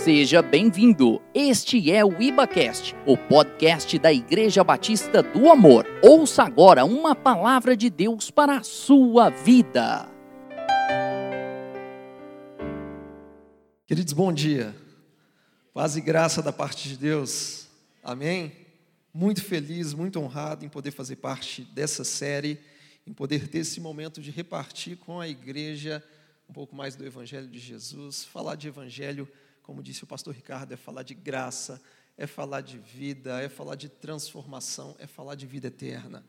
Seja 0.00 0.42
bem-vindo. 0.42 1.22
Este 1.32 1.92
é 1.92 2.04
o 2.04 2.20
IbaCast, 2.20 2.92
o 3.06 3.16
podcast 3.16 3.96
da 4.00 4.12
Igreja 4.12 4.64
Batista 4.64 5.22
do 5.22 5.48
Amor. 5.48 5.86
Ouça 6.02 6.42
agora 6.42 6.84
uma 6.84 7.14
palavra 7.14 7.76
de 7.76 7.88
Deus 7.88 8.28
para 8.28 8.56
a 8.56 8.62
sua 8.64 9.30
vida. 9.30 10.08
Queridos, 13.86 14.12
bom 14.12 14.32
dia. 14.32 14.74
Paz 15.72 15.94
e 15.94 16.00
graça 16.00 16.42
da 16.42 16.52
parte 16.52 16.88
de 16.88 16.96
Deus. 16.96 17.68
Amém? 18.02 18.50
Muito 19.14 19.44
feliz, 19.44 19.94
muito 19.94 20.18
honrado 20.18 20.64
em 20.64 20.68
poder 20.68 20.90
fazer 20.90 21.16
parte 21.16 21.62
dessa 21.62 22.02
série, 22.02 22.58
em 23.06 23.12
poder 23.12 23.46
ter 23.46 23.58
esse 23.58 23.80
momento 23.80 24.20
de 24.20 24.32
repartir 24.32 24.96
com 24.96 25.20
a 25.20 25.28
igreja 25.28 26.02
um 26.48 26.52
pouco 26.52 26.74
mais 26.74 26.96
do 26.96 27.06
Evangelho 27.06 27.46
de 27.46 27.58
Jesus, 27.58 28.24
falar 28.24 28.56
de 28.56 28.66
Evangelho 28.66 29.28
como 29.62 29.82
disse 29.82 30.04
o 30.04 30.06
pastor 30.06 30.34
Ricardo, 30.34 30.72
é 30.72 30.76
falar 30.76 31.02
de 31.02 31.14
graça, 31.14 31.80
é 32.16 32.26
falar 32.26 32.60
de 32.60 32.78
vida, 32.78 33.40
é 33.40 33.48
falar 33.48 33.74
de 33.74 33.88
transformação, 33.88 34.96
é 34.98 35.06
falar 35.06 35.34
de 35.34 35.46
vida 35.46 35.68
eterna. 35.68 36.24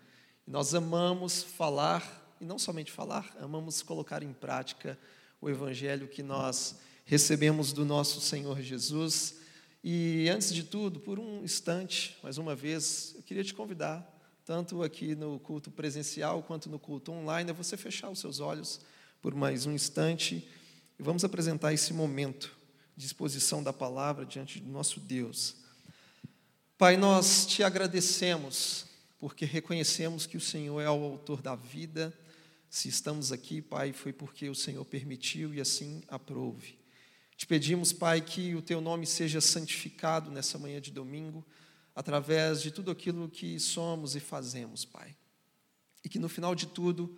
E 0.48 0.52
nós 0.52 0.74
amamos 0.74 1.44
falar, 1.44 2.36
e 2.40 2.46
não 2.46 2.60
somente 2.60 2.92
falar, 2.92 3.36
amamos 3.40 3.82
colocar 3.82 4.24
em 4.24 4.34
prática 4.34 4.98
o 5.42 5.50
evangelho 5.50 6.08
que 6.08 6.24
nós 6.24 6.78
recebemos 7.06 7.74
do 7.74 7.84
nosso 7.84 8.22
Senhor 8.22 8.62
Jesus. 8.62 9.40
E 9.84 10.30
antes 10.30 10.54
de 10.54 10.64
tudo, 10.64 11.00
por 11.00 11.20
um 11.20 11.44
instante, 11.44 12.18
mais 12.24 12.38
uma 12.38 12.56
vez, 12.56 13.14
eu 13.16 13.24
queria 13.24 13.44
te 13.44 13.54
convidar, 13.54 14.10
tanto 14.46 14.84
aqui 14.84 15.16
no 15.16 15.40
culto 15.40 15.70
presencial 15.72 16.44
quanto 16.44 16.70
no 16.70 16.80
culto 16.80 17.12
online, 17.12 17.50
a 17.50 17.54
você 17.54 17.76
fechar 17.76 18.10
os 18.10 18.20
seus 18.20 18.40
olhos 18.40 18.80
por 19.22 19.34
mais 19.34 19.66
um 19.66 19.72
instante 19.72 20.48
e 21.00 21.04
vamos 21.04 21.24
apresentar 21.24 21.74
esse 21.74 21.94
momento 21.94 22.63
disposição 22.96 23.64
da 23.64 23.74
palavra 23.74 24.26
diante 24.26 24.60
do 24.60 24.70
nosso 24.70 25.00
Deus. 25.00 25.56
Pai, 26.78 26.98
nós 26.98 27.46
te 27.46 27.64
agradecemos 27.64 28.86
porque 29.20 29.46
reconhecemos 29.46 30.26
que 30.26 30.38
o 30.38 30.42
Senhor 30.42 30.82
é 30.82 30.90
o 30.90 31.04
autor 31.04 31.42
da 31.42 31.56
vida. 31.56 32.14
Se 32.70 32.90
estamos 32.90 33.32
aqui, 33.32 33.62
Pai, 33.62 33.94
foi 33.94 34.12
porque 34.12 34.50
o 34.50 34.56
Senhor 34.56 34.84
permitiu 34.86 35.54
e 35.54 35.62
assim 35.62 36.04
aprove. 36.08 36.78
Te 37.38 37.48
pedimos, 37.48 37.94
Pai, 37.94 38.22
que 38.22 38.54
o 38.54 38.62
teu 38.62 38.82
nome 38.82 39.06
seja 39.06 39.40
santificado 39.40 40.30
nessa 40.30 40.60
manhã 40.60 40.80
de 40.82 40.92
domingo, 40.92 41.46
através 41.96 42.62
de 42.62 42.72
tudo 42.72 42.92
aquilo 42.92 43.30
que 43.30 43.60
somos 43.60 44.16
e 44.16 44.20
fazemos, 44.20 44.84
Pai. 44.84 45.16
E 46.04 46.10
que 46.10 46.20
no 46.20 46.28
final 46.28 46.54
de 46.54 46.68
tudo, 46.68 47.18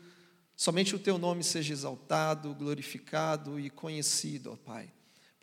somente 0.56 0.96
o 0.96 1.00
teu 1.00 1.18
nome 1.18 1.44
seja 1.44 1.74
exaltado, 1.74 2.54
glorificado 2.54 3.60
e 3.60 3.70
conhecido, 3.70 4.52
ó 4.52 4.56
Pai 4.56 4.92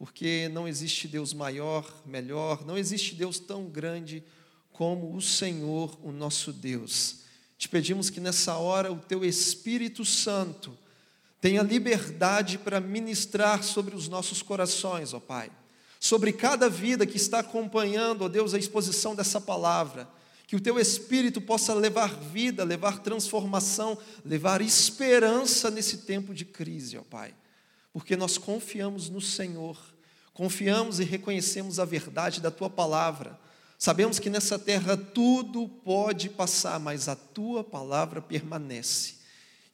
porque 0.03 0.49
não 0.49 0.67
existe 0.67 1.07
Deus 1.07 1.33
maior, 1.33 1.89
melhor, 2.05 2.67
não 2.67 2.77
existe 2.77 3.15
Deus 3.15 3.39
tão 3.39 3.67
grande 3.67 4.21
como 4.73 5.15
o 5.15 5.23
Senhor, 5.23 5.97
o 6.03 6.11
nosso 6.11 6.53
Deus. 6.53 7.19
Te 7.57 7.69
pedimos 7.69 8.11
que 8.11 8.19
nessa 8.19 8.57
hora 8.57 8.91
o 8.91 8.99
teu 8.99 9.25
Espírito 9.25 10.05
Santo 10.05 10.77
tenha 11.41 11.63
liberdade 11.63 12.59
para 12.59 12.81
ministrar 12.81 13.63
sobre 13.63 13.95
os 13.95 14.09
nossos 14.09 14.43
corações, 14.43 15.15
ó 15.15 15.21
Pai, 15.21 15.53
sobre 16.01 16.33
cada 16.33 16.69
vida 16.69 17.07
que 17.07 17.17
está 17.17 17.39
acompanhando, 17.39 18.23
ó 18.23 18.29
Deus, 18.29 18.55
a 18.55 18.59
exposição 18.59 19.15
dessa 19.15 19.41
palavra. 19.41 20.11
Que 20.49 20.57
o 20.57 20.61
teu 20.61 20.81
Espírito 20.81 21.41
possa 21.41 21.73
levar 21.75 22.13
vida, 22.13 22.65
levar 22.65 22.99
transformação, 22.99 23.97
levar 24.25 24.63
esperança 24.63 25.71
nesse 25.71 25.99
tempo 25.99 26.35
de 26.35 26.45
crise, 26.45 26.99
ó 26.99 27.03
Pai. 27.03 27.33
Porque 27.93 28.17
nós 28.17 28.37
confiamos 28.37 29.09
no 29.09 29.21
Senhor 29.21 29.92
Confiamos 30.35 30.99
e 30.99 31.05
reconhecemos 31.05 31.79
a 31.79 31.85
verdade 31.85 32.41
da 32.41 32.51
tua 32.51 32.71
palavra. 32.71 33.39
Sabemos 33.79 34.19
que 34.19 34.31
nessa 34.31 34.59
terra 34.59 34.97
tudo 34.97 35.69
pode 35.69 36.31
passar, 36.31 36.81
mas 36.81 37.09
a 37.09 37.15
tua 37.17 37.63
palavra 37.63 38.23
permanece. 38.23 39.17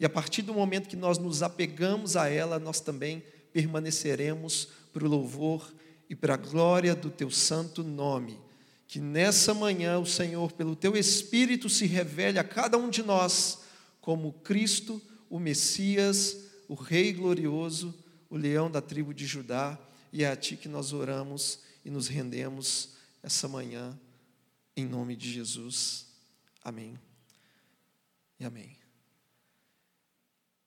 E 0.00 0.04
a 0.04 0.08
partir 0.08 0.42
do 0.42 0.54
momento 0.54 0.88
que 0.88 0.96
nós 0.96 1.18
nos 1.18 1.42
apegamos 1.42 2.16
a 2.16 2.28
ela, 2.28 2.58
nós 2.58 2.80
também 2.80 3.22
permaneceremos 3.52 4.68
para 4.92 5.04
o 5.04 5.08
louvor 5.08 5.72
e 6.10 6.14
para 6.14 6.34
a 6.34 6.38
glória 6.38 6.94
do 6.94 7.10
teu 7.10 7.30
santo 7.30 7.84
nome. 7.84 8.38
Que 8.88 8.98
nessa 8.98 9.52
manhã 9.52 9.98
o 9.98 10.06
Senhor, 10.06 10.52
pelo 10.52 10.74
teu 10.74 10.96
Espírito, 10.96 11.68
se 11.68 11.86
revele 11.86 12.38
a 12.38 12.44
cada 12.44 12.78
um 12.78 12.88
de 12.88 13.02
nós 13.02 13.60
como 14.00 14.32
Cristo, 14.32 15.00
o 15.28 15.38
Messias, 15.38 16.36
o 16.66 16.74
Rei 16.74 17.12
glorioso, 17.12 17.94
o 18.30 18.36
leão 18.36 18.70
da 18.70 18.80
tribo 18.80 19.12
de 19.12 19.26
Judá 19.26 19.78
e 20.12 20.24
é 20.24 20.28
a 20.28 20.36
Ti 20.36 20.56
que 20.56 20.68
nós 20.68 20.92
oramos 20.92 21.60
e 21.84 21.90
nos 21.90 22.08
rendemos 22.08 22.96
essa 23.22 23.48
manhã, 23.48 23.98
em 24.76 24.86
nome 24.86 25.16
de 25.16 25.32
Jesus. 25.32 26.06
Amém 26.62 26.98
e 28.38 28.44
amém. 28.44 28.76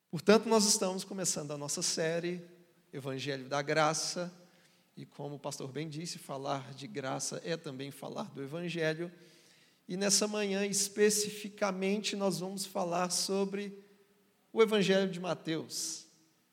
Portanto, 0.09 0.49
nós 0.49 0.65
estamos 0.65 1.03
começando 1.03 1.51
a 1.51 1.57
nossa 1.57 1.81
série 1.81 2.45
Evangelho 2.91 3.47
da 3.47 3.61
Graça, 3.61 4.31
e 4.97 5.05
como 5.05 5.35
o 5.35 5.39
pastor 5.39 5.71
bem 5.71 5.87
disse, 5.87 6.19
falar 6.19 6.73
de 6.73 6.85
graça 6.85 7.41
é 7.45 7.55
também 7.55 7.91
falar 7.91 8.29
do 8.31 8.43
Evangelho. 8.43 9.11
E 9.87 9.95
nessa 9.95 10.27
manhã, 10.27 10.65
especificamente, 10.65 12.15
nós 12.15 12.39
vamos 12.39 12.65
falar 12.65 13.09
sobre 13.09 13.73
o 14.51 14.61
Evangelho 14.61 15.09
de 15.09 15.19
Mateus. 15.19 16.05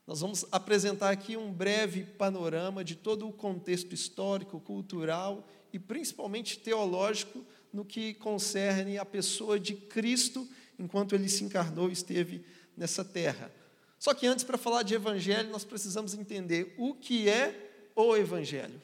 Nós 0.08 0.22
vamos 0.22 0.46
apresentar 0.50 1.10
aqui 1.10 1.36
um 1.36 1.52
breve 1.52 2.02
panorama 2.02 2.82
de 2.82 2.96
todo 2.96 3.28
o 3.28 3.32
contexto 3.32 3.94
histórico, 3.94 4.58
cultural 4.58 5.46
e 5.70 5.78
principalmente 5.78 6.58
teológico 6.58 7.44
no 7.70 7.84
que 7.84 8.14
concerne 8.14 8.96
a 8.96 9.04
pessoa 9.04 9.60
de 9.60 9.74
Cristo 9.74 10.48
enquanto 10.78 11.14
ele 11.14 11.28
se 11.28 11.44
encarnou 11.44 11.90
e 11.90 11.92
esteve 11.92 12.42
nessa 12.74 13.04
terra. 13.04 13.52
Só 13.98 14.14
que 14.14 14.26
antes, 14.26 14.46
para 14.46 14.56
falar 14.56 14.82
de 14.82 14.94
evangelho, 14.94 15.50
nós 15.50 15.62
precisamos 15.62 16.14
entender 16.14 16.74
o 16.78 16.94
que 16.94 17.28
é 17.28 17.90
o 17.94 18.16
evangelho. 18.16 18.80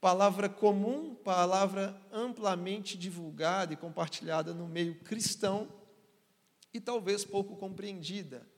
Palavra 0.00 0.48
comum, 0.48 1.12
palavra 1.12 2.00
amplamente 2.12 2.96
divulgada 2.96 3.72
e 3.72 3.76
compartilhada 3.76 4.54
no 4.54 4.68
meio 4.68 4.94
cristão 5.00 5.66
e 6.72 6.78
talvez 6.78 7.24
pouco 7.24 7.56
compreendida. 7.56 8.51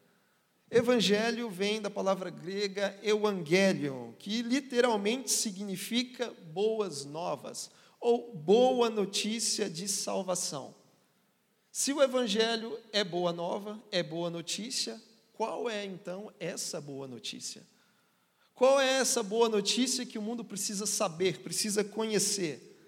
Evangelho 0.71 1.49
vem 1.51 1.81
da 1.81 1.91
palavra 1.91 2.31
grega 2.31 2.99
evangelion, 3.03 4.13
que 4.19 4.43
literalmente 4.43 5.31
significa 5.31 6.33
boas 6.53 7.05
novas 7.05 7.71
ou 8.01 8.35
boa 8.35 8.91
notícia 8.91 9.69
de 9.69 9.87
salvação. 9.87 10.75
Se 11.71 11.93
o 11.93 12.03
evangelho 12.03 12.79
é 12.93 13.03
boa 13.03 13.33
nova, 13.33 13.83
é 13.91 14.03
boa 14.03 14.31
notícia, 14.31 15.01
qual 15.33 15.69
é 15.69 15.85
então 15.85 16.33
essa 16.39 16.81
boa 16.81 17.09
notícia? 17.09 17.63
Qual 18.55 18.81
é 18.81 18.99
essa 18.99 19.23
boa 19.23 19.49
notícia 19.49 20.07
que 20.07 20.19
o 20.19 20.23
mundo 20.23 20.45
precisa 20.45 20.87
saber, 20.87 21.41
precisa 21.41 21.83
conhecer? 21.83 22.79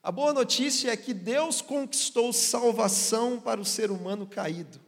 A 0.00 0.12
boa 0.12 0.32
notícia 0.32 0.92
é 0.92 0.96
que 0.96 1.12
Deus 1.12 1.60
conquistou 1.60 2.32
salvação 2.32 3.40
para 3.40 3.60
o 3.60 3.64
ser 3.64 3.90
humano 3.90 4.26
caído. 4.26 4.78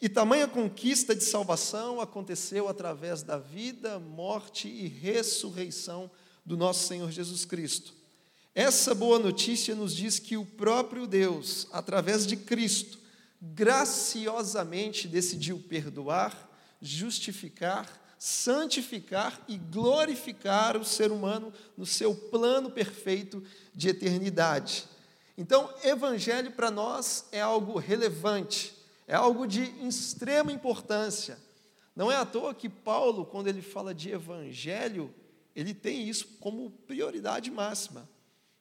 E 0.00 0.08
tamanha 0.08 0.46
conquista 0.46 1.14
de 1.14 1.24
salvação 1.24 2.00
aconteceu 2.00 2.68
através 2.68 3.22
da 3.22 3.36
vida, 3.36 3.98
morte 3.98 4.68
e 4.68 4.86
ressurreição 4.86 6.08
do 6.44 6.56
nosso 6.56 6.86
Senhor 6.86 7.10
Jesus 7.10 7.44
Cristo. 7.44 7.92
Essa 8.54 8.94
boa 8.94 9.18
notícia 9.18 9.74
nos 9.74 9.94
diz 9.94 10.18
que 10.18 10.36
o 10.36 10.44
próprio 10.44 11.06
Deus, 11.06 11.66
através 11.72 12.26
de 12.26 12.36
Cristo, 12.36 12.98
graciosamente 13.40 15.08
decidiu 15.08 15.58
perdoar, 15.58 16.48
justificar, 16.80 17.88
santificar 18.18 19.44
e 19.48 19.56
glorificar 19.56 20.76
o 20.76 20.84
ser 20.84 21.10
humano 21.10 21.52
no 21.76 21.86
seu 21.86 22.14
plano 22.14 22.70
perfeito 22.70 23.42
de 23.74 23.88
eternidade. 23.88 24.84
Então, 25.36 25.72
evangelho 25.84 26.50
para 26.52 26.70
nós 26.70 27.26
é 27.30 27.40
algo 27.40 27.78
relevante, 27.78 28.77
é 29.08 29.14
algo 29.14 29.46
de 29.46 29.62
extrema 29.86 30.52
importância. 30.52 31.38
Não 31.96 32.12
é 32.12 32.16
à 32.16 32.26
toa 32.26 32.54
que 32.54 32.68
Paulo, 32.68 33.24
quando 33.24 33.48
ele 33.48 33.62
fala 33.62 33.94
de 33.94 34.10
evangelho, 34.10 35.12
ele 35.56 35.72
tem 35.72 36.06
isso 36.06 36.28
como 36.38 36.70
prioridade 36.86 37.50
máxima. 37.50 38.08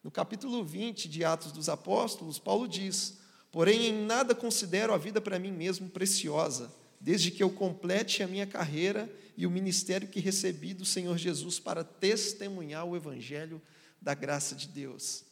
No 0.01 0.09
capítulo 0.09 0.63
20 0.63 1.09
de 1.09 1.25
Atos 1.25 1.51
dos 1.51 1.67
Apóstolos, 1.67 2.39
Paulo 2.39 2.65
diz: 2.65 3.17
Porém, 3.51 3.87
em 3.87 4.05
nada 4.05 4.33
considero 4.33 4.93
a 4.93 4.97
vida 4.97 5.19
para 5.19 5.37
mim 5.37 5.51
mesmo 5.51 5.89
preciosa, 5.89 6.73
desde 6.99 7.29
que 7.29 7.43
eu 7.43 7.49
complete 7.49 8.23
a 8.23 8.27
minha 8.27 8.47
carreira 8.47 9.13
e 9.35 9.45
o 9.45 9.51
ministério 9.51 10.07
que 10.07 10.21
recebi 10.21 10.73
do 10.73 10.85
Senhor 10.85 11.17
Jesus 11.17 11.59
para 11.59 11.83
testemunhar 11.83 12.85
o 12.85 12.95
evangelho 12.95 13.61
da 14.01 14.13
graça 14.13 14.55
de 14.55 14.69
Deus. 14.69 15.25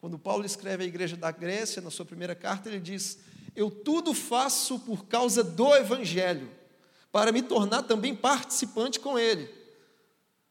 Quando 0.00 0.18
Paulo 0.18 0.44
escreve 0.44 0.82
à 0.82 0.86
igreja 0.86 1.16
da 1.16 1.30
Grécia, 1.30 1.80
na 1.80 1.90
sua 1.90 2.04
primeira 2.04 2.34
carta, 2.34 2.68
ele 2.68 2.80
diz: 2.80 3.18
eu 3.54 3.70
tudo 3.70 4.14
faço 4.14 4.78
por 4.80 5.06
causa 5.06 5.42
do 5.42 5.74
Evangelho, 5.74 6.50
para 7.10 7.32
me 7.32 7.42
tornar 7.42 7.82
também 7.82 8.14
participante 8.14 9.00
com 9.00 9.18
ele. 9.18 9.48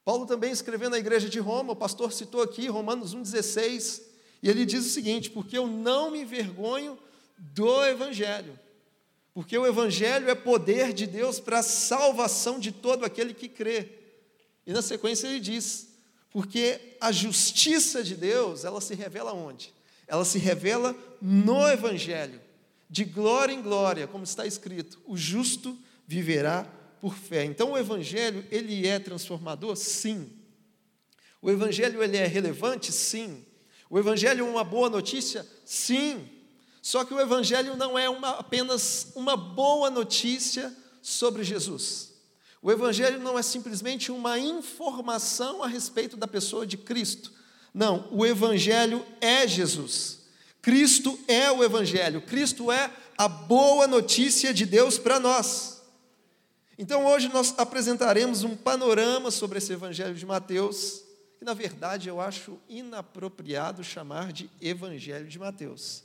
Paulo 0.03 0.25
também 0.25 0.51
escrevendo 0.51 0.91
na 0.91 0.99
igreja 0.99 1.27
de 1.27 1.39
Roma, 1.39 1.73
o 1.73 1.75
pastor 1.75 2.13
citou 2.13 2.41
aqui 2.41 2.67
Romanos 2.67 3.13
1,16, 3.13 4.01
e 4.41 4.49
ele 4.49 4.65
diz 4.65 4.85
o 4.85 4.89
seguinte: 4.89 5.29
Porque 5.29 5.57
eu 5.57 5.67
não 5.67 6.11
me 6.11 6.21
envergonho 6.21 6.97
do 7.37 7.85
Evangelho, 7.85 8.57
porque 9.33 9.57
o 9.57 9.67
Evangelho 9.67 10.29
é 10.29 10.35
poder 10.35 10.93
de 10.93 11.05
Deus 11.05 11.39
para 11.39 11.59
a 11.59 11.63
salvação 11.63 12.57
de 12.59 12.71
todo 12.71 13.05
aquele 13.05 13.33
que 13.33 13.49
crê. 13.49 13.89
E 14.65 14.73
na 14.73 14.81
sequência 14.81 15.27
ele 15.27 15.39
diz: 15.39 15.89
Porque 16.31 16.95
a 16.99 17.11
justiça 17.11 18.03
de 18.03 18.15
Deus, 18.15 18.63
ela 18.63 18.81
se 18.81 18.95
revela 18.95 19.33
onde? 19.33 19.73
Ela 20.07 20.23
se 20.23 20.39
revela 20.39 20.95
no 21.21 21.67
Evangelho, 21.67 22.39
de 22.89 23.03
glória 23.03 23.53
em 23.53 23.61
glória, 23.61 24.07
como 24.07 24.23
está 24.23 24.45
escrito: 24.45 24.99
o 25.05 25.17
justo 25.17 25.77
viverá 26.05 26.63
por 27.01 27.15
fé. 27.15 27.45
Então 27.45 27.71
o 27.71 27.77
evangelho, 27.77 28.45
ele 28.49 28.87
é 28.87 28.99
transformador? 28.99 29.75
Sim. 29.75 30.31
O 31.41 31.49
evangelho 31.49 32.01
ele 32.01 32.17
é 32.17 32.25
relevante? 32.25 32.91
Sim. 32.91 33.45
O 33.89 33.99
evangelho 33.99 34.45
é 34.45 34.49
uma 34.49 34.63
boa 34.63 34.89
notícia? 34.89 35.45
Sim. 35.63 36.27
Só 36.81 37.03
que 37.03 37.13
o 37.13 37.19
evangelho 37.19 37.75
não 37.75 37.97
é 37.97 38.09
uma, 38.09 38.31
apenas 38.31 39.11
uma 39.15 39.35
boa 39.35 39.89
notícia 39.89 40.75
sobre 41.01 41.43
Jesus. 41.43 42.13
O 42.61 42.71
evangelho 42.71 43.19
não 43.19 43.37
é 43.37 43.43
simplesmente 43.43 44.11
uma 44.11 44.39
informação 44.39 45.61
a 45.61 45.67
respeito 45.67 46.17
da 46.17 46.27
pessoa 46.27 46.65
de 46.65 46.77
Cristo. 46.77 47.31
Não, 47.73 48.07
o 48.11 48.25
evangelho 48.25 49.05
é 49.21 49.47
Jesus. 49.47 50.16
Cristo 50.67 51.17
é 51.29 51.49
o 51.49 51.63
evangelho. 51.63 52.21
Cristo 52.21 52.69
é 52.69 52.91
a 53.17 53.29
boa 53.29 53.87
notícia 53.87 54.53
de 54.53 54.65
Deus 54.65 54.97
para 54.97 55.17
nós. 55.17 55.81
Então 56.77 57.05
hoje 57.05 57.29
nós 57.29 57.57
apresentaremos 57.57 58.43
um 58.43 58.53
panorama 58.53 59.31
sobre 59.31 59.59
esse 59.59 59.71
Evangelho 59.71 60.13
de 60.13 60.25
Mateus, 60.25 61.05
que 61.39 61.45
na 61.45 61.53
verdade 61.53 62.09
eu 62.09 62.19
acho 62.19 62.59
inapropriado 62.67 63.81
chamar 63.81 64.33
de 64.33 64.49
Evangelho 64.59 65.29
de 65.29 65.39
Mateus. 65.39 66.03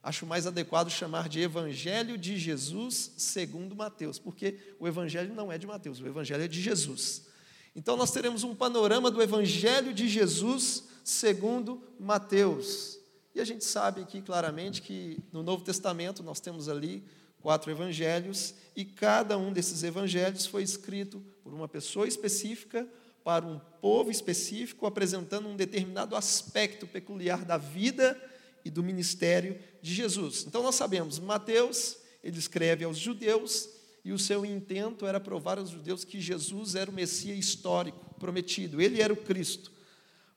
Acho 0.00 0.24
mais 0.24 0.46
adequado 0.46 0.90
chamar 0.90 1.28
de 1.28 1.40
Evangelho 1.40 2.16
de 2.16 2.38
Jesus 2.38 3.10
segundo 3.16 3.74
Mateus, 3.74 4.16
porque 4.16 4.58
o 4.78 4.86
Evangelho 4.86 5.34
não 5.34 5.50
é 5.50 5.58
de 5.58 5.66
Mateus, 5.66 5.98
o 5.98 6.06
Evangelho 6.06 6.44
é 6.44 6.48
de 6.48 6.62
Jesus. 6.62 7.26
Então 7.74 7.96
nós 7.96 8.12
teremos 8.12 8.44
um 8.44 8.54
panorama 8.54 9.10
do 9.10 9.20
Evangelho 9.20 9.92
de 9.92 10.08
Jesus 10.08 10.84
segundo 11.02 11.82
Mateus. 11.98 12.97
E 13.34 13.40
a 13.40 13.44
gente 13.44 13.64
sabe 13.64 14.00
aqui 14.00 14.20
claramente 14.20 14.82
que 14.82 15.18
no 15.32 15.42
Novo 15.42 15.64
Testamento 15.64 16.22
nós 16.22 16.40
temos 16.40 16.68
ali 16.68 17.04
quatro 17.40 17.70
evangelhos, 17.70 18.54
e 18.74 18.84
cada 18.84 19.38
um 19.38 19.52
desses 19.52 19.82
evangelhos 19.82 20.46
foi 20.46 20.62
escrito 20.62 21.22
por 21.42 21.54
uma 21.54 21.68
pessoa 21.68 22.06
específica, 22.06 22.86
para 23.24 23.46
um 23.46 23.60
povo 23.80 24.10
específico, 24.10 24.86
apresentando 24.86 25.48
um 25.48 25.56
determinado 25.56 26.16
aspecto 26.16 26.86
peculiar 26.86 27.44
da 27.44 27.56
vida 27.56 28.20
e 28.64 28.70
do 28.70 28.82
ministério 28.82 29.58
de 29.80 29.94
Jesus. 29.94 30.44
Então 30.46 30.62
nós 30.62 30.74
sabemos, 30.74 31.18
Mateus, 31.18 31.98
ele 32.24 32.38
escreve 32.38 32.84
aos 32.84 32.98
judeus, 32.98 33.68
e 34.04 34.12
o 34.12 34.18
seu 34.18 34.44
intento 34.44 35.06
era 35.06 35.20
provar 35.20 35.58
aos 35.58 35.70
judeus 35.70 36.04
que 36.04 36.20
Jesus 36.20 36.74
era 36.74 36.90
o 36.90 36.94
Messias 36.94 37.38
histórico 37.38 38.14
prometido, 38.14 38.80
ele 38.80 39.02
era 39.02 39.12
o 39.12 39.16
Cristo. 39.16 39.70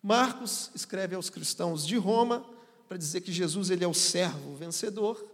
Marcos 0.03 0.71
escreve 0.75 1.15
aos 1.15 1.29
cristãos 1.29 1.85
de 1.85 1.95
Roma 1.95 2.45
para 2.91 2.97
dizer 2.97 3.21
que 3.21 3.31
Jesus 3.31 3.69
ele 3.69 3.85
é 3.85 3.87
o 3.87 3.93
servo 3.93 4.53
vencedor. 4.53 5.25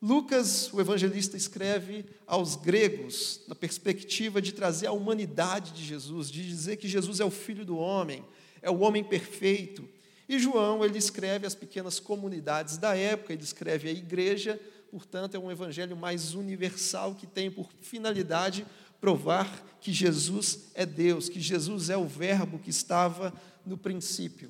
Lucas, 0.00 0.72
o 0.72 0.80
evangelista, 0.80 1.36
escreve 1.36 2.04
aos 2.24 2.54
gregos, 2.54 3.40
na 3.48 3.54
perspectiva 3.56 4.40
de 4.40 4.52
trazer 4.52 4.86
a 4.86 4.92
humanidade 4.92 5.72
de 5.72 5.84
Jesus, 5.84 6.30
de 6.30 6.46
dizer 6.46 6.76
que 6.76 6.86
Jesus 6.86 7.18
é 7.18 7.24
o 7.24 7.32
filho 7.32 7.64
do 7.64 7.76
homem, 7.76 8.24
é 8.62 8.70
o 8.70 8.78
homem 8.78 9.02
perfeito. 9.02 9.88
E 10.28 10.38
João, 10.38 10.84
ele 10.84 10.96
escreve 10.96 11.48
às 11.48 11.54
pequenas 11.56 11.98
comunidades 11.98 12.78
da 12.78 12.96
época, 12.96 13.32
ele 13.32 13.42
escreve 13.42 13.88
a 13.88 13.92
igreja, 13.92 14.60
portanto, 14.88 15.34
é 15.34 15.38
um 15.40 15.50
evangelho 15.50 15.96
mais 15.96 16.36
universal 16.36 17.16
que 17.16 17.26
tem 17.26 17.50
por 17.50 17.72
finalidade 17.80 18.64
provar 19.00 19.66
que 19.80 19.92
Jesus 19.92 20.70
é 20.74 20.86
Deus, 20.86 21.28
que 21.28 21.40
Jesus 21.40 21.90
é 21.90 21.96
o 21.96 22.06
Verbo 22.06 22.60
que 22.60 22.70
estava 22.70 23.34
no 23.66 23.76
princípio. 23.76 24.48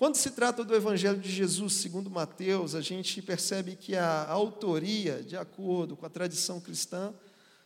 Quando 0.00 0.16
se 0.16 0.30
trata 0.30 0.64
do 0.64 0.74
Evangelho 0.74 1.18
de 1.18 1.30
Jesus, 1.30 1.74
segundo 1.74 2.08
Mateus, 2.08 2.74
a 2.74 2.80
gente 2.80 3.20
percebe 3.20 3.76
que 3.76 3.94
a 3.94 4.26
autoria, 4.30 5.22
de 5.22 5.36
acordo 5.36 5.94
com 5.94 6.06
a 6.06 6.08
tradição 6.08 6.58
cristã, 6.58 7.12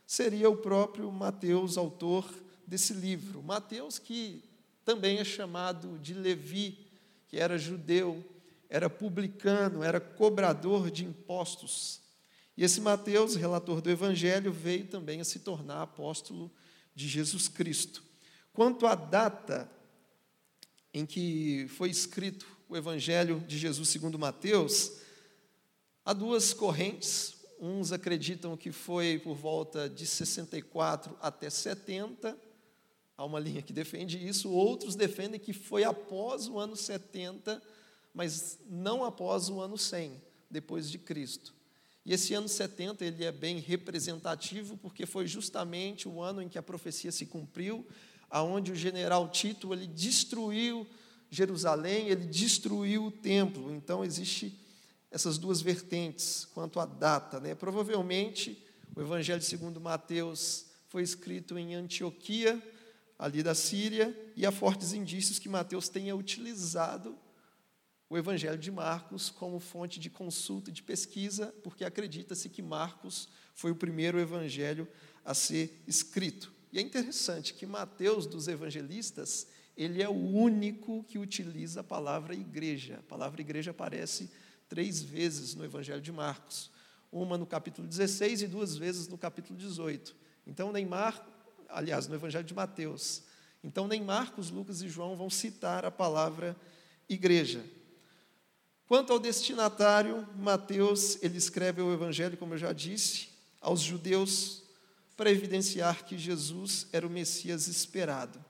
seria 0.05 0.49
o 0.49 0.57
próprio 0.57 1.09
Mateus, 1.09 1.77
autor 1.77 2.29
desse 2.67 2.91
livro. 2.91 3.41
Mateus, 3.41 3.97
que 3.97 4.43
também 4.83 5.19
é 5.19 5.23
chamado 5.23 5.97
de 5.99 6.13
Levi, 6.13 6.77
que 7.29 7.37
era 7.37 7.57
judeu, 7.57 8.21
era 8.69 8.89
publicano, 8.89 9.81
era 9.81 10.01
cobrador 10.01 10.91
de 10.91 11.05
impostos. 11.05 12.01
E 12.57 12.65
esse 12.65 12.81
Mateus, 12.81 13.35
relator 13.35 13.79
do 13.79 13.89
Evangelho, 13.89 14.51
veio 14.51 14.87
também 14.87 15.21
a 15.21 15.23
se 15.23 15.39
tornar 15.39 15.83
apóstolo 15.83 16.51
de 16.93 17.07
Jesus 17.07 17.47
Cristo. 17.47 18.03
Quanto 18.51 18.85
à 18.85 18.93
data 18.93 19.71
em 20.95 21.05
que 21.05 21.67
foi 21.67 21.89
escrito 21.89 22.47
o 22.69 22.77
Evangelho 22.77 23.43
de 23.45 23.57
Jesus 23.57 23.89
segundo 23.89 24.17
Mateus, 24.17 24.93
há 26.05 26.13
duas 26.13 26.53
correntes. 26.53 27.35
Uns 27.59 27.91
acreditam 27.91 28.55
que 28.55 28.71
foi 28.71 29.19
por 29.19 29.35
volta 29.35 29.89
de 29.89 30.07
64 30.07 31.17
até 31.21 31.49
70, 31.49 32.37
há 33.17 33.25
uma 33.25 33.41
linha 33.41 33.61
que 33.61 33.73
defende 33.73 34.25
isso, 34.25 34.49
outros 34.49 34.95
defendem 34.95 35.37
que 35.37 35.51
foi 35.51 35.83
após 35.83 36.47
o 36.47 36.57
ano 36.57 36.77
70, 36.77 37.61
mas 38.13 38.57
não 38.69 39.03
após 39.03 39.49
o 39.49 39.59
ano 39.59 39.77
100, 39.77 40.21
depois 40.49 40.89
de 40.89 40.97
Cristo. 40.97 41.53
E 42.05 42.13
esse 42.13 42.33
ano 42.33 42.47
70 42.47 43.03
ele 43.03 43.25
é 43.25 43.33
bem 43.33 43.59
representativo 43.59 44.77
porque 44.77 45.05
foi 45.05 45.27
justamente 45.27 46.07
o 46.07 46.21
ano 46.21 46.41
em 46.41 46.47
que 46.47 46.57
a 46.57 46.63
profecia 46.63 47.11
se 47.11 47.25
cumpriu, 47.25 47.85
aonde 48.29 48.71
o 48.71 48.75
general 48.75 49.29
Tito 49.29 49.73
ele 49.73 49.87
destruiu 49.87 50.87
Jerusalém, 51.29 52.07
ele 52.07 52.25
destruiu 52.25 53.05
o 53.05 53.11
templo. 53.11 53.73
Então 53.73 54.03
existe 54.03 54.57
essas 55.11 55.37
duas 55.37 55.61
vertentes 55.61 56.45
quanto 56.53 56.79
à 56.79 56.85
data, 56.85 57.39
né? 57.39 57.55
Provavelmente 57.55 58.63
o 58.95 59.01
Evangelho 59.01 59.41
segundo 59.41 59.81
Mateus 59.81 60.67
foi 60.87 61.03
escrito 61.03 61.57
em 61.57 61.75
Antioquia, 61.75 62.61
ali 63.17 63.43
da 63.43 63.55
Síria, 63.55 64.15
e 64.35 64.45
há 64.45 64.51
fortes 64.51 64.93
indícios 64.93 65.39
que 65.39 65.49
Mateus 65.49 65.89
tenha 65.89 66.15
utilizado 66.15 67.17
o 68.09 68.17
Evangelho 68.17 68.57
de 68.57 68.71
Marcos 68.71 69.29
como 69.29 69.59
fonte 69.59 69.99
de 69.99 70.09
consulta 70.09 70.69
e 70.69 70.73
de 70.73 70.83
pesquisa, 70.83 71.53
porque 71.63 71.83
acredita-se 71.83 72.49
que 72.49 72.61
Marcos 72.61 73.27
foi 73.53 73.71
o 73.71 73.75
primeiro 73.75 74.19
evangelho 74.19 74.87
a 75.23 75.33
ser 75.33 75.81
escrito. 75.87 76.53
E 76.75 76.77
é 76.77 76.81
interessante 76.81 77.53
que 77.53 77.65
Mateus, 77.65 78.25
dos 78.25 78.49
evangelistas, 78.49 79.47
ele 79.77 80.03
é 80.03 80.09
o 80.09 80.11
único 80.11 81.05
que 81.05 81.17
utiliza 81.17 81.79
a 81.79 81.83
palavra 81.85 82.35
igreja. 82.35 82.97
A 82.99 83.03
palavra 83.03 83.39
igreja 83.39 83.71
aparece 83.71 84.29
três 84.67 85.01
vezes 85.01 85.55
no 85.55 85.63
Evangelho 85.63 86.01
de 86.01 86.11
Marcos. 86.11 86.69
Uma 87.09 87.37
no 87.37 87.45
capítulo 87.45 87.87
16 87.87 88.41
e 88.41 88.47
duas 88.47 88.75
vezes 88.75 89.07
no 89.07 89.17
capítulo 89.17 89.57
18. 89.57 90.13
Então, 90.45 90.69
nem 90.73 90.85
Marcos, 90.85 91.31
aliás, 91.69 92.09
no 92.09 92.15
Evangelho 92.15 92.43
de 92.43 92.53
Mateus. 92.53 93.23
Então, 93.63 93.87
nem 93.87 94.03
Marcos, 94.03 94.49
Lucas 94.49 94.81
e 94.81 94.89
João 94.89 95.15
vão 95.15 95.29
citar 95.29 95.85
a 95.85 95.91
palavra 95.91 96.57
igreja. 97.07 97.63
Quanto 98.85 99.13
ao 99.13 99.19
destinatário, 99.19 100.27
Mateus, 100.35 101.23
ele 101.23 101.37
escreve 101.37 101.81
o 101.81 101.93
Evangelho, 101.93 102.35
como 102.35 102.55
eu 102.55 102.57
já 102.57 102.73
disse, 102.73 103.29
aos 103.61 103.79
judeus 103.79 104.64
para 105.15 105.31
evidenciar 105.31 106.05
que 106.05 106.17
Jesus 106.17 106.87
era 106.91 107.07
o 107.07 107.09
Messias 107.09 107.67
esperado. 107.67 108.43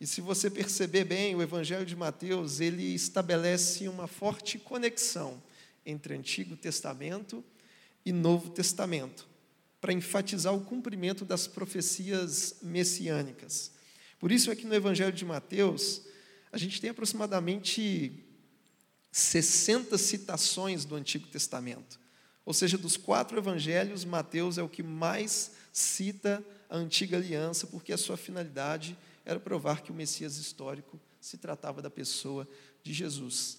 E 0.00 0.06
se 0.06 0.20
você 0.20 0.50
perceber 0.50 1.04
bem, 1.04 1.34
o 1.34 1.42
Evangelho 1.42 1.86
de 1.86 1.96
Mateus, 1.96 2.60
ele 2.60 2.94
estabelece 2.94 3.88
uma 3.88 4.06
forte 4.06 4.58
conexão 4.58 5.42
entre 5.86 6.14
Antigo 6.14 6.56
Testamento 6.56 7.44
e 8.04 8.12
Novo 8.12 8.50
Testamento, 8.50 9.26
para 9.80 9.92
enfatizar 9.92 10.54
o 10.54 10.64
cumprimento 10.64 11.24
das 11.24 11.46
profecias 11.46 12.56
messiânicas. 12.62 13.72
Por 14.18 14.32
isso 14.32 14.50
é 14.50 14.56
que 14.56 14.66
no 14.66 14.74
Evangelho 14.74 15.12
de 15.12 15.24
Mateus, 15.24 16.02
a 16.50 16.58
gente 16.58 16.80
tem 16.80 16.90
aproximadamente 16.90 18.24
60 19.10 19.96
citações 19.96 20.84
do 20.84 20.96
Antigo 20.96 21.26
Testamento. 21.28 22.00
Ou 22.44 22.52
seja, 22.52 22.76
dos 22.76 22.96
quatro 22.96 23.38
evangelhos, 23.38 24.04
Mateus 24.04 24.58
é 24.58 24.62
o 24.62 24.68
que 24.68 24.82
mais 24.82 25.52
cita 25.74 26.42
a 26.70 26.76
antiga 26.76 27.16
aliança, 27.16 27.66
porque 27.66 27.92
a 27.92 27.98
sua 27.98 28.16
finalidade 28.16 28.96
era 29.24 29.40
provar 29.40 29.82
que 29.82 29.90
o 29.90 29.94
Messias 29.94 30.36
histórico 30.36 31.00
se 31.20 31.36
tratava 31.36 31.82
da 31.82 31.90
pessoa 31.90 32.48
de 32.82 32.92
Jesus. 32.92 33.58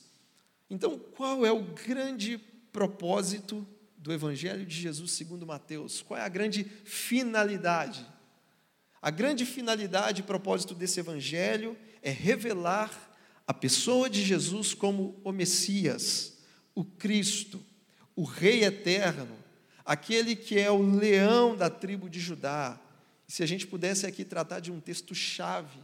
Então, 0.70 0.98
qual 0.98 1.46
é 1.46 1.52
o 1.52 1.62
grande 1.62 2.38
propósito 2.72 3.68
do 3.98 4.14
Evangelho 4.14 4.66
de 4.66 4.76
Jesus 4.76 5.12
segundo 5.12 5.46
Mateus? 5.46 6.02
Qual 6.02 6.18
é 6.18 6.24
a 6.24 6.30
grande 6.30 6.64
finalidade? 6.86 8.06
A 9.02 9.12
grande 9.12 9.46
finalidade 9.46 10.22
e 10.22 10.26
propósito 10.26 10.74
desse 10.74 11.00
evangelho 11.00 11.78
é 12.02 12.12
revelar 12.12 13.14
a 13.46 13.54
pessoa 13.54 14.10
de 14.10 14.24
Jesus 14.24 14.74
como 14.74 15.20
o 15.24 15.32
Messias, 15.32 16.38
o 16.74 16.84
Cristo, 16.84 17.62
o 18.16 18.24
Rei 18.24 18.64
eterno, 18.64 19.38
aquele 19.86 20.36
que 20.36 20.60
é 20.60 20.72
o 20.72 20.82
leão 20.82 21.56
da 21.56 21.70
tribo 21.70 22.10
de 22.10 22.20
Judá. 22.20 22.80
Se 23.28 23.44
a 23.44 23.46
gente 23.46 23.68
pudesse 23.68 24.06
aqui 24.06 24.26
tratar 24.26 24.60
de 24.60 24.72
um 24.72 24.80
texto-chave 24.80 25.80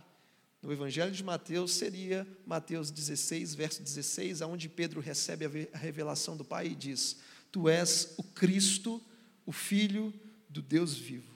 no 0.62 0.72
Evangelho 0.72 1.12
de 1.12 1.24
Mateus, 1.24 1.74
seria 1.74 2.28
Mateus 2.46 2.92
16, 2.92 3.56
verso 3.56 3.82
16, 3.82 4.42
aonde 4.42 4.68
Pedro 4.68 5.00
recebe 5.00 5.70
a 5.72 5.78
revelação 5.78 6.36
do 6.36 6.44
Pai 6.44 6.68
e 6.68 6.76
diz: 6.76 7.18
Tu 7.52 7.70
és 7.70 8.14
o 8.18 8.24
Cristo, 8.24 9.02
o 9.46 9.52
Filho 9.52 10.14
do 10.50 10.62
Deus 10.62 10.96
vivo. 10.96 11.32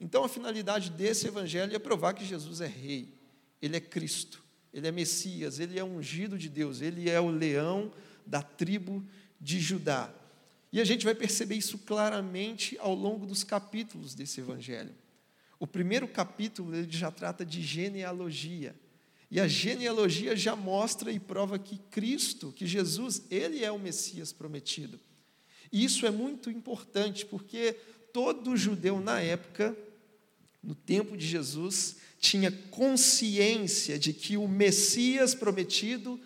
Então, 0.00 0.24
a 0.24 0.28
finalidade 0.28 0.90
desse 0.90 1.28
evangelho 1.28 1.74
é 1.74 1.78
provar 1.78 2.12
que 2.12 2.24
Jesus 2.24 2.60
é 2.60 2.66
rei, 2.66 3.08
ele 3.60 3.76
é 3.76 3.80
Cristo, 3.80 4.42
ele 4.72 4.88
é 4.88 4.90
Messias, 4.90 5.60
ele 5.60 5.78
é 5.78 5.84
ungido 5.84 6.36
de 6.36 6.48
Deus, 6.48 6.80
ele 6.80 7.08
é 7.08 7.20
o 7.20 7.28
leão 7.28 7.92
da 8.26 8.42
tribo 8.42 9.04
de 9.40 9.60
Judá. 9.60 10.12
E 10.72 10.80
a 10.80 10.84
gente 10.84 11.04
vai 11.04 11.14
perceber 11.14 11.56
isso 11.56 11.78
claramente 11.78 12.76
ao 12.78 12.94
longo 12.94 13.26
dos 13.26 13.44
capítulos 13.44 14.14
desse 14.14 14.40
evangelho. 14.40 14.94
O 15.60 15.66
primeiro 15.66 16.08
capítulo 16.08 16.74
ele 16.74 16.90
já 16.90 17.10
trata 17.10 17.44
de 17.44 17.60
genealogia. 17.60 18.74
E 19.30 19.38
a 19.38 19.46
genealogia 19.46 20.34
já 20.34 20.56
mostra 20.56 21.12
e 21.12 21.20
prova 21.20 21.58
que 21.58 21.78
Cristo, 21.90 22.52
que 22.52 22.66
Jesus, 22.66 23.22
ele 23.30 23.64
é 23.64 23.70
o 23.70 23.78
Messias 23.78 24.32
prometido. 24.32 24.98
E 25.70 25.84
isso 25.84 26.06
é 26.06 26.10
muito 26.10 26.50
importante, 26.50 27.24
porque 27.24 27.76
todo 28.12 28.56
judeu 28.56 29.00
na 29.00 29.20
época 29.20 29.76
no 30.62 30.74
tempo 30.74 31.16
de 31.16 31.26
Jesus, 31.26 31.96
tinha 32.20 32.52
consciência 32.70 33.98
de 33.98 34.12
que 34.12 34.36
o 34.36 34.46
Messias 34.46 35.34
prometido 35.34 36.20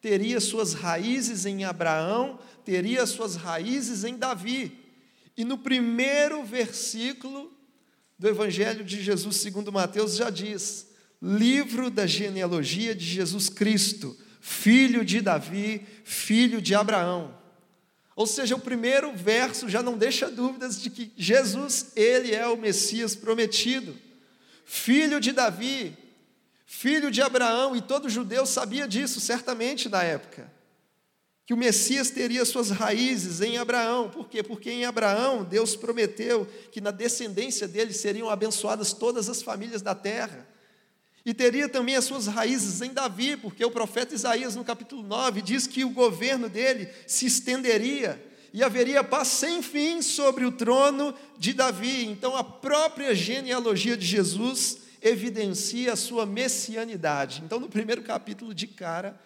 teria 0.00 0.40
suas 0.40 0.72
raízes 0.72 1.44
em 1.44 1.64
Abraão, 1.64 2.38
teria 2.64 3.06
suas 3.06 3.36
raízes 3.36 4.04
em 4.04 4.16
Davi. 4.16 4.78
E 5.36 5.44
no 5.44 5.58
primeiro 5.58 6.44
versículo 6.44 7.52
do 8.18 8.28
Evangelho 8.28 8.84
de 8.84 9.02
Jesus, 9.02 9.36
segundo 9.36 9.72
Mateus, 9.72 10.16
já 10.16 10.30
diz: 10.30 10.88
livro 11.20 11.90
da 11.90 12.06
genealogia 12.06 12.94
de 12.94 13.04
Jesus 13.04 13.48
Cristo, 13.48 14.16
filho 14.40 15.04
de 15.04 15.20
Davi, 15.20 15.86
filho 16.04 16.60
de 16.60 16.74
Abraão. 16.74 17.40
Ou 18.14 18.26
seja, 18.26 18.54
o 18.54 18.60
primeiro 18.60 19.14
verso 19.14 19.68
já 19.68 19.82
não 19.82 19.96
deixa 19.96 20.30
dúvidas 20.30 20.80
de 20.80 20.90
que 20.90 21.12
Jesus, 21.16 21.92
ele 21.96 22.34
é 22.34 22.46
o 22.46 22.58
Messias 22.58 23.16
prometido, 23.16 23.96
filho 24.66 25.18
de 25.18 25.32
Davi, 25.32 25.96
filho 26.66 27.10
de 27.10 27.22
Abraão, 27.22 27.74
e 27.74 27.80
todo 27.80 28.08
judeu 28.08 28.44
sabia 28.44 28.86
disso, 28.86 29.20
certamente 29.20 29.88
na 29.88 30.02
época. 30.02 30.50
Que 31.44 31.54
o 31.54 31.56
Messias 31.56 32.10
teria 32.10 32.44
suas 32.44 32.70
raízes 32.70 33.40
em 33.40 33.58
Abraão. 33.58 34.08
Por 34.08 34.28
quê? 34.28 34.42
Porque 34.42 34.70
em 34.70 34.84
Abraão 34.84 35.42
Deus 35.42 35.74
prometeu 35.74 36.46
que 36.70 36.80
na 36.80 36.90
descendência 36.90 37.66
dele 37.66 37.92
seriam 37.92 38.30
abençoadas 38.30 38.92
todas 38.92 39.28
as 39.28 39.42
famílias 39.42 39.82
da 39.82 39.94
terra. 39.94 40.48
E 41.24 41.32
teria 41.32 41.68
também 41.68 41.94
as 41.94 42.04
suas 42.04 42.26
raízes 42.26 42.80
em 42.80 42.92
Davi, 42.92 43.36
porque 43.36 43.64
o 43.64 43.70
profeta 43.70 44.14
Isaías, 44.14 44.56
no 44.56 44.64
capítulo 44.64 45.02
9, 45.02 45.40
diz 45.40 45.66
que 45.66 45.84
o 45.84 45.90
governo 45.90 46.48
dele 46.48 46.88
se 47.06 47.26
estenderia 47.26 48.20
e 48.52 48.62
haveria 48.62 49.02
paz 49.02 49.28
sem 49.28 49.62
fim 49.62 50.02
sobre 50.02 50.44
o 50.44 50.52
trono 50.52 51.14
de 51.38 51.52
Davi. 51.52 52.04
Então, 52.06 52.36
a 52.36 52.44
própria 52.44 53.14
genealogia 53.14 53.96
de 53.96 54.04
Jesus 54.04 54.78
evidencia 55.00 55.92
a 55.92 55.96
sua 55.96 56.26
messianidade. 56.26 57.42
Então, 57.44 57.58
no 57.58 57.68
primeiro 57.68 58.02
capítulo, 58.02 58.54
de 58.54 58.66
cara, 58.66 59.18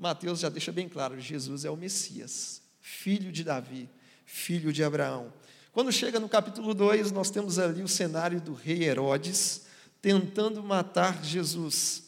Mateus 0.00 0.40
já 0.40 0.48
deixa 0.48 0.72
bem 0.72 0.88
claro: 0.88 1.20
Jesus 1.20 1.66
é 1.66 1.70
o 1.70 1.76
Messias, 1.76 2.62
filho 2.80 3.30
de 3.30 3.44
Davi, 3.44 3.86
filho 4.24 4.72
de 4.72 4.82
Abraão. 4.82 5.30
Quando 5.72 5.92
chega 5.92 6.18
no 6.18 6.26
capítulo 6.26 6.72
2, 6.72 7.12
nós 7.12 7.30
temos 7.30 7.58
ali 7.58 7.82
o 7.82 7.88
cenário 7.88 8.40
do 8.40 8.54
rei 8.54 8.84
Herodes 8.84 9.66
tentando 10.00 10.62
matar 10.62 11.22
Jesus. 11.22 12.04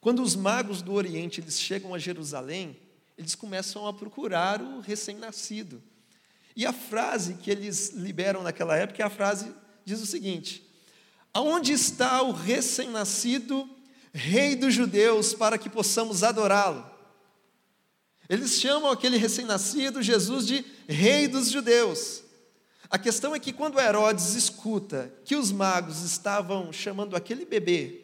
Quando 0.00 0.22
os 0.22 0.34
magos 0.34 0.80
do 0.80 0.94
Oriente 0.94 1.38
eles 1.38 1.60
chegam 1.60 1.92
a 1.92 1.98
Jerusalém, 1.98 2.74
eles 3.18 3.34
começam 3.34 3.86
a 3.86 3.92
procurar 3.92 4.62
o 4.62 4.80
recém-nascido. 4.80 5.82
E 6.56 6.64
a 6.64 6.72
frase 6.72 7.34
que 7.34 7.50
eles 7.50 7.90
liberam 7.90 8.42
naquela 8.42 8.74
época 8.74 9.02
é 9.02 9.06
a 9.06 9.10
frase 9.10 9.52
diz 9.84 10.00
o 10.00 10.06
seguinte: 10.06 10.66
Aonde 11.34 11.72
está 11.72 12.22
o 12.22 12.32
recém-nascido 12.32 13.68
rei 14.16 14.56
dos 14.56 14.72
judeus 14.72 15.34
para 15.34 15.58
que 15.58 15.68
possamos 15.68 16.22
adorá-lo? 16.22 16.84
Eles 18.28 18.58
chamam 18.60 18.90
aquele 18.90 19.16
recém-nascido 19.18 20.02
Jesus 20.02 20.46
de 20.46 20.64
rei 20.88 21.28
dos 21.28 21.50
judeus. 21.50 22.22
A 22.88 22.98
questão 22.98 23.34
é 23.34 23.38
que 23.38 23.52
quando 23.52 23.78
Herodes 23.78 24.34
escuta 24.34 25.12
que 25.24 25.36
os 25.36 25.52
magos 25.52 26.02
estavam 26.02 26.72
chamando 26.72 27.14
aquele 27.14 27.44
bebê, 27.44 28.00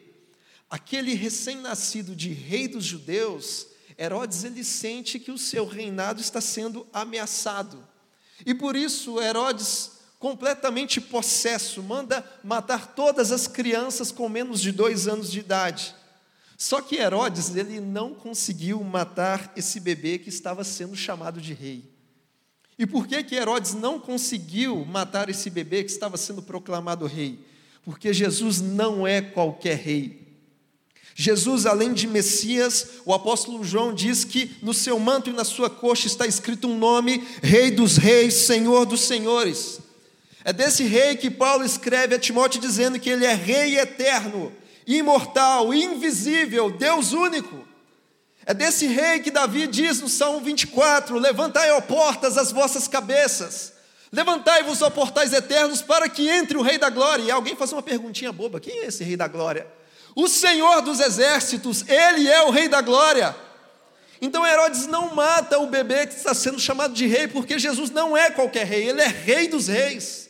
aquele 0.69 1.13
recém-nascido 1.13 2.15
de 2.15 2.29
rei 2.29 2.67
dos 2.67 2.85
judeus, 2.85 3.67
Herodes 3.97 4.43
ele 4.43 4.63
sente 4.63 5.19
que 5.19 5.31
o 5.31 5.37
seu 5.37 5.65
reinado 5.65 6.21
está 6.21 6.39
sendo 6.39 6.85
ameaçado. 6.93 7.85
E 8.45 8.53
por 8.53 8.75
isso 8.75 9.21
Herodes, 9.21 9.91
completamente 10.19 11.01
possesso, 11.01 11.81
manda 11.81 12.23
matar 12.43 12.93
todas 12.93 13.31
as 13.31 13.47
crianças 13.47 14.11
com 14.11 14.29
menos 14.29 14.61
de 14.61 14.71
dois 14.71 15.07
anos 15.07 15.31
de 15.31 15.39
idade. 15.39 15.95
Só 16.63 16.79
que 16.79 16.95
Herodes 16.95 17.53
ele 17.53 17.81
não 17.81 18.13
conseguiu 18.13 18.81
matar 18.85 19.51
esse 19.53 19.81
bebê 19.81 20.17
que 20.17 20.29
estava 20.29 20.63
sendo 20.63 20.95
chamado 20.95 21.41
de 21.41 21.53
rei. 21.53 21.83
E 22.79 22.85
por 22.85 23.05
que, 23.05 23.21
que 23.21 23.35
Herodes 23.35 23.73
não 23.73 23.99
conseguiu 23.99 24.85
matar 24.85 25.29
esse 25.29 25.49
bebê 25.49 25.83
que 25.83 25.91
estava 25.91 26.15
sendo 26.15 26.41
proclamado 26.41 27.05
rei? 27.05 27.37
Porque 27.83 28.13
Jesus 28.13 28.61
não 28.61 29.05
é 29.05 29.19
qualquer 29.21 29.75
rei. 29.75 30.25
Jesus, 31.13 31.65
além 31.65 31.93
de 31.93 32.07
Messias, 32.07 32.91
o 33.03 33.13
apóstolo 33.13 33.61
João 33.61 33.93
diz 33.93 34.23
que 34.23 34.55
no 34.61 34.73
seu 34.73 34.97
manto 34.97 35.29
e 35.29 35.33
na 35.33 35.43
sua 35.43 35.69
coxa 35.69 36.07
está 36.07 36.25
escrito 36.25 36.69
um 36.69 36.77
nome: 36.77 37.27
Rei 37.41 37.71
dos 37.71 37.97
Reis, 37.97 38.35
Senhor 38.35 38.85
dos 38.85 39.01
Senhores. 39.01 39.81
É 40.45 40.53
desse 40.53 40.85
rei 40.85 41.17
que 41.17 41.29
Paulo 41.29 41.65
escreve 41.65 42.15
a 42.15 42.19
Timóteo 42.19 42.61
dizendo 42.61 42.97
que 43.01 43.09
ele 43.09 43.25
é 43.25 43.33
rei 43.33 43.77
eterno, 43.77 44.49
imortal, 44.87 45.73
invisível, 45.73 46.69
Deus 46.69 47.13
único. 47.13 47.67
É 48.45 48.53
desse 48.53 48.87
rei 48.87 49.19
que 49.19 49.31
Davi 49.31 49.67
diz 49.67 50.01
no 50.01 50.09
Salmo 50.09 50.39
24: 50.41 51.17
Levantai, 51.17 51.71
ó 51.71 51.81
portas, 51.81 52.37
as 52.37 52.51
vossas 52.51 52.87
cabeças, 52.87 53.73
levantai-vos, 54.11 54.81
ó 54.81 54.89
portais 54.89 55.31
eternos, 55.33 55.81
para 55.81 56.09
que 56.09 56.29
entre 56.29 56.57
o 56.57 56.61
Rei 56.61 56.77
da 56.77 56.89
Glória. 56.89 57.23
E 57.23 57.31
alguém 57.31 57.55
faz 57.55 57.71
uma 57.71 57.81
perguntinha 57.81 58.31
boba: 58.31 58.59
quem 58.59 58.79
é 58.79 58.85
esse 58.87 59.03
Rei 59.03 59.15
da 59.15 59.27
Glória? 59.27 59.65
O 60.15 60.27
Senhor 60.27 60.81
dos 60.81 60.99
Exércitos, 60.99 61.87
ele 61.87 62.27
é 62.27 62.43
o 62.43 62.51
Rei 62.51 62.67
da 62.67 62.81
Glória. 62.81 63.35
Então 64.23 64.47
Herodes 64.47 64.87
não 64.87 65.13
mata 65.13 65.59
o 65.59 65.67
bebê 65.67 66.07
que 66.07 66.13
está 66.13 66.33
sendo 66.33 66.57
chamado 66.57 66.93
de 66.93 67.05
rei, 67.05 67.27
porque 67.27 67.59
Jesus 67.59 67.89
não 67.89 68.15
é 68.15 68.31
qualquer 68.31 68.65
rei, 68.65 68.87
ele 68.87 69.01
é 69.01 69.07
Rei 69.07 69.49
dos 69.49 69.67
Reis. 69.67 70.22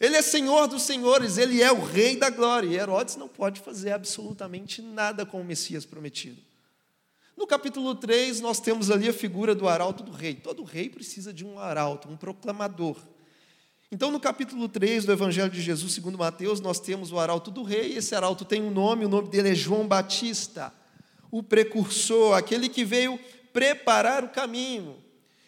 Ele 0.00 0.16
é 0.16 0.22
Senhor 0.22 0.66
dos 0.66 0.82
Senhores, 0.82 1.36
ele 1.36 1.62
é 1.62 1.70
o 1.70 1.84
Rei 1.84 2.16
da 2.16 2.30
Glória. 2.30 2.66
E 2.66 2.76
Herodes 2.76 3.16
não 3.16 3.28
pode 3.28 3.60
fazer 3.60 3.92
absolutamente 3.92 4.80
nada 4.80 5.26
com 5.26 5.42
o 5.42 5.44
Messias 5.44 5.84
prometido. 5.84 6.40
No 7.36 7.46
capítulo 7.46 7.94
3, 7.94 8.40
nós 8.40 8.60
temos 8.60 8.90
ali 8.90 9.10
a 9.10 9.12
figura 9.12 9.54
do 9.54 9.68
arauto 9.68 10.02
do 10.02 10.10
rei. 10.10 10.34
Todo 10.34 10.64
rei 10.64 10.88
precisa 10.88 11.34
de 11.34 11.44
um 11.44 11.58
arauto, 11.58 12.08
um 12.08 12.16
proclamador. 12.16 12.96
Então, 13.92 14.10
no 14.10 14.18
capítulo 14.18 14.68
3 14.68 15.04
do 15.04 15.12
Evangelho 15.12 15.50
de 15.50 15.60
Jesus, 15.60 15.92
segundo 15.92 16.16
Mateus, 16.16 16.60
nós 16.60 16.80
temos 16.80 17.12
o 17.12 17.18
arauto 17.18 17.50
do 17.50 17.62
rei. 17.62 17.94
Esse 17.94 18.14
arauto 18.14 18.44
tem 18.44 18.62
um 18.62 18.70
nome, 18.70 19.04
o 19.04 19.08
nome 19.08 19.28
dele 19.28 19.50
é 19.50 19.54
João 19.54 19.86
Batista, 19.86 20.72
o 21.30 21.42
precursor, 21.42 22.36
aquele 22.36 22.70
que 22.70 22.84
veio 22.84 23.18
preparar 23.52 24.24
o 24.24 24.28
caminho. 24.28 24.96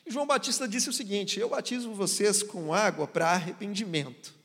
E 0.04 0.10
João 0.10 0.26
Batista 0.26 0.68
disse 0.68 0.90
o 0.90 0.92
seguinte: 0.92 1.40
Eu 1.40 1.48
batizo 1.48 1.92
vocês 1.92 2.42
com 2.42 2.74
água 2.74 3.06
para 3.06 3.28
arrependimento. 3.30 4.41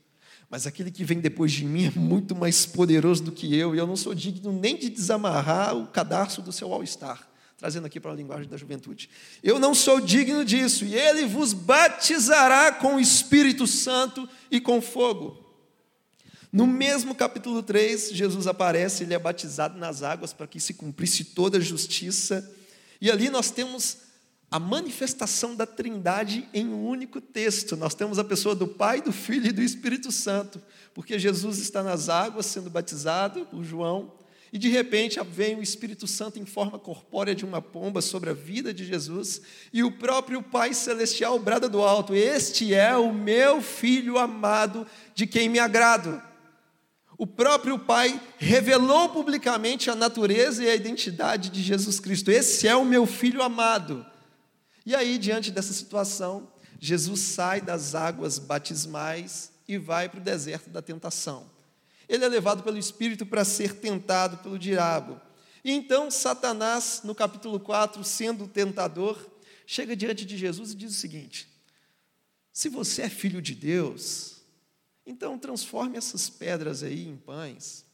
Mas 0.49 0.65
aquele 0.65 0.91
que 0.91 1.03
vem 1.03 1.19
depois 1.19 1.51
de 1.51 1.65
mim 1.65 1.87
é 1.87 1.91
muito 1.91 2.35
mais 2.35 2.65
poderoso 2.65 3.23
do 3.23 3.31
que 3.31 3.53
eu, 3.55 3.75
e 3.75 3.77
eu 3.77 3.85
não 3.85 3.95
sou 3.95 4.15
digno 4.15 4.51
nem 4.51 4.77
de 4.77 4.89
desamarrar 4.89 5.75
o 5.75 5.87
cadarço 5.87 6.41
do 6.41 6.51
seu 6.51 6.73
all-star 6.73 7.27
trazendo 7.57 7.87
aqui 7.87 7.99
para 7.99 8.11
a 8.11 8.15
linguagem 8.15 8.47
da 8.47 8.55
juventude. 8.55 9.09
Eu 9.41 9.57
não 9.57 9.73
sou 9.73 9.99
digno 9.99 10.45
disso, 10.45 10.85
e 10.85 10.93
ele 10.93 11.25
vos 11.25 11.53
batizará 11.53 12.71
com 12.71 12.95
o 12.95 12.99
Espírito 12.99 13.65
Santo 13.65 14.29
e 14.51 14.61
com 14.61 14.79
fogo. 14.79 15.43
No 16.51 16.67
mesmo 16.67 17.15
capítulo 17.15 17.63
3, 17.63 18.11
Jesus 18.13 18.45
aparece, 18.45 19.03
ele 19.03 19.13
é 19.15 19.19
batizado 19.19 19.77
nas 19.77 20.03
águas 20.03 20.33
para 20.33 20.47
que 20.47 20.59
se 20.59 20.75
cumprisse 20.75 21.23
toda 21.23 21.57
a 21.57 21.61
justiça. 21.61 22.47
E 23.01 23.09
ali 23.11 23.29
nós 23.29 23.49
temos 23.49 23.97
a 24.49 24.59
manifestação 24.59 25.55
da 25.55 25.65
Trindade 25.65 26.47
em 26.53 26.67
um 26.67 26.85
único 26.87 27.19
texto. 27.19 27.75
Nós 27.75 27.93
temos 27.93 28.17
a 28.17 28.23
pessoa 28.23 28.55
do 28.55 28.65
Pai, 28.65 29.01
do 29.01 29.11
Filho 29.11 29.47
e 29.47 29.51
do 29.51 29.61
Espírito 29.61 30.11
Santo, 30.11 30.61
porque 30.93 31.19
Jesus 31.19 31.59
está 31.59 31.83
nas 31.83 32.07
águas 32.07 32.45
sendo 32.45 32.69
batizado 32.69 33.45
por 33.45 33.63
João, 33.63 34.13
e 34.51 34.57
de 34.57 34.69
repente 34.69 35.19
vem 35.29 35.57
o 35.57 35.61
Espírito 35.61 36.07
Santo 36.07 36.39
em 36.39 36.45
forma 36.45 36.79
corpórea 36.79 37.35
de 37.35 37.43
uma 37.43 37.61
pomba 37.61 38.01
sobre 38.01 38.29
a 38.29 38.33
vida 38.33 38.73
de 38.73 38.85
Jesus, 38.85 39.41
e 39.73 39.83
o 39.83 39.91
próprio 39.91 40.41
Pai 40.41 40.73
Celestial 40.73 41.37
brada 41.37 41.67
do 41.67 41.81
alto: 41.81 42.15
Este 42.15 42.73
é 42.73 42.95
o 42.95 43.13
meu 43.13 43.61
filho 43.61 44.17
amado, 44.17 44.87
de 45.13 45.27
quem 45.27 45.49
me 45.49 45.59
agrado. 45.59 46.21
O 47.17 47.27
próprio 47.27 47.77
Pai 47.79 48.21
revelou 48.37 49.09
publicamente 49.09 49.89
a 49.89 49.95
natureza 49.95 50.63
e 50.63 50.69
a 50.69 50.75
identidade 50.75 51.49
de 51.49 51.61
Jesus 51.61 51.99
Cristo. 51.99 52.31
Esse 52.31 52.67
é 52.67 52.75
o 52.75 52.85
meu 52.85 53.05
filho 53.05 53.41
amado. 53.41 54.05
E 54.87 54.95
aí, 54.95 55.17
diante 55.17 55.51
dessa 55.51 55.73
situação, 55.73 56.49
Jesus 56.79 57.19
sai 57.19 57.59
das 57.59 57.93
águas 57.93 58.39
batismais 58.39 59.51
e 59.67 59.77
vai 59.77 60.07
para 60.07 60.21
o 60.21 60.23
deserto 60.23 60.69
da 60.69 60.81
tentação. 60.81 61.51
Ele 62.07 62.23
é 62.23 62.27
levado 62.29 62.63
pelo 62.63 62.77
Espírito 62.77 63.25
para 63.25 63.43
ser 63.43 63.73
tentado 63.81 64.37
pelo 64.37 64.57
diabo. 64.57 65.19
E 65.61 65.73
então 65.73 66.09
Satanás, 66.09 67.01
no 67.03 67.13
capítulo 67.13 67.59
4, 67.59 68.01
sendo 68.05 68.45
o 68.45 68.47
tentador, 68.47 69.19
chega 69.65 69.93
diante 69.93 70.25
de 70.25 70.37
Jesus 70.37 70.71
e 70.71 70.75
diz 70.75 70.91
o 70.91 70.97
seguinte: 70.97 71.49
Se 72.53 72.69
você 72.69 73.01
é 73.01 73.09
filho 73.09 73.41
de 73.41 73.53
Deus, 73.53 74.37
então 75.05 75.37
transforme 75.37 75.97
essas 75.97 76.29
pedras 76.29 76.81
aí 76.81 77.05
em 77.05 77.17
pães. 77.17 77.85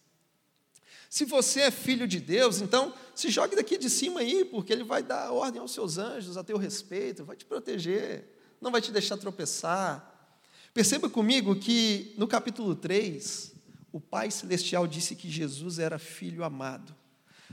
Se 1.13 1.25
você 1.25 1.59
é 1.59 1.69
filho 1.69 2.07
de 2.07 2.19
Deus, 2.19 2.59
então 2.59 2.91
se 3.13 3.29
jogue 3.29 3.55
daqui 3.55 3.77
de 3.77 3.87
cima 3.87 4.21
aí, 4.21 4.43
porque 4.43 4.73
Ele 4.73 4.83
vai 4.83 5.03
dar 5.03 5.31
ordem 5.31 5.61
aos 5.61 5.71
seus 5.71 5.99
anjos 5.99 6.37
a 6.37 6.43
teu 6.43 6.57
respeito, 6.57 7.23
vai 7.23 7.35
te 7.35 7.45
proteger, 7.45 8.27
não 8.59 8.71
vai 8.71 8.81
te 8.81 8.91
deixar 8.91 9.17
tropeçar. 9.17 10.33
Perceba 10.73 11.07
comigo 11.07 11.55
que 11.55 12.15
no 12.17 12.27
capítulo 12.27 12.75
3, 12.75 13.53
o 13.91 13.99
Pai 14.01 14.31
Celestial 14.31 14.87
disse 14.87 15.15
que 15.15 15.29
Jesus 15.29 15.77
era 15.77 15.99
filho 15.99 16.43
amado. 16.43 16.95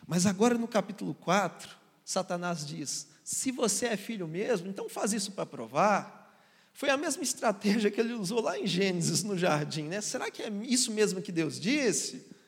Mas 0.06 0.24
agora 0.24 0.56
no 0.56 0.66
capítulo 0.66 1.12
4, 1.12 1.68
Satanás 2.02 2.64
diz: 2.64 3.08
se 3.22 3.52
você 3.52 3.88
é 3.88 3.96
filho 3.98 4.26
mesmo, 4.26 4.68
então 4.70 4.88
faz 4.88 5.12
isso 5.12 5.32
para 5.32 5.44
provar. 5.44 6.34
Foi 6.72 6.88
a 6.88 6.96
mesma 6.96 7.22
estratégia 7.22 7.90
que 7.90 8.00
ele 8.00 8.14
usou 8.14 8.40
lá 8.40 8.58
em 8.58 8.66
Gênesis, 8.66 9.22
no 9.22 9.36
jardim, 9.36 9.82
né? 9.82 10.00
Será 10.00 10.30
que 10.30 10.44
é 10.44 10.50
isso 10.62 10.90
mesmo 10.90 11.20
que 11.20 11.30
Deus 11.30 11.60
disse? 11.60 12.39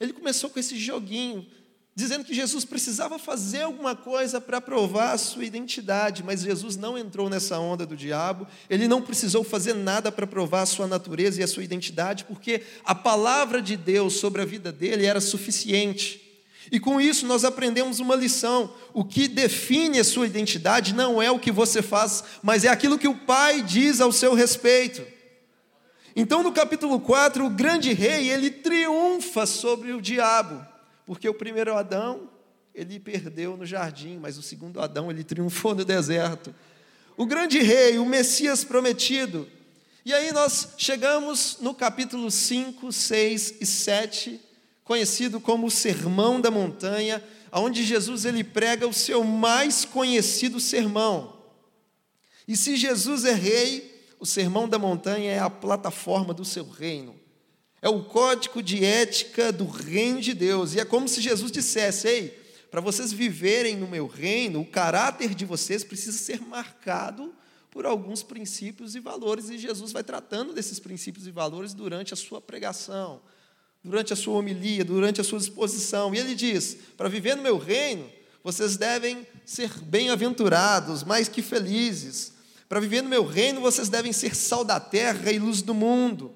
Ele 0.00 0.12
começou 0.12 0.50
com 0.50 0.58
esse 0.58 0.76
joguinho, 0.76 1.46
dizendo 1.94 2.24
que 2.24 2.34
Jesus 2.34 2.64
precisava 2.64 3.18
fazer 3.18 3.62
alguma 3.62 3.94
coisa 3.94 4.40
para 4.40 4.60
provar 4.60 5.12
a 5.12 5.18
sua 5.18 5.44
identidade, 5.44 6.24
mas 6.24 6.42
Jesus 6.42 6.76
não 6.76 6.98
entrou 6.98 7.30
nessa 7.30 7.58
onda 7.58 7.86
do 7.86 7.96
diabo, 7.96 8.46
ele 8.68 8.88
não 8.88 9.00
precisou 9.00 9.44
fazer 9.44 9.74
nada 9.74 10.10
para 10.10 10.26
provar 10.26 10.62
a 10.62 10.66
sua 10.66 10.86
natureza 10.86 11.40
e 11.40 11.44
a 11.44 11.48
sua 11.48 11.62
identidade, 11.62 12.24
porque 12.24 12.62
a 12.84 12.94
palavra 12.94 13.62
de 13.62 13.76
Deus 13.76 14.14
sobre 14.14 14.42
a 14.42 14.44
vida 14.44 14.72
dele 14.72 15.06
era 15.06 15.20
suficiente. 15.20 16.20
E 16.72 16.80
com 16.80 17.00
isso 17.00 17.26
nós 17.26 17.44
aprendemos 17.44 18.00
uma 18.00 18.16
lição: 18.16 18.74
o 18.92 19.04
que 19.04 19.28
define 19.28 20.00
a 20.00 20.04
sua 20.04 20.26
identidade 20.26 20.94
não 20.94 21.22
é 21.22 21.30
o 21.30 21.38
que 21.38 21.52
você 21.52 21.82
faz, 21.82 22.24
mas 22.42 22.64
é 22.64 22.68
aquilo 22.68 22.98
que 22.98 23.06
o 23.06 23.18
Pai 23.18 23.62
diz 23.62 24.00
ao 24.00 24.10
seu 24.10 24.34
respeito. 24.34 25.13
Então, 26.16 26.42
no 26.42 26.52
capítulo 26.52 27.00
4, 27.00 27.44
o 27.44 27.50
grande 27.50 27.92
rei, 27.92 28.30
ele 28.30 28.50
triunfa 28.50 29.46
sobre 29.46 29.92
o 29.92 30.00
diabo, 30.00 30.64
porque 31.04 31.28
o 31.28 31.34
primeiro 31.34 31.74
Adão, 31.74 32.30
ele 32.72 33.00
perdeu 33.00 33.56
no 33.56 33.66
jardim, 33.66 34.18
mas 34.18 34.38
o 34.38 34.42
segundo 34.42 34.80
Adão, 34.80 35.10
ele 35.10 35.24
triunfou 35.24 35.74
no 35.74 35.84
deserto. 35.84 36.54
O 37.16 37.26
grande 37.26 37.60
rei, 37.60 37.98
o 37.98 38.06
Messias 38.06 38.62
prometido. 38.62 39.48
E 40.04 40.12
aí 40.12 40.32
nós 40.32 40.68
chegamos 40.76 41.58
no 41.60 41.74
capítulo 41.74 42.30
5, 42.30 42.92
6 42.92 43.54
e 43.60 43.66
7, 43.66 44.40
conhecido 44.84 45.40
como 45.40 45.66
o 45.66 45.70
Sermão 45.70 46.40
da 46.40 46.50
Montanha, 46.50 47.22
onde 47.50 47.82
Jesus 47.82 48.24
ele 48.24 48.44
prega 48.44 48.86
o 48.86 48.92
seu 48.92 49.24
mais 49.24 49.84
conhecido 49.84 50.60
sermão. 50.60 51.34
E 52.46 52.56
se 52.56 52.76
Jesus 52.76 53.24
é 53.24 53.32
rei, 53.32 53.93
o 54.18 54.26
Sermão 54.26 54.68
da 54.68 54.78
Montanha 54.78 55.30
é 55.30 55.38
a 55.38 55.50
plataforma 55.50 56.32
do 56.32 56.44
seu 56.44 56.68
reino. 56.68 57.14
É 57.80 57.88
o 57.88 58.02
código 58.02 58.62
de 58.62 58.84
ética 58.84 59.52
do 59.52 59.66
reino 59.66 60.20
de 60.20 60.32
Deus. 60.32 60.74
E 60.74 60.80
é 60.80 60.84
como 60.84 61.06
se 61.06 61.20
Jesus 61.20 61.52
dissesse: 61.52 62.08
Ei, 62.08 62.44
para 62.70 62.80
vocês 62.80 63.12
viverem 63.12 63.76
no 63.76 63.86
meu 63.86 64.06
reino, 64.06 64.60
o 64.60 64.66
caráter 64.66 65.34
de 65.34 65.44
vocês 65.44 65.84
precisa 65.84 66.16
ser 66.16 66.40
marcado 66.40 67.34
por 67.70 67.84
alguns 67.84 68.22
princípios 68.22 68.94
e 68.94 69.00
valores. 69.00 69.50
E 69.50 69.58
Jesus 69.58 69.92
vai 69.92 70.02
tratando 70.02 70.52
desses 70.52 70.80
princípios 70.80 71.26
e 71.26 71.30
valores 71.30 71.74
durante 71.74 72.14
a 72.14 72.16
sua 72.16 72.40
pregação, 72.40 73.20
durante 73.82 74.12
a 74.12 74.16
sua 74.16 74.38
homilia, 74.38 74.84
durante 74.84 75.20
a 75.20 75.24
sua 75.24 75.38
exposição. 75.38 76.14
E 76.14 76.18
ele 76.18 76.34
diz: 76.34 76.78
Para 76.96 77.08
viver 77.08 77.36
no 77.36 77.42
meu 77.42 77.58
reino, 77.58 78.10
vocês 78.42 78.76
devem 78.76 79.26
ser 79.44 79.70
bem-aventurados, 79.80 81.04
mais 81.04 81.28
que 81.28 81.42
felizes 81.42 82.33
para 82.74 82.80
viver 82.80 83.02
no 83.02 83.08
meu 83.08 83.24
reino, 83.24 83.60
vocês 83.60 83.88
devem 83.88 84.12
ser 84.12 84.34
sal 84.34 84.64
da 84.64 84.80
terra 84.80 85.30
e 85.30 85.38
luz 85.38 85.62
do 85.62 85.72
mundo. 85.72 86.34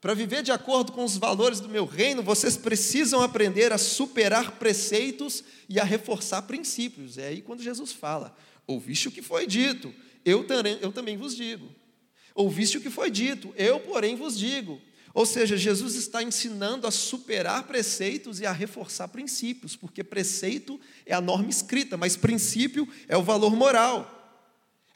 Para 0.00 0.14
viver 0.14 0.40
de 0.40 0.52
acordo 0.52 0.92
com 0.92 1.02
os 1.02 1.16
valores 1.16 1.58
do 1.58 1.68
meu 1.68 1.84
reino, 1.84 2.22
vocês 2.22 2.56
precisam 2.56 3.20
aprender 3.20 3.72
a 3.72 3.76
superar 3.76 4.52
preceitos 4.60 5.42
e 5.68 5.80
a 5.80 5.82
reforçar 5.82 6.42
princípios. 6.42 7.18
É 7.18 7.26
aí 7.26 7.42
quando 7.42 7.64
Jesus 7.64 7.90
fala: 7.90 8.32
Ouviste 8.64 9.08
o 9.08 9.10
que 9.10 9.20
foi 9.20 9.44
dito, 9.44 9.92
eu, 10.24 10.46
eu 10.80 10.92
também 10.92 11.16
vos 11.16 11.34
digo. 11.34 11.68
Ouviste 12.32 12.78
o 12.78 12.80
que 12.80 12.88
foi 12.88 13.10
dito, 13.10 13.52
eu, 13.56 13.80
porém, 13.80 14.14
vos 14.14 14.38
digo. 14.38 14.80
Ou 15.12 15.26
seja, 15.26 15.56
Jesus 15.56 15.96
está 15.96 16.22
ensinando 16.22 16.86
a 16.86 16.92
superar 16.92 17.64
preceitos 17.64 18.38
e 18.38 18.46
a 18.46 18.52
reforçar 18.52 19.08
princípios, 19.08 19.74
porque 19.74 20.04
preceito 20.04 20.78
é 21.04 21.12
a 21.12 21.20
norma 21.20 21.50
escrita, 21.50 21.96
mas 21.96 22.16
princípio 22.16 22.88
é 23.08 23.16
o 23.16 23.22
valor 23.24 23.56
moral. 23.56 24.15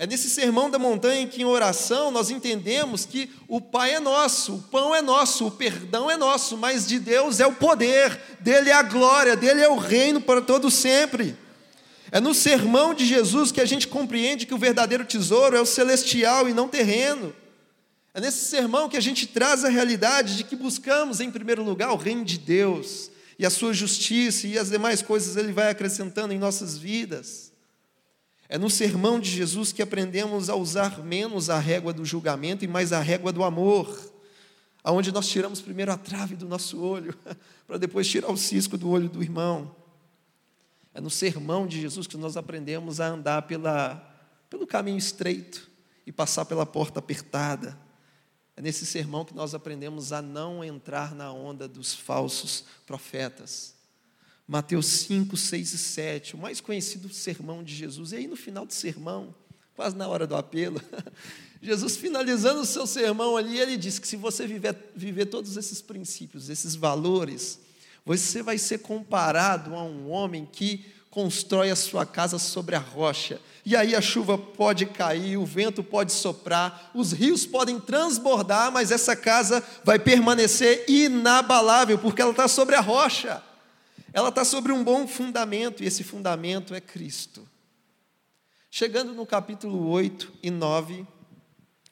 É 0.01 0.07
nesse 0.07 0.31
sermão 0.31 0.71
da 0.71 0.79
montanha 0.79 1.27
que, 1.27 1.43
em 1.43 1.45
oração, 1.45 2.11
nós 2.11 2.31
entendemos 2.31 3.05
que 3.05 3.31
o 3.47 3.61
Pai 3.61 3.97
é 3.97 4.01
nosso, 4.01 4.55
o 4.55 4.63
pão 4.63 4.95
é 4.95 5.03
nosso, 5.03 5.49
o 5.49 5.51
perdão 5.51 6.11
é 6.11 6.17
nosso, 6.17 6.57
mas 6.57 6.87
de 6.87 6.99
Deus 6.99 7.39
é 7.39 7.47
o 7.47 7.53
poder, 7.53 8.19
dele 8.41 8.71
é 8.71 8.73
a 8.73 8.83
glória, 8.83 9.37
dele 9.37 9.61
é 9.61 9.69
o 9.69 9.77
reino 9.77 10.19
para 10.19 10.41
todo 10.41 10.71
sempre. 10.71 11.37
É 12.11 12.19
no 12.19 12.33
sermão 12.33 12.95
de 12.95 13.05
Jesus 13.05 13.53
que 13.53 13.61
a 13.61 13.67
gente 13.67 13.87
compreende 13.87 14.47
que 14.47 14.55
o 14.55 14.59
verdadeiro 14.59 15.05
tesouro 15.05 15.55
é 15.55 15.61
o 15.61 15.67
celestial 15.67 16.49
e 16.49 16.55
não 16.55 16.67
terreno. 16.67 17.35
É 18.15 18.23
nesse 18.23 18.47
sermão 18.47 18.89
que 18.89 18.97
a 18.97 19.03
gente 19.03 19.27
traz 19.27 19.67
a 19.67 19.69
realidade 19.69 20.35
de 20.35 20.45
que 20.45 20.57
buscamos, 20.57 21.21
em 21.21 21.31
primeiro 21.31 21.63
lugar, 21.63 21.93
o 21.93 21.97
reino 21.97 22.25
de 22.25 22.39
Deus 22.39 23.11
e 23.39 23.45
a 23.45 23.51
sua 23.51 23.75
justiça 23.75 24.47
e 24.47 24.59
as 24.59 24.71
demais 24.71 25.03
coisas 25.03 25.37
ele 25.37 25.53
vai 25.53 25.69
acrescentando 25.69 26.33
em 26.33 26.39
nossas 26.39 26.79
vidas. 26.79 27.50
É 28.53 28.59
no 28.59 28.69
sermão 28.69 29.21
de 29.21 29.31
Jesus 29.31 29.71
que 29.71 29.81
aprendemos 29.81 30.51
a 30.51 30.57
usar 30.57 30.99
menos 31.05 31.49
a 31.49 31.61
régua 31.61 31.93
do 31.93 32.05
julgamento 32.05 32.65
e 32.65 32.69
mais 32.69 32.93
a 32.93 32.99
régua 32.99 33.33
do 33.33 33.45
amor, 33.45 34.13
aonde 34.83 35.13
nós 35.13 35.29
tiramos 35.29 35.61
primeiro 35.61 35.93
a 35.93 35.97
trave 35.97 36.35
do 36.35 36.49
nosso 36.49 36.83
olho, 36.83 37.17
para 37.65 37.79
depois 37.79 38.09
tirar 38.09 38.29
o 38.29 38.37
cisco 38.37 38.77
do 38.77 38.91
olho 38.91 39.09
do 39.09 39.23
irmão. 39.23 39.77
É 40.93 41.01
no 41.01 41.09
sermão 41.09 41.65
de 41.65 41.81
Jesus 41.81 42.09
que 42.09 42.17
nós 42.17 42.37
aprendemos 42.37 43.01
a 43.01 43.07
andar 43.07 43.43
pela, 43.43 44.05
pelo 44.51 44.67
caminho 44.67 44.99
estreito 44.99 45.71
e 46.05 46.11
passar 46.11 46.45
pela 46.45 46.67
porta 46.67 46.99
apertada. 46.99 47.79
É 48.57 48.61
nesse 48.61 48.85
sermão 48.85 49.25
que 49.25 49.33
nós 49.33 49.55
aprendemos 49.55 50.13
a 50.13 50.21
não 50.21 50.65
entrar 50.65 51.15
na 51.15 51.33
onda 51.33 51.69
dos 51.69 51.95
falsos 51.95 52.65
profetas. 52.85 53.77
Mateus 54.51 54.87
5, 54.87 55.37
6 55.37 55.73
e 55.75 55.79
7, 55.79 56.35
o 56.35 56.39
mais 56.39 56.61
conhecido 56.61 57.09
sermão 57.15 57.63
de 57.63 57.73
Jesus. 57.73 58.11
E 58.11 58.17
aí, 58.17 58.27
no 58.27 58.35
final 58.35 58.67
do 58.67 58.73
sermão, 58.73 59.33
quase 59.77 59.95
na 59.95 60.09
hora 60.09 60.27
do 60.27 60.35
apelo, 60.35 60.83
Jesus 61.63 61.97
finalizando 61.97 62.63
o 62.63 62.67
seu 62.67 62.85
sermão 62.85 63.37
ali, 63.37 63.61
ele 63.61 63.77
diz 63.77 64.01
que 64.01 64.09
se 64.09 64.17
você 64.17 64.49
viver, 64.49 64.75
viver 64.97 65.27
todos 65.27 65.57
esses 65.57 65.81
princípios, 65.81 66.51
esses 66.51 66.75
valores, 66.75 67.61
você 68.05 68.43
vai 68.43 68.59
ser 68.59 68.79
comparado 68.79 69.77
a 69.77 69.85
um 69.85 70.11
homem 70.11 70.45
que 70.51 70.85
constrói 71.11 71.71
a 71.71 71.77
sua 71.77 72.05
casa 72.05 72.37
sobre 72.37 72.75
a 72.75 72.81
rocha. 72.81 73.41
E 73.65 73.77
aí 73.77 73.95
a 73.95 74.01
chuva 74.01 74.37
pode 74.37 74.85
cair, 74.85 75.37
o 75.37 75.47
vento 75.47 75.81
pode 75.81 76.11
soprar, 76.11 76.91
os 76.93 77.13
rios 77.13 77.47
podem 77.47 77.79
transbordar, 77.79 78.73
mas 78.73 78.91
essa 78.91 79.15
casa 79.15 79.63
vai 79.85 80.01
permanecer 80.01 80.87
inabalável, 80.89 81.99
porque 81.99 82.21
ela 82.21 82.33
está 82.33 82.49
sobre 82.49 82.75
a 82.75 82.81
rocha. 82.81 83.49
Ela 84.13 84.31
está 84.31 84.45
sobre 84.45 84.73
um 84.73 84.83
bom 84.83 85.07
fundamento, 85.07 85.83
e 85.83 85.87
esse 85.87 86.03
fundamento 86.03 86.75
é 86.75 86.81
Cristo. 86.81 87.49
Chegando 88.71 89.13
no 89.15 89.27
capítulo 89.27 89.89
8 89.89 90.33
e 90.43 90.51
9, 90.51 91.07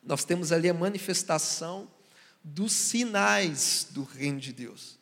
nós 0.03 0.25
temos 0.25 0.53
ali 0.53 0.69
a 0.69 0.75
manifestação 0.75 1.89
dos 2.43 2.73
sinais 2.73 3.87
do 3.91 4.05
reino 4.05 4.41
de 4.41 4.53
Deus. 4.53 4.99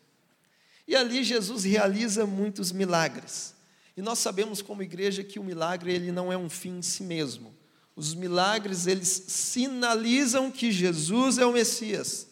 E 0.86 0.94
ali 0.94 1.22
Jesus 1.22 1.64
realiza 1.64 2.26
muitos 2.26 2.72
milagres. 2.72 3.54
E 3.96 4.02
nós 4.02 4.18
sabemos 4.18 4.60
como 4.62 4.82
igreja 4.82 5.24
que 5.24 5.38
o 5.38 5.44
milagre 5.44 5.92
ele 5.92 6.12
não 6.12 6.32
é 6.32 6.36
um 6.36 6.50
fim 6.50 6.78
em 6.78 6.82
si 6.82 7.02
mesmo. 7.02 7.54
Os 7.94 8.14
milagres 8.14 8.86
eles 8.86 9.08
sinalizam 9.08 10.50
que 10.50 10.70
Jesus 10.70 11.38
é 11.38 11.46
o 11.46 11.52
Messias. 11.52 12.26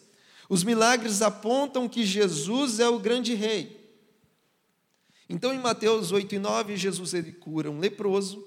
Os 0.47 0.63
milagres 0.63 1.21
apontam 1.21 1.89
que 1.89 2.05
Jesus 2.05 2.79
é 2.79 2.87
o 2.87 2.99
grande 2.99 3.33
rei. 3.33 3.84
Então 5.29 5.53
em 5.53 5.59
Mateus 5.59 6.11
8 6.11 6.35
e 6.35 6.39
9, 6.39 6.77
Jesus 6.77 7.13
ele 7.13 7.31
cura 7.31 7.69
um 7.71 7.79
leproso, 7.79 8.45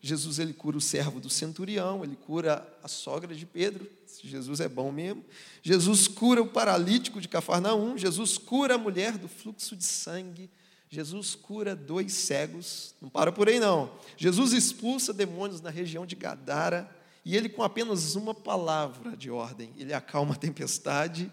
Jesus 0.00 0.38
ele 0.38 0.52
cura 0.52 0.76
o 0.76 0.80
servo 0.80 1.20
do 1.20 1.28
centurião, 1.28 2.04
ele 2.04 2.16
cura 2.16 2.66
a 2.82 2.88
sogra 2.88 3.34
de 3.34 3.44
Pedro, 3.44 3.88
Jesus 4.22 4.60
é 4.60 4.68
bom 4.68 4.92
mesmo. 4.92 5.24
Jesus 5.62 6.06
cura 6.06 6.42
o 6.42 6.48
paralítico 6.48 7.20
de 7.20 7.28
Cafarnaum, 7.28 7.96
Jesus 7.96 8.38
cura 8.38 8.74
a 8.74 8.78
mulher 8.78 9.16
do 9.18 9.28
fluxo 9.28 9.74
de 9.74 9.84
sangue, 9.84 10.50
Jesus 10.90 11.34
cura 11.34 11.74
dois 11.74 12.12
cegos, 12.12 12.94
não 13.00 13.08
para 13.08 13.32
por 13.32 13.48
aí 13.48 13.58
não. 13.58 13.90
Jesus 14.16 14.52
expulsa 14.52 15.12
demônios 15.12 15.60
na 15.60 15.70
região 15.70 16.06
de 16.06 16.14
Gadara, 16.14 16.88
e 17.24 17.36
ele 17.36 17.48
com 17.48 17.62
apenas 17.62 18.14
uma 18.14 18.34
palavra 18.34 19.16
de 19.16 19.30
ordem, 19.30 19.70
ele 19.76 19.92
acalma 19.92 20.34
a 20.34 20.38
tempestade, 20.38 21.30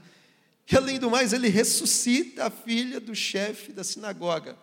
e 0.70 0.76
além 0.76 1.00
do 1.00 1.12
mais, 1.12 1.32
ele 1.32 1.48
ressuscita 1.48 2.46
a 2.46 2.50
filha 2.50 3.00
do 3.00 3.14
chefe 3.14 3.72
da 3.72 3.84
sinagoga. 3.84 4.58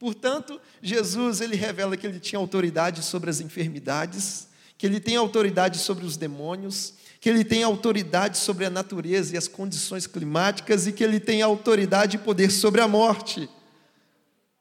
Portanto, 0.00 0.58
Jesus 0.80 1.42
ele 1.42 1.54
revela 1.54 1.94
que 1.94 2.06
ele 2.06 2.18
tinha 2.18 2.38
autoridade 2.38 3.02
sobre 3.02 3.28
as 3.28 3.38
enfermidades, 3.38 4.48
que 4.78 4.86
ele 4.86 4.98
tem 4.98 5.14
autoridade 5.14 5.76
sobre 5.76 6.06
os 6.06 6.16
demônios, 6.16 6.94
que 7.20 7.28
ele 7.28 7.44
tem 7.44 7.62
autoridade 7.62 8.38
sobre 8.38 8.64
a 8.64 8.70
natureza 8.70 9.34
e 9.34 9.36
as 9.36 9.46
condições 9.46 10.06
climáticas 10.06 10.86
e 10.86 10.92
que 10.92 11.04
ele 11.04 11.20
tem 11.20 11.42
autoridade 11.42 12.16
e 12.16 12.20
poder 12.20 12.50
sobre 12.50 12.80
a 12.80 12.88
morte. 12.88 13.46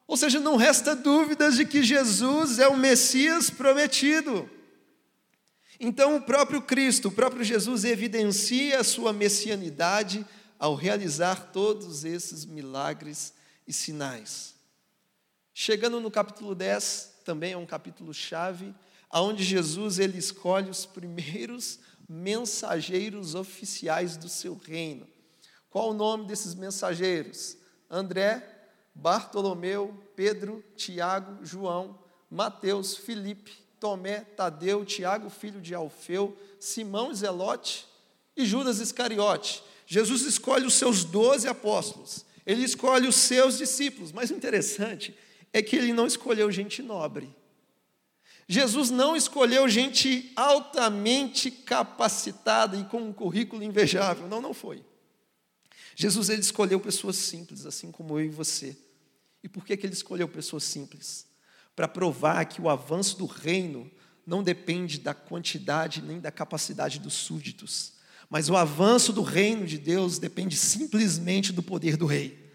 Ou 0.05 0.17
seja, 0.17 0.41
não 0.41 0.57
resta 0.57 0.93
dúvidas 0.93 1.55
de 1.55 1.65
que 1.65 1.83
Jesus 1.83 2.59
é 2.59 2.67
o 2.67 2.75
Messias 2.75 3.49
prometido. 3.49 4.49
Então, 5.79 6.17
o 6.17 6.21
próprio 6.21 6.61
Cristo, 6.61 7.07
o 7.07 7.11
próprio 7.11 7.45
Jesus, 7.45 7.85
evidencia 7.85 8.81
a 8.81 8.83
sua 8.83 9.13
messianidade 9.13 10.25
ao 10.59 10.75
realizar 10.75 11.51
todos 11.53 12.03
esses 12.03 12.43
milagres 12.43 13.33
e 13.65 13.71
sinais. 13.71 14.58
Chegando 15.53 15.99
no 15.99 16.11
capítulo 16.11 16.55
10, 16.55 17.21
também 17.25 17.53
é 17.53 17.57
um 17.57 17.65
capítulo 17.65 18.13
chave, 18.13 18.73
aonde 19.09 19.43
Jesus 19.43 19.99
ele 19.99 20.17
escolhe 20.17 20.69
os 20.69 20.85
primeiros 20.85 21.79
mensageiros 22.07 23.35
oficiais 23.35 24.17
do 24.17 24.29
seu 24.29 24.55
reino. 24.55 25.07
Qual 25.69 25.91
o 25.91 25.93
nome 25.93 26.25
desses 26.25 26.55
mensageiros? 26.55 27.57
André, 27.89 28.43
Bartolomeu, 28.93 30.03
Pedro, 30.15 30.63
Tiago, 30.75 31.45
João, 31.45 31.99
Mateus, 32.29 32.95
Filipe, 32.95 33.51
Tomé, 33.79 34.21
Tadeu, 34.21 34.83
Tiago, 34.83 35.29
filho 35.29 35.61
de 35.61 35.73
Alfeu, 35.73 36.37
Simão 36.59 37.13
Zelote 37.13 37.87
e 38.35 38.45
Judas 38.45 38.79
Iscariote. 38.79 39.63
Jesus 39.85 40.21
escolhe 40.23 40.65
os 40.65 40.73
seus 40.73 41.03
doze 41.03 41.47
apóstolos, 41.47 42.25
ele 42.45 42.63
escolhe 42.63 43.07
os 43.07 43.15
seus 43.15 43.57
discípulos, 43.57 44.11
mas 44.11 44.29
o 44.29 44.35
interessante 44.35 45.15
é 45.51 45.61
que 45.61 45.75
ele 45.75 45.93
não 45.93 46.05
escolheu 46.05 46.51
gente 46.51 46.81
nobre. 46.81 47.33
Jesus 48.47 48.89
não 48.89 49.15
escolheu 49.15 49.69
gente 49.69 50.31
altamente 50.35 51.51
capacitada 51.51 52.75
e 52.75 52.83
com 52.85 53.01
um 53.01 53.13
currículo 53.13 53.63
invejável. 53.63 54.27
Não, 54.27 54.41
não 54.41 54.55
foi. 54.55 54.83
Jesus 55.95 56.29
ele 56.29 56.41
escolheu 56.41 56.79
pessoas 56.79 57.15
simples, 57.15 57.65
assim 57.65 57.91
como 57.91 58.19
eu 58.19 58.25
e 58.25 58.29
você. 58.29 58.75
E 59.43 59.47
por 59.47 59.65
que, 59.65 59.77
que 59.77 59.85
ele 59.85 59.93
escolheu 59.93 60.27
pessoas 60.27 60.63
simples? 60.63 61.27
Para 61.75 61.87
provar 61.87 62.43
que 62.45 62.61
o 62.61 62.69
avanço 62.69 63.17
do 63.17 63.25
reino 63.25 63.89
não 64.25 64.41
depende 64.41 64.99
da 64.99 65.13
quantidade 65.13 66.01
nem 66.01 66.19
da 66.19 66.31
capacidade 66.31 66.99
dos 66.99 67.13
súditos, 67.13 67.93
mas 68.29 68.49
o 68.49 68.55
avanço 68.55 69.11
do 69.11 69.21
reino 69.21 69.65
de 69.65 69.77
Deus 69.77 70.19
depende 70.19 70.55
simplesmente 70.55 71.51
do 71.51 71.63
poder 71.63 71.97
do 71.97 72.05
rei. 72.05 72.49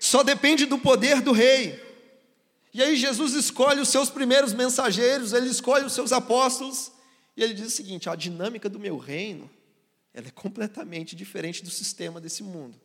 Só 0.00 0.22
depende 0.22 0.66
do 0.66 0.78
poder 0.78 1.20
do 1.20 1.32
rei. 1.32 1.85
E 2.76 2.82
aí 2.82 2.94
Jesus 2.94 3.32
escolhe 3.32 3.80
os 3.80 3.88
seus 3.88 4.10
primeiros 4.10 4.52
mensageiros, 4.52 5.32
ele 5.32 5.48
escolhe 5.48 5.86
os 5.86 5.94
seus 5.94 6.12
apóstolos, 6.12 6.92
e 7.34 7.42
ele 7.42 7.54
diz 7.54 7.68
o 7.68 7.70
seguinte: 7.70 8.06
a 8.06 8.14
dinâmica 8.14 8.68
do 8.68 8.78
meu 8.78 8.98
reino, 8.98 9.48
ela 10.12 10.28
é 10.28 10.30
completamente 10.30 11.16
diferente 11.16 11.64
do 11.64 11.70
sistema 11.70 12.20
desse 12.20 12.42
mundo. 12.42 12.78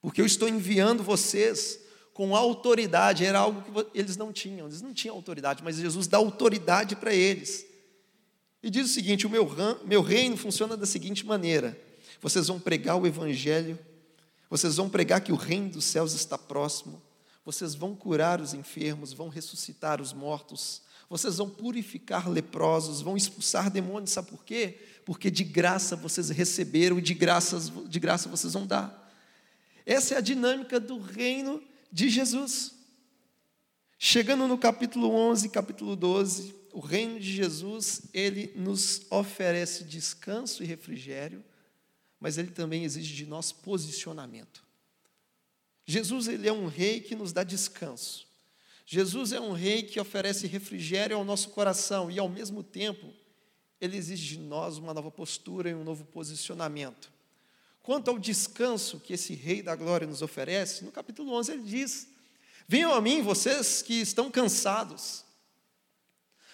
Porque 0.00 0.20
eu 0.20 0.24
estou 0.24 0.48
enviando 0.48 1.02
vocês 1.02 1.80
com 2.14 2.36
autoridade, 2.36 3.24
era 3.24 3.40
algo 3.40 3.60
que 3.60 3.98
eles 3.98 4.16
não 4.16 4.32
tinham, 4.32 4.68
eles 4.68 4.80
não 4.80 4.94
tinham 4.94 5.16
autoridade, 5.16 5.64
mas 5.64 5.74
Jesus 5.74 6.06
dá 6.06 6.18
autoridade 6.18 6.94
para 6.94 7.12
eles. 7.12 7.66
E 8.62 8.70
diz 8.70 8.88
o 8.88 8.94
seguinte: 8.94 9.26
o 9.26 9.30
meu, 9.30 9.50
meu 9.84 10.00
reino 10.00 10.36
funciona 10.36 10.76
da 10.76 10.86
seguinte 10.86 11.26
maneira: 11.26 11.76
vocês 12.20 12.46
vão 12.46 12.60
pregar 12.60 12.96
o 12.96 13.04
Evangelho, 13.04 13.76
vocês 14.48 14.76
vão 14.76 14.88
pregar 14.88 15.22
que 15.22 15.32
o 15.32 15.36
reino 15.36 15.70
dos 15.70 15.86
céus 15.86 16.12
está 16.12 16.38
próximo, 16.38 17.02
vocês 17.50 17.74
vão 17.74 17.96
curar 17.96 18.40
os 18.40 18.54
enfermos, 18.54 19.12
vão 19.12 19.28
ressuscitar 19.28 20.00
os 20.00 20.12
mortos, 20.12 20.82
vocês 21.08 21.38
vão 21.38 21.50
purificar 21.50 22.30
leprosos, 22.30 23.00
vão 23.00 23.16
expulsar 23.16 23.68
demônios, 23.68 24.12
sabe 24.12 24.30
por 24.30 24.44
quê? 24.44 24.78
Porque 25.04 25.28
de 25.28 25.42
graça 25.42 25.96
vocês 25.96 26.30
receberam 26.30 27.00
e 27.00 27.02
de 27.02 27.12
graça, 27.12 27.58
de 27.88 27.98
graça 27.98 28.28
vocês 28.28 28.52
vão 28.52 28.64
dar. 28.64 29.12
Essa 29.84 30.14
é 30.14 30.18
a 30.18 30.20
dinâmica 30.20 30.78
do 30.78 31.00
reino 31.00 31.60
de 31.90 32.08
Jesus. 32.08 32.72
Chegando 33.98 34.46
no 34.46 34.56
capítulo 34.56 35.10
11, 35.10 35.48
capítulo 35.48 35.96
12, 35.96 36.54
o 36.72 36.78
reino 36.78 37.18
de 37.18 37.32
Jesus, 37.32 38.02
ele 38.14 38.52
nos 38.54 39.02
oferece 39.10 39.82
descanso 39.82 40.62
e 40.62 40.66
refrigério, 40.66 41.44
mas 42.20 42.38
ele 42.38 42.52
também 42.52 42.84
exige 42.84 43.12
de 43.12 43.26
nós 43.26 43.50
posicionamento. 43.50 44.69
Jesus, 45.90 46.28
ele 46.28 46.48
é 46.48 46.52
um 46.52 46.68
rei 46.68 47.00
que 47.00 47.16
nos 47.16 47.32
dá 47.32 47.42
descanso. 47.42 48.24
Jesus 48.86 49.32
é 49.32 49.40
um 49.40 49.50
rei 49.50 49.82
que 49.82 49.98
oferece 49.98 50.46
refrigério 50.46 51.16
ao 51.16 51.24
nosso 51.24 51.50
coração 51.50 52.08
e, 52.08 52.16
ao 52.16 52.28
mesmo 52.28 52.62
tempo, 52.62 53.12
ele 53.80 53.96
exige 53.96 54.36
de 54.36 54.38
nós 54.38 54.78
uma 54.78 54.94
nova 54.94 55.10
postura 55.10 55.68
e 55.68 55.74
um 55.74 55.82
novo 55.82 56.04
posicionamento. 56.04 57.10
Quanto 57.82 58.08
ao 58.08 58.20
descanso 58.20 59.00
que 59.00 59.14
esse 59.14 59.34
Rei 59.34 59.62
da 59.62 59.74
Glória 59.74 60.06
nos 60.06 60.22
oferece, 60.22 60.84
no 60.84 60.92
capítulo 60.92 61.32
11 61.32 61.52
ele 61.52 61.62
diz: 61.62 62.08
Venham 62.68 62.94
a 62.94 63.00
mim, 63.00 63.20
vocês 63.20 63.82
que 63.82 63.94
estão 63.94 64.30
cansados, 64.30 65.24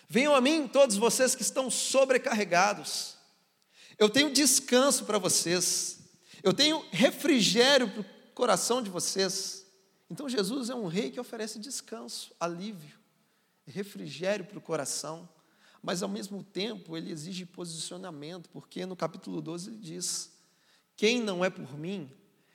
venham 0.08 0.34
a 0.34 0.40
mim, 0.40 0.66
todos 0.66 0.96
vocês 0.96 1.34
que 1.34 1.42
estão 1.42 1.70
sobrecarregados, 1.70 3.16
eu 3.98 4.08
tenho 4.08 4.32
descanso 4.32 5.04
para 5.04 5.18
vocês, 5.18 5.98
eu 6.42 6.54
tenho 6.54 6.82
refrigério 6.90 7.92
coração 8.36 8.82
de 8.82 8.90
vocês. 8.90 9.66
Então 10.10 10.28
Jesus 10.28 10.68
é 10.68 10.74
um 10.74 10.86
rei 10.86 11.10
que 11.10 11.18
oferece 11.18 11.58
descanso, 11.58 12.34
alívio, 12.38 12.98
refrigério 13.66 14.44
para 14.44 14.58
o 14.58 14.60
coração, 14.60 15.26
mas 15.82 16.02
ao 16.02 16.08
mesmo 16.08 16.44
tempo 16.44 16.98
ele 16.98 17.10
exige 17.10 17.46
posicionamento, 17.46 18.50
porque 18.50 18.84
no 18.84 18.94
capítulo 18.94 19.40
12 19.40 19.70
ele 19.70 19.78
diz: 19.78 20.30
quem 20.94 21.22
não 21.22 21.42
é 21.42 21.48
por 21.48 21.78
mim 21.78 22.10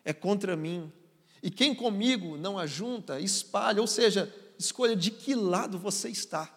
é 0.06 0.14
contra 0.14 0.56
mim. 0.56 0.94
E 1.42 1.50
quem 1.50 1.74
comigo 1.74 2.38
não 2.38 2.60
ajunta, 2.60 3.20
espalha. 3.20 3.82
Ou 3.82 3.88
seja, 3.88 4.32
escolha 4.60 4.96
de 4.96 5.10
que 5.10 5.34
lado 5.34 5.80
você 5.80 6.10
está. 6.10 6.56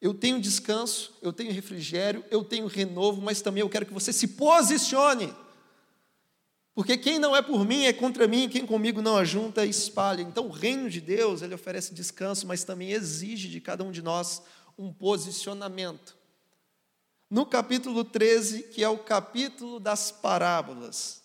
Eu 0.00 0.14
tenho 0.14 0.40
descanso, 0.40 1.12
eu 1.20 1.32
tenho 1.32 1.52
refrigério, 1.52 2.24
eu 2.30 2.42
tenho 2.42 2.66
renovo, 2.66 3.20
mas 3.20 3.42
também 3.42 3.60
eu 3.60 3.68
quero 3.68 3.84
que 3.84 3.92
você 3.92 4.14
se 4.14 4.28
posicione. 4.28 5.34
Porque 6.78 6.96
quem 6.96 7.18
não 7.18 7.34
é 7.34 7.42
por 7.42 7.64
mim 7.64 7.86
é 7.86 7.92
contra 7.92 8.28
mim, 8.28 8.48
quem 8.48 8.64
comigo 8.64 9.02
não 9.02 9.16
ajunta, 9.16 9.66
espalha. 9.66 10.22
Então 10.22 10.46
o 10.46 10.52
reino 10.52 10.88
de 10.88 11.00
Deus, 11.00 11.42
ele 11.42 11.52
oferece 11.52 11.92
descanso, 11.92 12.46
mas 12.46 12.62
também 12.62 12.92
exige 12.92 13.48
de 13.48 13.60
cada 13.60 13.82
um 13.82 13.90
de 13.90 14.00
nós 14.00 14.40
um 14.78 14.92
posicionamento 14.92 16.16
no 17.28 17.44
capítulo 17.44 18.04
13, 18.04 18.62
que 18.68 18.84
é 18.84 18.88
o 18.88 18.96
capítulo 18.96 19.80
das 19.80 20.12
parábolas. 20.12 21.20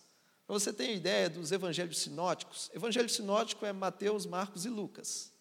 Para 0.47 0.55
você 0.55 0.73
ter 0.73 0.91
ideia 0.91 1.29
dos 1.29 1.51
evangelhos 1.51 1.99
sinóticos, 1.99 2.71
evangelho 2.73 3.07
sinótico 3.07 3.63
é 3.63 3.71
Mateus, 3.71 4.25
Marcos 4.25 4.65
e 4.65 4.69
Lucas. 4.69 5.31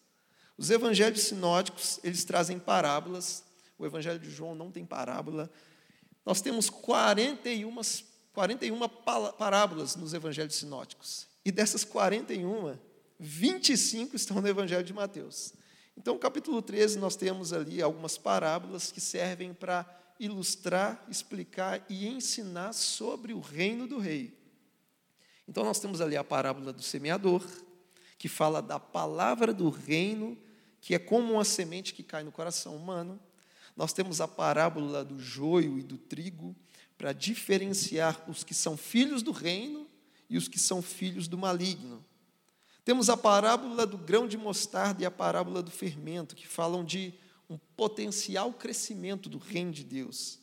Os 0.55 0.69
evangelhos 0.69 1.23
sinóticos, 1.23 1.99
eles 2.03 2.23
trazem 2.23 2.59
parábolas. 2.59 3.43
O 3.79 3.83
evangelho 3.83 4.19
de 4.19 4.29
João 4.29 4.53
não 4.53 4.71
tem 4.71 4.85
parábola. 4.85 5.51
Nós 6.23 6.39
temos 6.39 6.69
41, 6.69 7.81
41 8.33 8.77
parábolas 9.37 9.95
nos 9.95 10.13
evangelhos 10.13 10.55
sinóticos. 10.55 11.27
E 11.45 11.51
dessas 11.51 11.83
41, 11.83 12.77
25 13.19 14.15
estão 14.15 14.41
no 14.41 14.47
evangelho 14.47 14.83
de 14.83 14.93
Mateus. 14.93 15.53
Então, 15.95 16.17
capítulo 16.17 16.61
13, 16.61 16.97
nós 16.97 17.15
temos 17.15 17.53
ali 17.53 17.81
algumas 17.81 18.17
parábolas 18.17 18.91
que 18.91 18.99
servem 18.99 19.53
para 19.53 19.85
ilustrar, 20.19 21.05
explicar 21.09 21.85
e 21.89 22.07
ensinar 22.07 22.73
sobre 22.73 23.33
o 23.33 23.39
reino 23.39 23.87
do 23.87 23.99
rei. 23.99 24.37
Então 25.47 25.63
nós 25.63 25.79
temos 25.79 26.01
ali 26.01 26.15
a 26.15 26.23
parábola 26.23 26.71
do 26.71 26.81
semeador, 26.81 27.45
que 28.17 28.29
fala 28.29 28.61
da 28.61 28.79
palavra 28.79 29.53
do 29.53 29.69
reino 29.69 30.37
que 30.79 30.93
é 30.93 30.99
como 30.99 31.33
uma 31.33 31.45
semente 31.45 31.93
que 31.93 32.03
cai 32.03 32.23
no 32.23 32.31
coração 32.31 32.75
humano. 32.75 33.17
Nós 33.73 33.93
temos 33.93 34.19
a 34.19 34.27
parábola 34.27 35.03
do 35.05 35.17
joio 35.17 35.79
e 35.79 35.81
do 35.81 35.97
trigo, 35.97 36.53
para 37.03 37.11
diferenciar 37.11 38.23
os 38.29 38.45
que 38.45 38.53
são 38.53 38.77
filhos 38.77 39.21
do 39.21 39.33
reino 39.33 39.85
e 40.29 40.37
os 40.37 40.47
que 40.47 40.57
são 40.57 40.81
filhos 40.81 41.27
do 41.27 41.37
maligno. 41.37 42.01
Temos 42.85 43.09
a 43.09 43.17
parábola 43.17 43.85
do 43.85 43.97
grão 43.97 44.25
de 44.25 44.37
mostarda 44.37 45.03
e 45.03 45.05
a 45.05 45.11
parábola 45.11 45.61
do 45.61 45.69
fermento, 45.69 46.33
que 46.33 46.47
falam 46.47 46.81
de 46.81 47.13
um 47.49 47.57
potencial 47.75 48.53
crescimento 48.53 49.27
do 49.27 49.37
reino 49.37 49.73
de 49.73 49.83
Deus. 49.83 50.39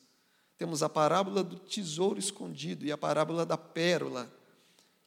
Temos 0.58 0.82
a 0.82 0.88
parábola 0.90 1.42
do 1.42 1.58
tesouro 1.58 2.18
escondido 2.18 2.84
e 2.84 2.92
a 2.92 2.98
parábola 2.98 3.46
da 3.46 3.56
pérola, 3.56 4.30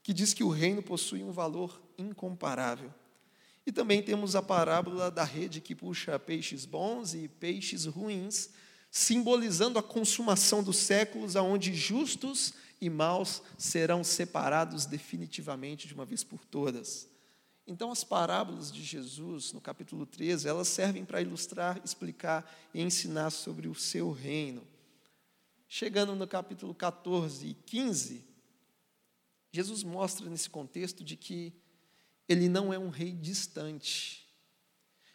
que 0.02 0.12
diz 0.12 0.34
que 0.34 0.44
o 0.44 0.50
reino 0.50 0.82
possui 0.82 1.22
um 1.22 1.32
valor 1.32 1.80
incomparável. 2.00 2.92
E 3.64 3.72
também 3.72 4.02
temos 4.02 4.36
a 4.36 4.42
parábola 4.42 5.12
da 5.12 5.24
rede 5.24 5.62
que 5.62 5.76
puxa 5.76 6.18
peixes 6.18 6.66
bons 6.66 7.14
e 7.14 7.28
peixes 7.28 7.86
ruins, 7.86 8.50
simbolizando 8.96 9.80
a 9.80 9.84
consumação 9.84 10.62
dos 10.62 10.78
séculos, 10.78 11.36
aonde 11.36 11.74
justos 11.74 12.54
e 12.80 12.92
maus 12.92 13.42
serão 13.58 14.04
separados 14.04 14.86
definitivamente 14.86 15.88
de 15.88 15.96
uma 15.96 16.06
vez 16.06 16.24
por 16.24 16.46
todas. 16.46 17.10
Então, 17.66 17.92
as 17.92 18.04
parábolas 18.04 18.72
de 18.72 18.84
Jesus, 18.84 19.52
no 19.52 19.60
capítulo 19.60 20.06
13, 20.06 20.48
elas 20.48 20.68
servem 20.68 21.04
para 21.04 21.20
ilustrar, 21.24 21.82
explicar 21.84 22.48
e 22.72 22.84
ensinar 22.84 23.32
sobre 23.32 23.68
o 23.68 23.74
seu 23.74 24.12
reino. 24.12 24.62
Chegando 25.68 26.14
no 26.16 26.28
capítulo 26.28 26.76
14 26.76 27.48
e 27.48 27.54
15, 27.56 28.24
Jesus 29.52 29.82
mostra 29.82 30.30
nesse 30.30 30.52
contexto 30.52 31.04
de 31.04 31.18
que 31.18 31.52
ele 32.30 32.48
não 32.48 32.72
é 32.72 32.78
um 32.78 32.90
rei 32.90 33.12
distante. 33.12 34.30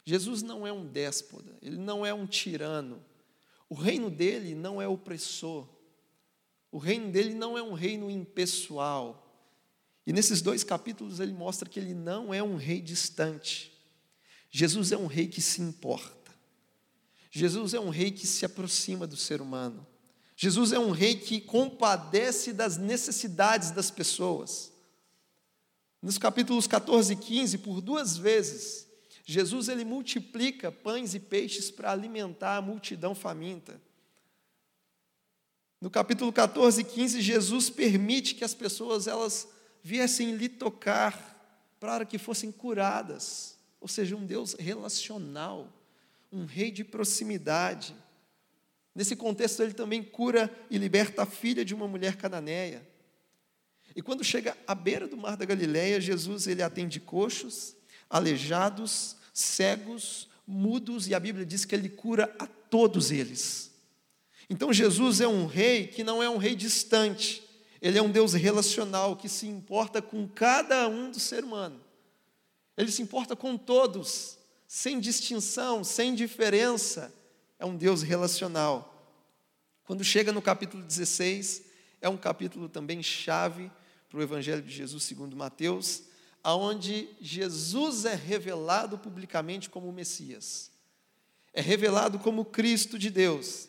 Jesus 0.04 0.42
não 0.42 0.66
é 0.66 0.72
um 0.72 0.84
déspota, 0.84 1.56
ele 1.62 1.76
não 1.76 2.04
é 2.04 2.12
um 2.12 2.26
tirano. 2.26 3.06
O 3.68 3.74
reino 3.74 4.10
dele 4.10 4.54
não 4.54 4.80
é 4.80 4.88
opressor. 4.88 5.68
O 6.70 6.78
reino 6.78 7.10
dele 7.10 7.34
não 7.34 7.56
é 7.56 7.62
um 7.62 7.74
reino 7.74 8.10
impessoal. 8.10 9.24
E 10.06 10.12
nesses 10.12 10.40
dois 10.40 10.64
capítulos 10.64 11.20
ele 11.20 11.32
mostra 11.32 11.68
que 11.68 11.78
ele 11.78 11.94
não 11.94 12.32
é 12.32 12.42
um 12.42 12.56
rei 12.56 12.80
distante. 12.80 13.72
Jesus 14.50 14.90
é 14.90 14.96
um 14.96 15.06
rei 15.06 15.28
que 15.28 15.42
se 15.42 15.60
importa. 15.60 16.34
Jesus 17.30 17.74
é 17.74 17.80
um 17.80 17.90
rei 17.90 18.10
que 18.10 18.26
se 18.26 18.44
aproxima 18.44 19.06
do 19.06 19.16
ser 19.16 19.42
humano. 19.42 19.86
Jesus 20.34 20.72
é 20.72 20.78
um 20.78 20.90
rei 20.90 21.16
que 21.16 21.40
compadece 21.40 22.52
das 22.52 22.78
necessidades 22.78 23.70
das 23.70 23.90
pessoas. 23.90 24.72
Nos 26.00 26.16
capítulos 26.16 26.66
14 26.66 27.12
e 27.12 27.16
15, 27.16 27.58
por 27.58 27.80
duas 27.80 28.16
vezes, 28.16 28.87
Jesus 29.30 29.68
ele 29.68 29.84
multiplica 29.84 30.72
pães 30.72 31.12
e 31.12 31.20
peixes 31.20 31.70
para 31.70 31.92
alimentar 31.92 32.56
a 32.56 32.62
multidão 32.62 33.14
faminta. 33.14 33.78
No 35.78 35.90
capítulo 35.90 36.32
14 36.32 36.80
e 36.80 36.84
15, 36.84 37.20
Jesus 37.20 37.68
permite 37.68 38.34
que 38.34 38.42
as 38.42 38.54
pessoas 38.54 39.06
elas 39.06 39.46
viessem 39.82 40.34
lhe 40.34 40.48
tocar 40.48 41.76
para 41.78 42.06
que 42.06 42.16
fossem 42.16 42.50
curadas, 42.50 43.58
ou 43.78 43.86
seja, 43.86 44.16
um 44.16 44.24
Deus 44.24 44.54
relacional, 44.54 45.70
um 46.32 46.46
rei 46.46 46.70
de 46.70 46.82
proximidade. 46.82 47.94
Nesse 48.94 49.14
contexto, 49.14 49.62
ele 49.62 49.74
também 49.74 50.02
cura 50.02 50.50
e 50.70 50.78
liberta 50.78 51.24
a 51.24 51.26
filha 51.26 51.66
de 51.66 51.74
uma 51.74 51.86
mulher 51.86 52.16
cananeia. 52.16 52.88
E 53.94 54.00
quando 54.00 54.24
chega 54.24 54.56
à 54.66 54.74
beira 54.74 55.06
do 55.06 55.18
mar 55.18 55.36
da 55.36 55.44
Galileia, 55.44 56.00
Jesus 56.00 56.46
ele 56.46 56.62
atende 56.62 56.98
coxos, 56.98 57.76
aleijados, 58.08 59.17
cegos, 59.38 60.28
mudos, 60.46 61.08
e 61.08 61.14
a 61.14 61.20
Bíblia 61.20 61.46
diz 61.46 61.64
que 61.64 61.74
ele 61.74 61.88
cura 61.88 62.34
a 62.38 62.46
todos 62.46 63.10
eles. 63.10 63.70
Então 64.50 64.72
Jesus 64.72 65.20
é 65.20 65.28
um 65.28 65.46
rei 65.46 65.86
que 65.86 66.02
não 66.02 66.22
é 66.22 66.28
um 66.28 66.38
rei 66.38 66.56
distante, 66.56 67.42
ele 67.80 67.98
é 67.98 68.02
um 68.02 68.10
Deus 68.10 68.32
relacional 68.32 69.16
que 69.16 69.28
se 69.28 69.46
importa 69.46 70.02
com 70.02 70.26
cada 70.26 70.88
um 70.88 71.10
do 71.10 71.20
ser 71.20 71.44
humano. 71.44 71.80
Ele 72.76 72.90
se 72.90 73.02
importa 73.02 73.36
com 73.36 73.56
todos, 73.56 74.38
sem 74.66 74.98
distinção, 74.98 75.84
sem 75.84 76.14
diferença. 76.14 77.14
É 77.58 77.66
um 77.66 77.76
Deus 77.76 78.02
relacional. 78.02 78.94
Quando 79.84 80.02
chega 80.02 80.32
no 80.32 80.42
capítulo 80.42 80.82
16, 80.82 81.62
é 82.00 82.08
um 82.08 82.16
capítulo 82.16 82.68
também 82.68 83.02
chave 83.02 83.70
para 84.08 84.18
o 84.18 84.22
Evangelho 84.22 84.62
de 84.62 84.70
Jesus 84.72 85.04
segundo 85.04 85.36
Mateus, 85.36 86.02
aonde 86.42 87.08
Jesus 87.20 88.04
é 88.04 88.14
revelado 88.14 88.98
publicamente 88.98 89.68
como 89.68 89.88
o 89.88 89.92
Messias. 89.92 90.70
É 91.52 91.60
revelado 91.60 92.18
como 92.18 92.44
Cristo 92.44 92.98
de 92.98 93.10
Deus. 93.10 93.68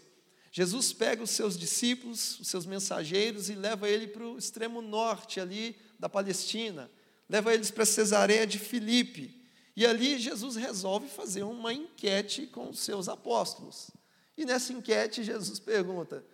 Jesus 0.52 0.92
pega 0.94 1.24
os 1.24 1.30
seus 1.30 1.58
discípulos, 1.58 2.40
os 2.40 2.48
seus 2.48 2.66
mensageiros, 2.66 3.50
e 3.50 3.56
leva 3.56 3.88
ele 3.88 4.08
para 4.08 4.26
o 4.26 4.38
extremo 4.38 4.82
norte 4.82 5.40
ali 5.40 5.76
da 5.98 6.10
Palestina, 6.10 6.90
leva 7.28 7.54
eles 7.54 7.70
para 7.70 7.86
Cesareia 7.86 8.48
de 8.48 8.58
Filipe. 8.58 9.40
E 9.76 9.86
ali 9.86 10.18
Jesus 10.18 10.56
resolve 10.56 11.08
fazer 11.08 11.44
uma 11.44 11.74
enquete 11.74 12.48
com 12.48 12.70
os 12.70 12.80
seus 12.80 13.08
apóstolos. 13.08 13.92
E 14.38 14.46
nessa 14.46 14.74
enquete 14.74 15.24
Jesus 15.24 15.60
pergunta: 15.60 16.26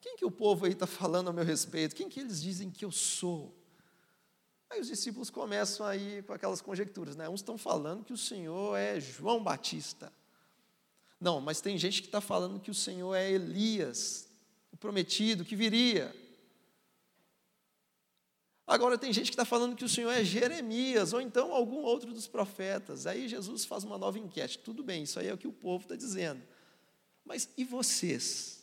quem 0.00 0.16
que 0.16 0.24
o 0.24 0.30
povo 0.30 0.66
aí 0.66 0.72
está 0.72 0.86
falando 0.86 1.28
a 1.28 1.32
meu 1.32 1.44
respeito? 1.44 1.94
Quem 1.94 2.08
que 2.08 2.20
eles 2.20 2.42
dizem 2.42 2.70
que 2.70 2.84
eu 2.84 2.92
sou? 2.92 3.57
Aí 4.70 4.80
os 4.80 4.88
discípulos 4.88 5.30
começam 5.30 5.86
aí 5.86 6.22
com 6.22 6.32
aquelas 6.32 6.60
conjecturas, 6.60 7.16
né? 7.16 7.28
Uns 7.28 7.40
estão 7.40 7.56
falando 7.56 8.04
que 8.04 8.12
o 8.12 8.18
Senhor 8.18 8.76
é 8.76 9.00
João 9.00 9.42
Batista. 9.42 10.12
Não, 11.20 11.40
mas 11.40 11.60
tem 11.60 11.78
gente 11.78 12.02
que 12.02 12.08
está 12.08 12.20
falando 12.20 12.60
que 12.60 12.70
o 12.70 12.74
Senhor 12.74 13.14
é 13.14 13.30
Elias, 13.30 14.28
o 14.70 14.76
prometido 14.76 15.44
que 15.44 15.56
viria. 15.56 16.14
Agora 18.66 18.98
tem 18.98 19.10
gente 19.12 19.28
que 19.28 19.32
está 19.32 19.46
falando 19.46 19.74
que 19.74 19.84
o 19.84 19.88
Senhor 19.88 20.10
é 20.10 20.22
Jeremias, 20.22 21.14
ou 21.14 21.22
então 21.22 21.54
algum 21.54 21.78
outro 21.78 22.12
dos 22.12 22.28
profetas. 22.28 23.06
Aí 23.06 23.26
Jesus 23.26 23.64
faz 23.64 23.82
uma 23.82 23.96
nova 23.96 24.18
enquete. 24.18 24.58
Tudo 24.58 24.84
bem, 24.84 25.04
isso 25.04 25.18
aí 25.18 25.28
é 25.28 25.32
o 25.32 25.38
que 25.38 25.48
o 25.48 25.52
povo 25.52 25.84
está 25.84 25.96
dizendo. 25.96 26.42
Mas 27.24 27.48
e 27.56 27.64
vocês? 27.64 28.57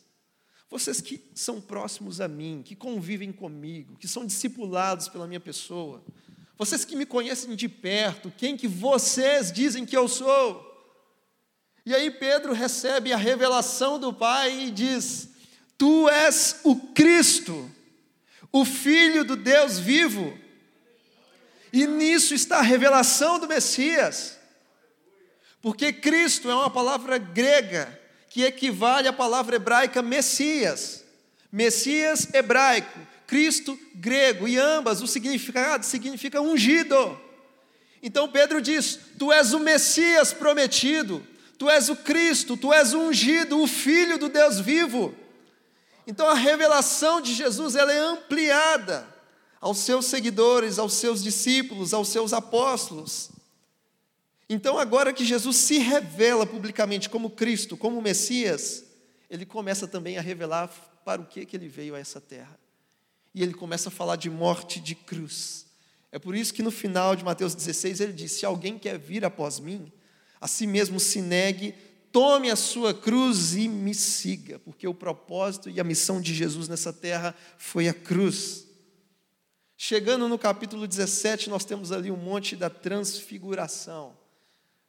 Vocês 0.68 1.00
que 1.00 1.22
são 1.34 1.60
próximos 1.60 2.20
a 2.20 2.26
mim, 2.26 2.62
que 2.64 2.74
convivem 2.74 3.32
comigo, 3.32 3.96
que 3.96 4.08
são 4.08 4.26
discipulados 4.26 5.08
pela 5.08 5.26
minha 5.26 5.40
pessoa, 5.40 6.04
vocês 6.58 6.84
que 6.84 6.96
me 6.96 7.06
conhecem 7.06 7.54
de 7.54 7.68
perto, 7.68 8.32
quem 8.36 8.56
que 8.56 8.66
vocês 8.66 9.52
dizem 9.52 9.84
que 9.84 9.96
eu 9.96 10.08
sou? 10.08 10.64
E 11.84 11.94
aí 11.94 12.10
Pedro 12.10 12.52
recebe 12.52 13.12
a 13.12 13.16
revelação 13.16 13.98
do 14.00 14.12
Pai 14.12 14.64
e 14.64 14.70
diz: 14.70 15.28
Tu 15.78 16.08
és 16.08 16.60
o 16.64 16.74
Cristo, 16.74 17.70
o 18.50 18.64
Filho 18.64 19.24
do 19.24 19.36
Deus 19.36 19.78
vivo. 19.78 20.36
E 21.72 21.86
nisso 21.86 22.34
está 22.34 22.58
a 22.58 22.62
revelação 22.62 23.38
do 23.38 23.46
Messias. 23.46 24.38
Porque 25.60 25.92
Cristo 25.92 26.50
é 26.50 26.54
uma 26.54 26.70
palavra 26.70 27.18
grega 27.18 28.00
que 28.28 28.42
equivale 28.42 29.08
à 29.08 29.12
palavra 29.12 29.56
hebraica 29.56 30.02
Messias. 30.02 31.04
Messias 31.50 32.28
hebraico, 32.34 32.98
Cristo 33.26 33.78
grego, 33.94 34.46
e 34.46 34.58
ambas 34.58 35.00
o 35.02 35.06
significado 35.06 35.84
significa 35.84 36.40
ungido. 36.40 37.18
Então 38.02 38.28
Pedro 38.28 38.60
diz: 38.60 38.98
Tu 39.18 39.32
és 39.32 39.52
o 39.52 39.58
Messias 39.58 40.32
prometido, 40.32 41.26
Tu 41.58 41.70
és 41.70 41.88
o 41.88 41.96
Cristo, 41.96 42.56
tu 42.56 42.72
és 42.72 42.92
o 42.92 42.98
ungido, 42.98 43.60
o 43.60 43.66
Filho 43.66 44.18
do 44.18 44.28
Deus 44.28 44.60
vivo. 44.60 45.14
Então 46.06 46.28
a 46.28 46.34
revelação 46.34 47.20
de 47.20 47.34
Jesus 47.34 47.74
ela 47.74 47.92
é 47.92 47.98
ampliada 47.98 49.06
aos 49.60 49.78
seus 49.78 50.06
seguidores, 50.06 50.78
aos 50.78 50.92
seus 50.94 51.22
discípulos, 51.22 51.94
aos 51.94 52.08
seus 52.08 52.32
apóstolos. 52.32 53.30
Então, 54.48 54.78
agora 54.78 55.12
que 55.12 55.24
Jesus 55.24 55.56
se 55.56 55.78
revela 55.78 56.46
publicamente 56.46 57.10
como 57.10 57.30
Cristo, 57.30 57.76
como 57.76 58.00
Messias, 58.00 58.84
ele 59.28 59.44
começa 59.44 59.88
também 59.88 60.18
a 60.18 60.20
revelar 60.20 60.68
para 61.04 61.20
o 61.20 61.26
que, 61.26 61.44
que 61.44 61.56
ele 61.56 61.68
veio 61.68 61.94
a 61.94 61.98
essa 61.98 62.20
terra. 62.20 62.58
E 63.34 63.42
ele 63.42 63.54
começa 63.54 63.88
a 63.88 63.92
falar 63.92 64.16
de 64.16 64.30
morte 64.30 64.80
de 64.80 64.94
cruz. 64.94 65.66
É 66.12 66.18
por 66.18 66.34
isso 66.34 66.54
que 66.54 66.62
no 66.62 66.70
final 66.70 67.16
de 67.16 67.24
Mateus 67.24 67.54
16 67.54 68.00
ele 68.00 68.12
diz: 68.12 68.32
Se 68.32 68.46
alguém 68.46 68.78
quer 68.78 68.98
vir 68.98 69.24
após 69.24 69.58
mim, 69.58 69.92
a 70.40 70.46
si 70.46 70.66
mesmo 70.66 70.98
se 71.00 71.20
negue, 71.20 71.74
tome 72.12 72.50
a 72.50 72.56
sua 72.56 72.94
cruz 72.94 73.54
e 73.54 73.68
me 73.68 73.94
siga, 73.94 74.58
porque 74.60 74.86
o 74.88 74.94
propósito 74.94 75.68
e 75.68 75.80
a 75.80 75.84
missão 75.84 76.20
de 76.20 76.32
Jesus 76.32 76.68
nessa 76.68 76.92
terra 76.92 77.34
foi 77.58 77.88
a 77.88 77.94
cruz. 77.94 78.66
Chegando 79.76 80.26
no 80.26 80.38
capítulo 80.38 80.86
17, 80.86 81.50
nós 81.50 81.64
temos 81.64 81.92
ali 81.92 82.10
um 82.10 82.16
monte 82.16 82.56
da 82.56 82.70
transfiguração. 82.70 84.16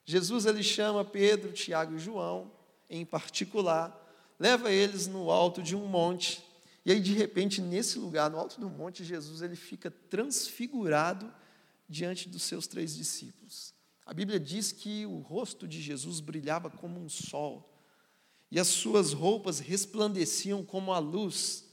Jesus 0.10 0.46
ele 0.46 0.64
chama 0.64 1.04
Pedro, 1.04 1.52
Tiago 1.52 1.96
e 1.96 2.00
João, 2.00 2.50
em 2.90 3.06
particular, 3.06 3.94
leva 4.40 4.72
eles 4.72 5.06
no 5.06 5.30
alto 5.30 5.62
de 5.62 5.76
um 5.76 5.86
monte, 5.86 6.42
e 6.86 6.94
aí 6.94 7.02
de 7.02 7.12
repente 7.12 7.60
nesse 7.60 8.00
lugar, 8.00 8.30
no 8.32 8.38
alto 8.40 8.58
do 8.62 8.70
monte, 8.70 9.04
Jesus 9.04 9.42
ele 9.42 9.58
fica 9.58 9.92
transfigurado 9.92 11.30
diante 11.90 12.30
dos 12.30 12.44
seus 12.44 12.68
três 12.68 12.96
discípulos. 12.96 13.74
A 14.06 14.14
Bíblia 14.14 14.40
diz 14.40 14.72
que 14.72 15.06
o 15.06 15.20
rosto 15.20 15.68
de 15.68 15.82
Jesus 15.82 16.22
brilhava 16.22 16.70
como 16.70 16.98
um 16.98 17.10
sol, 17.10 17.70
e 18.50 18.58
as 18.62 18.68
suas 18.68 19.12
roupas 19.12 19.60
resplandeciam 19.60 20.64
como 20.64 20.94
a 20.94 21.00
luz. 21.00 21.66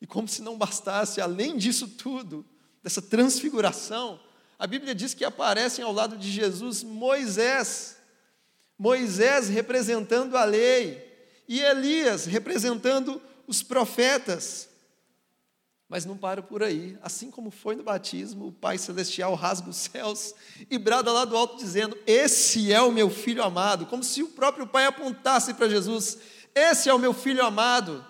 E 0.00 0.08
como 0.08 0.26
se 0.26 0.42
não 0.42 0.58
bastasse, 0.58 1.20
além 1.20 1.56
disso 1.56 1.86
tudo, 1.86 2.44
dessa 2.82 3.00
transfiguração, 3.00 4.18
a 4.58 4.66
Bíblia 4.66 4.94
diz 4.94 5.14
que 5.14 5.24
aparecem 5.24 5.84
ao 5.84 5.92
lado 5.92 6.16
de 6.16 6.28
Jesus 6.30 6.82
Moisés, 6.82 7.96
Moisés 8.76 9.48
representando 9.48 10.36
a 10.36 10.44
lei, 10.44 11.06
e 11.46 11.60
Elias 11.60 12.26
representando 12.26 13.22
os 13.46 13.62
profetas. 13.62 14.68
Mas 15.88 16.04
não 16.04 16.16
para 16.16 16.42
por 16.42 16.62
aí. 16.62 16.98
Assim 17.00 17.30
como 17.30 17.50
foi 17.50 17.74
no 17.74 17.82
batismo, 17.82 18.48
o 18.48 18.52
Pai 18.52 18.76
Celestial 18.76 19.34
rasga 19.34 19.70
os 19.70 19.76
céus 19.76 20.34
e 20.68 20.76
brada 20.76 21.10
lá 21.10 21.24
do 21.24 21.36
alto, 21.36 21.56
dizendo: 21.56 21.96
Esse 22.06 22.70
é 22.70 22.82
o 22.82 22.92
meu 22.92 23.08
filho 23.08 23.42
amado. 23.42 23.86
Como 23.86 24.04
se 24.04 24.22
o 24.22 24.28
próprio 24.28 24.66
Pai 24.66 24.84
apontasse 24.84 25.54
para 25.54 25.68
Jesus: 25.68 26.18
Esse 26.54 26.90
é 26.90 26.94
o 26.94 26.98
meu 26.98 27.14
filho 27.14 27.42
amado, 27.42 28.04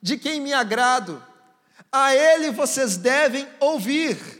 de 0.00 0.16
quem 0.16 0.40
me 0.40 0.54
agrado. 0.54 1.22
A 1.92 2.14
ele 2.14 2.50
vocês 2.50 2.96
devem 2.96 3.46
ouvir. 3.60 4.37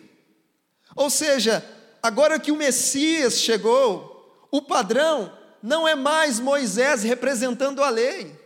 Ou 0.99 1.09
seja, 1.09 1.65
agora 2.03 2.41
que 2.41 2.51
o 2.51 2.57
Messias 2.57 3.35
chegou, 3.35 4.45
o 4.51 4.61
padrão 4.61 5.33
não 5.63 5.87
é 5.87 5.95
mais 5.95 6.41
Moisés 6.41 7.05
representando 7.05 7.85
a 7.85 7.89
lei. 7.89 8.37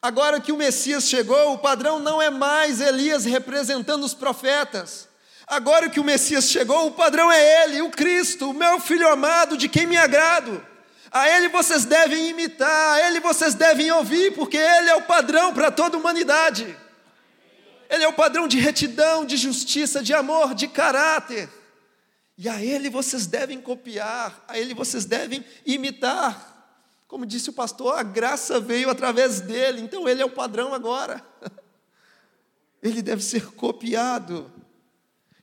Agora 0.00 0.40
que 0.40 0.50
o 0.50 0.56
Messias 0.56 1.04
chegou, 1.04 1.52
o 1.52 1.58
padrão 1.58 1.98
não 1.98 2.22
é 2.22 2.30
mais 2.30 2.80
Elias 2.80 3.26
representando 3.26 4.02
os 4.02 4.14
profetas. 4.14 5.10
Agora 5.46 5.90
que 5.90 6.00
o 6.00 6.04
Messias 6.04 6.46
chegou, 6.46 6.86
o 6.86 6.92
padrão 6.92 7.30
é 7.30 7.64
Ele, 7.64 7.82
o 7.82 7.90
Cristo, 7.90 8.48
o 8.48 8.54
meu 8.54 8.80
filho 8.80 9.06
amado, 9.06 9.54
de 9.54 9.68
quem 9.68 9.86
me 9.86 9.98
agrado. 9.98 10.66
A 11.12 11.28
Ele 11.28 11.50
vocês 11.50 11.84
devem 11.84 12.30
imitar, 12.30 12.94
a 12.94 13.06
Ele 13.06 13.20
vocês 13.20 13.52
devem 13.52 13.92
ouvir, 13.92 14.34
porque 14.34 14.56
Ele 14.56 14.88
é 14.88 14.94
o 14.94 15.02
padrão 15.02 15.52
para 15.52 15.70
toda 15.70 15.98
a 15.98 16.00
humanidade. 16.00 16.74
Ele 17.90 18.04
é 18.04 18.08
o 18.08 18.14
padrão 18.14 18.48
de 18.48 18.58
retidão, 18.58 19.26
de 19.26 19.36
justiça, 19.36 20.02
de 20.02 20.14
amor, 20.14 20.54
de 20.54 20.66
caráter. 20.66 21.46
E 22.36 22.48
a 22.48 22.62
Ele 22.62 22.90
vocês 22.90 23.26
devem 23.26 23.60
copiar, 23.60 24.44
a 24.48 24.58
Ele 24.58 24.74
vocês 24.74 25.04
devem 25.04 25.44
imitar. 25.64 26.52
Como 27.06 27.24
disse 27.24 27.50
o 27.50 27.52
pastor, 27.52 27.96
a 27.96 28.02
graça 28.02 28.58
veio 28.58 28.90
através 28.90 29.40
dele, 29.40 29.80
então 29.80 30.08
Ele 30.08 30.20
é 30.20 30.24
o 30.24 30.30
padrão 30.30 30.74
agora. 30.74 31.24
Ele 32.82 33.00
deve 33.00 33.22
ser 33.22 33.52
copiado. 33.52 34.52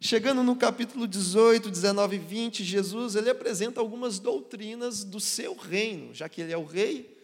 Chegando 0.03 0.41
no 0.41 0.55
capítulo 0.55 1.07
18, 1.07 1.69
19 1.69 2.15
e 2.15 2.19
20, 2.19 2.63
Jesus 2.63 3.15
ele 3.15 3.29
apresenta 3.29 3.79
algumas 3.79 4.17
doutrinas 4.17 5.03
do 5.03 5.19
seu 5.19 5.55
reino, 5.55 6.11
já 6.11 6.27
que 6.27 6.41
ele 6.41 6.51
é 6.51 6.57
o 6.57 6.65
rei. 6.65 7.15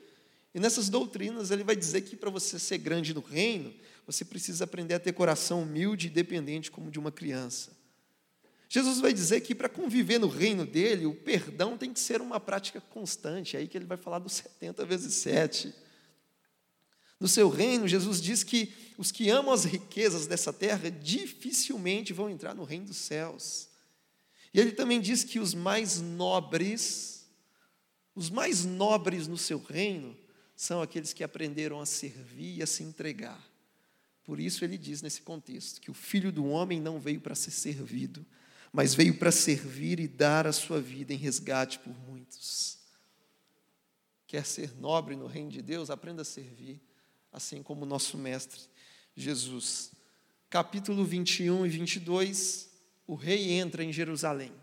E 0.53 0.59
nessas 0.59 0.87
doutrinas 0.87 1.49
ele 1.49 1.63
vai 1.63 1.75
dizer 1.75 2.01
que 2.01 2.15
para 2.15 2.29
você 2.29 2.59
ser 2.59 2.77
grande 2.77 3.15
no 3.15 3.21
reino, 3.21 3.73
você 4.05 4.23
precisa 4.23 4.63
aprender 4.63 4.93
a 4.93 4.99
ter 4.99 5.11
coração 5.11 5.63
humilde 5.63 6.05
e 6.05 6.11
dependente 6.11 6.69
como 6.69 6.89
de 6.89 6.99
uma 6.99 7.11
criança. 7.11 7.76
Jesus 8.69 8.99
vai 8.99 9.13
dizer 9.13 9.41
que 9.41 9.55
para 9.55 9.69
conviver 9.69 10.19
no 10.19 10.27
reino 10.27 10.65
dele, 10.65 11.05
o 11.05 11.15
perdão 11.15 11.77
tem 11.77 11.93
que 11.93 11.99
ser 11.99 12.21
uma 12.21 12.39
prática 12.39 12.81
constante. 12.81 13.55
É 13.55 13.59
aí 13.59 13.67
que 13.67 13.77
ele 13.77 13.85
vai 13.85 13.97
falar 13.97 14.19
dos 14.19 14.33
70 14.33 14.85
vezes 14.85 15.13
7. 15.13 15.73
No 17.19 17.27
seu 17.27 17.49
reino, 17.49 17.87
Jesus 17.87 18.21
diz 18.21 18.43
que 18.43 18.73
os 18.97 19.11
que 19.11 19.29
amam 19.29 19.53
as 19.53 19.63
riquezas 19.63 20.27
dessa 20.27 20.51
terra 20.51 20.91
dificilmente 20.91 22.13
vão 22.13 22.29
entrar 22.29 22.53
no 22.53 22.63
reino 22.63 22.87
dos 22.87 22.97
céus. 22.97 23.69
E 24.53 24.59
ele 24.59 24.71
também 24.71 24.99
diz 24.99 25.23
que 25.23 25.39
os 25.39 25.53
mais 25.53 26.01
nobres, 26.01 27.25
os 28.13 28.29
mais 28.29 28.65
nobres 28.65 29.27
no 29.27 29.37
seu 29.37 29.59
reino, 29.59 30.15
são 30.55 30.81
aqueles 30.81 31.13
que 31.13 31.23
aprenderam 31.23 31.79
a 31.79 31.85
servir 31.85 32.57
e 32.57 32.63
a 32.63 32.67
se 32.67 32.83
entregar. 32.83 33.47
Por 34.23 34.39
isso 34.39 34.65
ele 34.65 34.77
diz 34.77 35.01
nesse 35.01 35.21
contexto 35.21 35.79
que 35.79 35.89
o 35.89 35.93
filho 35.93 36.31
do 36.31 36.45
homem 36.47 36.81
não 36.81 36.99
veio 36.99 37.21
para 37.21 37.35
ser 37.35 37.51
servido, 37.51 38.25
mas 38.77 38.93
veio 38.93 39.15
para 39.15 39.31
servir 39.31 39.99
e 39.99 40.07
dar 40.07 40.45
a 40.45 40.53
sua 40.53 40.79
vida 40.79 41.11
em 41.11 41.17
resgate 41.17 41.79
por 41.79 41.91
muitos. 42.07 42.77
Quer 44.27 44.45
ser 44.45 44.71
nobre 44.79 45.15
no 45.15 45.25
reino 45.25 45.49
de 45.49 45.63
Deus? 45.63 45.89
Aprenda 45.89 46.21
a 46.21 46.25
servir, 46.25 46.79
assim 47.33 47.63
como 47.63 47.81
o 47.81 47.87
nosso 47.87 48.19
mestre 48.19 48.61
Jesus. 49.15 49.89
Capítulo 50.47 51.03
21 51.03 51.65
e 51.65 51.69
22, 51.69 52.69
o 53.07 53.15
rei 53.15 53.53
entra 53.53 53.83
em 53.83 53.91
Jerusalém. 53.91 54.53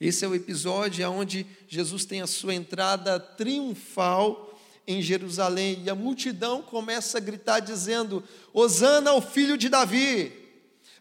Esse 0.00 0.24
é 0.24 0.28
o 0.28 0.34
episódio 0.34 1.08
onde 1.12 1.46
Jesus 1.68 2.04
tem 2.04 2.22
a 2.22 2.26
sua 2.26 2.54
entrada 2.54 3.20
triunfal 3.20 4.60
em 4.84 5.00
Jerusalém 5.00 5.84
e 5.84 5.88
a 5.88 5.94
multidão 5.94 6.60
começa 6.60 7.18
a 7.18 7.20
gritar 7.20 7.60
dizendo: 7.60 8.24
Hosana 8.52 9.10
ao 9.10 9.22
filho 9.22 9.56
de 9.56 9.68
Davi. 9.68 10.47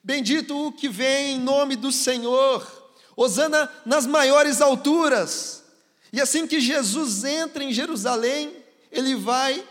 Bendito 0.08 0.68
o 0.68 0.72
que 0.72 0.88
vem 0.88 1.36
em 1.36 1.40
nome 1.42 1.76
do 1.76 1.92
Senhor. 1.92 2.66
Hosana 3.14 3.70
nas 3.86 4.06
maiores 4.06 4.62
alturas. 4.62 5.66
E 6.14 6.22
assim 6.22 6.48
que 6.48 6.62
Jesus 6.62 7.26
entra 7.26 7.62
em 7.62 7.74
Jerusalém, 7.74 8.56
ele 8.90 9.16
vai 9.16 9.62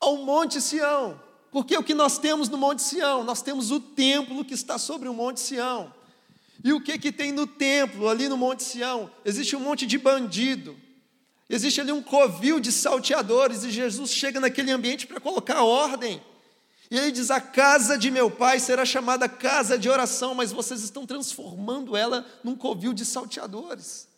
ao 0.00 0.16
Monte 0.16 0.60
Sião. 0.60 1.22
Porque 1.52 1.78
o 1.78 1.84
que 1.84 1.94
nós 1.94 2.18
temos 2.18 2.48
no 2.48 2.58
Monte 2.58 2.82
Sião? 2.82 3.22
Nós 3.22 3.42
temos 3.42 3.70
o 3.70 3.78
templo 3.78 4.44
que 4.44 4.54
está 4.54 4.76
sobre 4.76 5.08
o 5.08 5.14
Monte 5.14 5.38
Sião. 5.38 5.94
E 6.64 6.72
o 6.72 6.80
que, 6.80 6.98
que 6.98 7.12
tem 7.12 7.30
no 7.30 7.46
templo, 7.46 8.08
ali 8.08 8.28
no 8.28 8.36
Monte 8.36 8.64
Sião? 8.64 9.08
Existe 9.24 9.54
um 9.54 9.60
monte 9.60 9.86
de 9.86 9.98
bandido, 9.98 10.76
existe 11.48 11.80
ali 11.80 11.92
um 11.92 12.02
covil 12.02 12.58
de 12.58 12.72
salteadores, 12.72 13.62
e 13.62 13.70
Jesus 13.70 14.10
chega 14.10 14.40
naquele 14.40 14.72
ambiente 14.72 15.06
para 15.06 15.20
colocar 15.20 15.62
ordem. 15.62 16.20
E 16.90 16.98
ele 16.98 17.12
diz: 17.12 17.30
A 17.30 17.40
casa 17.40 17.96
de 17.96 18.10
meu 18.10 18.30
pai 18.30 18.58
será 18.58 18.84
chamada 18.84 19.28
casa 19.28 19.78
de 19.78 19.88
oração, 19.88 20.34
mas 20.34 20.50
vocês 20.50 20.82
estão 20.82 21.06
transformando 21.06 21.96
ela 21.96 22.26
num 22.42 22.56
covil 22.56 22.92
de 22.92 23.04
salteadores. 23.04 24.08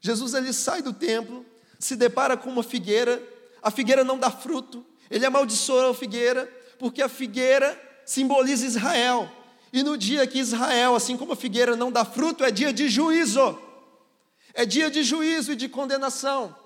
Jesus 0.00 0.34
ele 0.34 0.52
sai 0.52 0.82
do 0.82 0.92
templo, 0.92 1.44
se 1.78 1.96
depara 1.96 2.36
com 2.36 2.50
uma 2.50 2.62
figueira, 2.62 3.22
a 3.62 3.70
figueira 3.70 4.04
não 4.04 4.18
dá 4.18 4.30
fruto, 4.30 4.84
ele 5.10 5.24
amaldiçoa 5.24 5.90
a 5.90 5.94
figueira, 5.94 6.46
porque 6.78 7.02
a 7.02 7.08
figueira 7.08 7.80
simboliza 8.04 8.66
Israel. 8.66 9.30
E 9.72 9.82
no 9.82 9.96
dia 9.96 10.26
que 10.26 10.38
Israel, 10.38 10.94
assim 10.94 11.16
como 11.16 11.32
a 11.32 11.36
figueira 11.36 11.76
não 11.76 11.92
dá 11.92 12.04
fruto, 12.04 12.44
é 12.44 12.50
dia 12.50 12.72
de 12.72 12.88
juízo. 12.88 13.58
É 14.52 14.66
dia 14.66 14.90
de 14.90 15.02
juízo 15.02 15.52
e 15.52 15.56
de 15.56 15.68
condenação. 15.68 16.56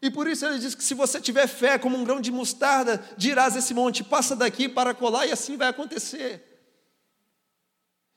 E 0.00 0.10
por 0.10 0.28
isso 0.28 0.46
ele 0.46 0.58
diz 0.58 0.74
que 0.74 0.84
se 0.84 0.94
você 0.94 1.20
tiver 1.20 1.46
fé 1.46 1.78
como 1.78 1.96
um 1.96 2.04
grão 2.04 2.20
de 2.20 2.30
mostarda, 2.30 3.04
dirás 3.16 3.56
esse 3.56 3.74
monte, 3.74 4.04
passa 4.04 4.36
daqui 4.36 4.68
para 4.68 4.94
colar, 4.94 5.26
e 5.26 5.32
assim 5.32 5.56
vai 5.56 5.68
acontecer. 5.68 6.44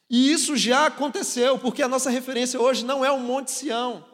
E 0.10 0.32
isso 0.32 0.56
já 0.56 0.88
aconteceu, 0.88 1.58
porque 1.58 1.82
a 1.82 1.88
nossa 1.88 2.10
referência 2.10 2.60
hoje 2.60 2.86
não 2.86 3.04
é 3.04 3.12
o 3.12 3.20
Monte 3.20 3.50
Sião, 3.52 4.06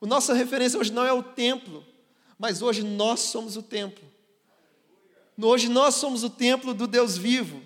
a 0.00 0.06
nossa 0.06 0.32
referência 0.32 0.78
hoje 0.78 0.92
não 0.92 1.04
é 1.04 1.12
o 1.12 1.22
templo, 1.22 1.84
mas 2.38 2.62
hoje 2.62 2.82
nós 2.82 3.20
somos 3.20 3.56
o 3.56 3.62
templo. 3.62 4.04
Hoje 5.40 5.68
nós 5.68 5.96
somos 5.96 6.22
o 6.22 6.30
templo 6.30 6.72
do 6.72 6.86
Deus 6.86 7.16
vivo. 7.16 7.60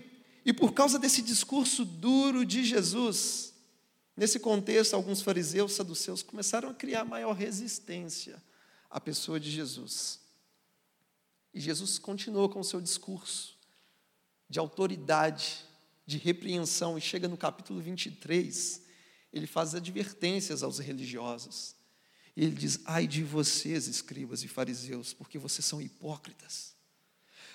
E 0.44 0.53
por 0.53 0.72
causa 0.72 0.98
desse 0.98 1.20
discurso 1.20 1.85
duro 1.85 2.44
de 2.46 2.64
Jesus, 2.64 3.53
nesse 4.16 4.38
contexto, 4.38 4.94
alguns 4.94 5.20
fariseus, 5.20 5.72
saduceus 5.72 6.22
começaram 6.22 6.70
a 6.70 6.74
criar 6.74 7.05
maior 7.05 7.33
resistência 7.33 8.42
a 8.90 9.01
pessoa 9.01 9.38
de 9.38 9.51
Jesus. 9.51 10.20
E 11.53 11.61
Jesus 11.61 11.98
continuou 11.98 12.48
com 12.48 12.61
o 12.61 12.64
seu 12.64 12.81
discurso 12.81 13.57
de 14.48 14.59
autoridade, 14.59 15.64
de 16.07 16.16
repreensão, 16.16 16.96
e 16.96 17.01
chega 17.01 17.29
no 17.29 17.37
capítulo 17.37 17.81
23, 17.81 18.83
ele 19.33 19.46
faz 19.46 19.74
advertências 19.74 20.62
aos 20.62 20.79
religiosos. 20.79 21.74
E 22.35 22.44
ele 22.44 22.55
diz: 22.55 22.81
Ai 22.87 23.07
de 23.07 23.22
vocês, 23.22 23.87
escribas 23.87 24.42
e 24.42 24.48
fariseus, 24.48 25.12
porque 25.12 25.38
vocês 25.38 25.64
são 25.64 25.83
hipócritas. 25.83 26.74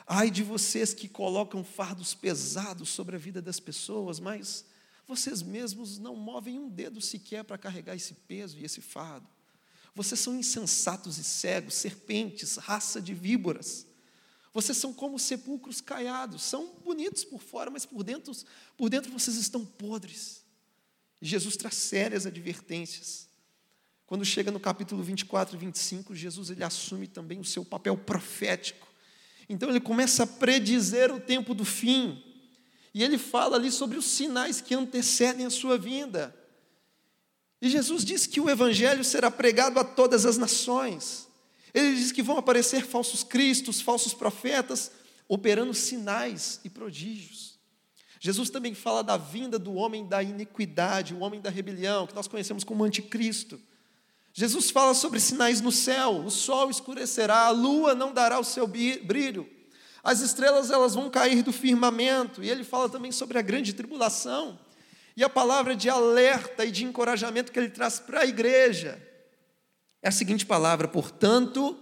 Ai 0.05 0.29
de 0.29 0.43
vocês 0.43 0.93
que 0.93 1.07
colocam 1.07 1.63
fardos 1.63 2.13
pesados 2.13 2.89
sobre 2.89 3.15
a 3.15 3.19
vida 3.19 3.41
das 3.41 3.59
pessoas, 3.59 4.19
mas 4.19 4.65
vocês 5.07 5.41
mesmos 5.41 5.97
não 5.97 6.15
movem 6.15 6.59
um 6.59 6.69
dedo 6.69 7.01
sequer 7.01 7.43
para 7.43 7.57
carregar 7.57 7.95
esse 7.95 8.13
peso 8.13 8.59
e 8.59 8.65
esse 8.65 8.81
fardo. 8.81 9.27
Vocês 9.95 10.19
são 10.19 10.35
insensatos 10.35 11.17
e 11.17 11.23
cegos, 11.23 11.75
serpentes, 11.75 12.57
raça 12.57 13.01
de 13.01 13.13
víboras. 13.13 13.85
Vocês 14.53 14.77
são 14.77 14.93
como 14.93 15.17
sepulcros 15.17 15.81
caiados, 15.81 16.43
são 16.43 16.75
bonitos 16.83 17.23
por 17.23 17.41
fora, 17.41 17.71
mas 17.71 17.85
por 17.85 18.03
dentro, 18.03 18.31
por 18.77 18.89
dentro 18.89 19.11
vocês 19.11 19.35
estão 19.35 19.65
podres. 19.65 20.43
Jesus 21.21 21.55
traz 21.55 21.75
sérias 21.75 22.25
advertências. 22.25 23.27
Quando 24.05 24.25
chega 24.25 24.51
no 24.51 24.59
capítulo 24.59 25.01
24 25.01 25.55
e 25.55 25.59
25, 25.59 26.13
Jesus 26.13 26.49
ele 26.49 26.63
assume 26.63 27.07
também 27.07 27.39
o 27.39 27.45
seu 27.45 27.63
papel 27.65 27.97
profético. 27.97 28.87
Então 29.47 29.69
ele 29.69 29.79
começa 29.79 30.23
a 30.23 30.27
predizer 30.27 31.11
o 31.11 31.19
tempo 31.19 31.55
do 31.55 31.65
fim. 31.65 32.21
E 32.93 33.03
ele 33.03 33.17
fala 33.17 33.55
ali 33.55 33.71
sobre 33.71 33.97
os 33.97 34.05
sinais 34.05 34.61
que 34.61 34.75
antecedem 34.75 35.45
a 35.45 35.49
sua 35.49 35.77
vinda. 35.77 36.35
E 37.63 37.69
Jesus 37.69 38.03
diz 38.03 38.27
que 38.27 38.41
o 38.41 38.49
evangelho 38.49 39.05
será 39.05 39.31
pregado 39.31 39.79
a 39.79 39.85
todas 39.85 40.25
as 40.25 40.37
nações. 40.37 41.29
Ele 41.73 41.95
diz 41.95 42.11
que 42.11 42.21
vão 42.21 42.37
aparecer 42.37 42.85
falsos 42.85 43.23
cristos, 43.23 43.79
falsos 43.79 44.13
profetas, 44.13 44.91
operando 45.29 45.73
sinais 45.73 46.59
e 46.65 46.69
prodígios. 46.69 47.57
Jesus 48.19 48.49
também 48.49 48.73
fala 48.75 49.01
da 49.01 49.15
vinda 49.15 49.57
do 49.57 49.75
homem 49.75 50.05
da 50.05 50.21
iniquidade, 50.21 51.13
o 51.13 51.19
homem 51.19 51.39
da 51.39 51.49
rebelião, 51.49 52.05
que 52.05 52.13
nós 52.13 52.27
conhecemos 52.27 52.65
como 52.65 52.83
anticristo. 52.83 53.57
Jesus 54.33 54.69
fala 54.69 54.93
sobre 54.93 55.21
sinais 55.21 55.61
no 55.61 55.71
céu: 55.71 56.17
o 56.25 56.29
sol 56.29 56.69
escurecerá, 56.69 57.45
a 57.45 57.51
lua 57.51 57.95
não 57.95 58.11
dará 58.11 58.41
o 58.41 58.43
seu 58.43 58.67
brilho, 58.67 59.49
as 60.03 60.19
estrelas 60.19 60.69
elas 60.69 60.95
vão 60.95 61.09
cair 61.09 61.41
do 61.41 61.53
firmamento. 61.53 62.43
E 62.43 62.49
ele 62.49 62.65
fala 62.65 62.89
também 62.89 63.13
sobre 63.13 63.39
a 63.39 63.41
grande 63.41 63.71
tribulação 63.71 64.59
e 65.15 65.23
a 65.23 65.29
palavra 65.29 65.75
de 65.75 65.89
alerta 65.89 66.65
e 66.65 66.71
de 66.71 66.83
encorajamento 66.83 67.51
que 67.51 67.59
ele 67.59 67.69
traz 67.69 67.99
para 67.99 68.21
a 68.21 68.25
igreja. 68.25 69.01
É 70.01 70.09
a 70.09 70.11
seguinte 70.11 70.45
palavra: 70.45 70.87
portanto, 70.87 71.77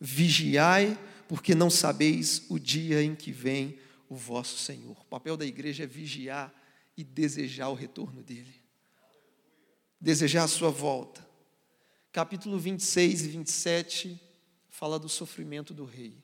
vigiai, 0.00 0.98
porque 1.28 1.54
não 1.54 1.70
sabeis 1.70 2.44
o 2.48 2.58
dia 2.58 3.02
em 3.02 3.14
que 3.14 3.32
vem 3.32 3.78
o 4.08 4.14
vosso 4.14 4.58
Senhor. 4.58 4.96
O 5.00 5.06
papel 5.06 5.36
da 5.36 5.46
igreja 5.46 5.84
é 5.84 5.86
vigiar 5.86 6.52
e 6.96 7.02
desejar 7.02 7.68
o 7.68 7.74
retorno 7.74 8.22
dele, 8.22 8.54
desejar 10.00 10.44
a 10.44 10.48
sua 10.48 10.70
volta. 10.70 11.26
Capítulo 12.12 12.58
26 12.58 13.22
e 13.22 13.28
27 13.28 14.20
fala 14.68 14.98
do 14.98 15.08
sofrimento 15.08 15.74
do 15.74 15.84
rei. 15.84 16.22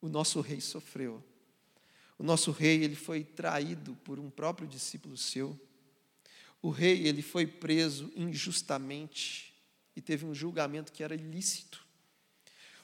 O 0.00 0.08
nosso 0.08 0.40
rei 0.40 0.60
sofreu. 0.60 1.22
O 2.18 2.22
nosso 2.22 2.50
rei, 2.50 2.82
ele 2.82 2.96
foi 2.96 3.22
traído 3.22 3.94
por 4.04 4.18
um 4.18 4.30
próprio 4.30 4.66
discípulo 4.66 5.16
seu. 5.16 5.58
O 6.62 6.70
rei, 6.70 7.06
ele 7.06 7.22
foi 7.22 7.46
preso 7.46 8.10
injustamente 8.16 9.54
e 9.94 10.00
teve 10.00 10.24
um 10.24 10.34
julgamento 10.34 10.92
que 10.92 11.02
era 11.02 11.14
ilícito. 11.14 11.84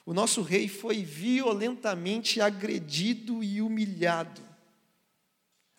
O 0.05 0.13
nosso 0.13 0.41
rei 0.41 0.67
foi 0.67 1.03
violentamente 1.03 2.41
agredido 2.41 3.43
e 3.43 3.61
humilhado, 3.61 4.41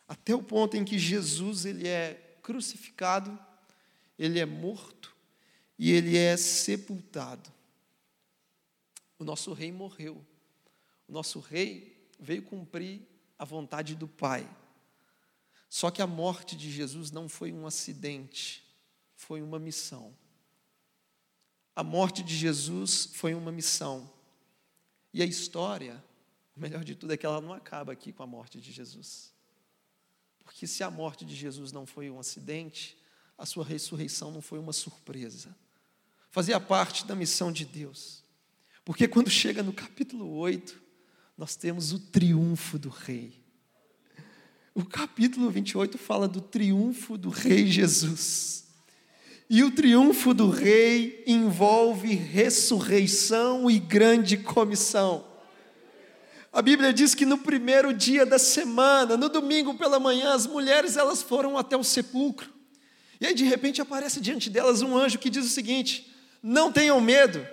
até 0.08 0.34
o 0.34 0.42
ponto 0.42 0.76
em 0.76 0.84
que 0.84 0.98
Jesus 0.98 1.64
ele 1.64 1.86
é 1.86 2.38
crucificado, 2.42 3.38
ele 4.18 4.38
é 4.38 4.46
morto 4.46 5.14
e 5.78 5.90
ele 5.90 6.16
é 6.16 6.36
sepultado. 6.36 7.52
O 9.18 9.24
nosso 9.24 9.52
rei 9.52 9.72
morreu. 9.72 10.24
O 11.08 11.12
nosso 11.12 11.38
rei 11.40 12.08
veio 12.18 12.42
cumprir 12.42 13.00
a 13.38 13.44
vontade 13.44 13.94
do 13.94 14.06
Pai. 14.08 14.48
Só 15.68 15.90
que 15.90 16.00
a 16.00 16.06
morte 16.06 16.56
de 16.56 16.70
Jesus 16.70 17.10
não 17.10 17.28
foi 17.28 17.52
um 17.52 17.66
acidente, 17.66 18.64
foi 19.16 19.42
uma 19.42 19.58
missão. 19.58 20.16
A 21.74 21.82
morte 21.82 22.22
de 22.22 22.36
Jesus 22.36 23.06
foi 23.12 23.34
uma 23.34 23.50
missão. 23.50 24.08
E 25.12 25.22
a 25.22 25.24
história, 25.24 26.02
o 26.56 26.60
melhor 26.60 26.84
de 26.84 26.94
tudo 26.94 27.12
é 27.12 27.16
que 27.16 27.26
ela 27.26 27.40
não 27.40 27.52
acaba 27.52 27.92
aqui 27.92 28.12
com 28.12 28.22
a 28.22 28.26
morte 28.26 28.60
de 28.60 28.70
Jesus. 28.70 29.32
Porque 30.44 30.66
se 30.66 30.84
a 30.84 30.90
morte 30.90 31.24
de 31.24 31.34
Jesus 31.34 31.72
não 31.72 31.86
foi 31.86 32.10
um 32.10 32.20
acidente, 32.20 32.96
a 33.36 33.44
sua 33.44 33.64
ressurreição 33.64 34.30
não 34.30 34.40
foi 34.40 34.58
uma 34.58 34.72
surpresa. 34.72 35.56
Fazia 36.30 36.60
parte 36.60 37.04
da 37.04 37.16
missão 37.16 37.50
de 37.50 37.64
Deus. 37.64 38.22
Porque 38.84 39.08
quando 39.08 39.30
chega 39.30 39.62
no 39.62 39.72
capítulo 39.72 40.30
8, 40.36 40.83
nós 41.36 41.56
temos 41.56 41.92
o 41.92 41.98
triunfo 41.98 42.78
do 42.78 42.88
Rei. 42.88 43.32
O 44.74 44.84
capítulo 44.84 45.50
28 45.50 45.96
fala 45.98 46.26
do 46.26 46.40
triunfo 46.40 47.16
do 47.16 47.28
Rei 47.28 47.66
Jesus. 47.66 48.64
E 49.48 49.62
o 49.62 49.70
triunfo 49.70 50.32
do 50.32 50.48
rei 50.48 51.22
envolve 51.26 52.14
ressurreição 52.14 53.70
e 53.70 53.78
grande 53.78 54.38
comissão. 54.38 55.24
A 56.52 56.62
Bíblia 56.62 56.92
diz 56.92 57.14
que 57.14 57.26
no 57.26 57.38
primeiro 57.38 57.92
dia 57.92 58.24
da 58.24 58.38
semana, 58.38 59.16
no 59.16 59.28
domingo 59.28 59.74
pela 59.74 60.00
manhã, 60.00 60.32
as 60.32 60.46
mulheres 60.46 60.96
elas 60.96 61.22
foram 61.22 61.58
até 61.58 61.76
o 61.76 61.84
sepulcro. 61.84 62.48
E 63.20 63.26
aí 63.26 63.34
de 63.34 63.44
repente 63.44 63.82
aparece 63.82 64.20
diante 64.20 64.48
delas 64.48 64.82
um 64.82 64.96
anjo 64.96 65.18
que 65.18 65.30
diz 65.30 65.44
o 65.44 65.50
seguinte: 65.50 66.12
Não 66.42 66.72
tenham 66.72 67.00
medo. 67.00 67.46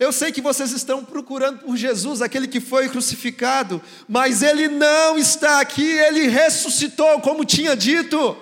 Eu 0.00 0.12
sei 0.12 0.32
que 0.32 0.40
vocês 0.40 0.72
estão 0.72 1.04
procurando 1.04 1.58
por 1.58 1.76
Jesus, 1.76 2.22
aquele 2.22 2.48
que 2.48 2.58
foi 2.58 2.88
crucificado, 2.88 3.82
mas 4.08 4.42
ele 4.42 4.66
não 4.66 5.18
está 5.18 5.60
aqui, 5.60 5.84
ele 5.84 6.26
ressuscitou, 6.26 7.20
como 7.20 7.44
tinha 7.44 7.76
dito. 7.76 8.34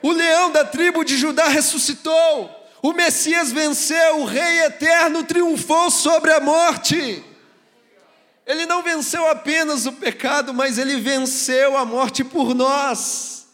O 0.00 0.12
leão 0.12 0.52
da 0.52 0.64
tribo 0.64 1.04
de 1.04 1.16
Judá 1.16 1.48
ressuscitou. 1.48 2.48
O 2.80 2.92
Messias 2.92 3.50
venceu, 3.50 4.20
o 4.20 4.24
Rei 4.24 4.60
eterno 4.60 5.24
triunfou 5.24 5.90
sobre 5.90 6.32
a 6.32 6.38
morte. 6.38 7.20
Ele 8.46 8.64
não 8.64 8.80
venceu 8.80 9.28
apenas 9.28 9.86
o 9.86 9.92
pecado, 9.92 10.54
mas 10.54 10.78
ele 10.78 11.00
venceu 11.00 11.76
a 11.76 11.84
morte 11.84 12.22
por 12.22 12.54
nós. 12.54 13.45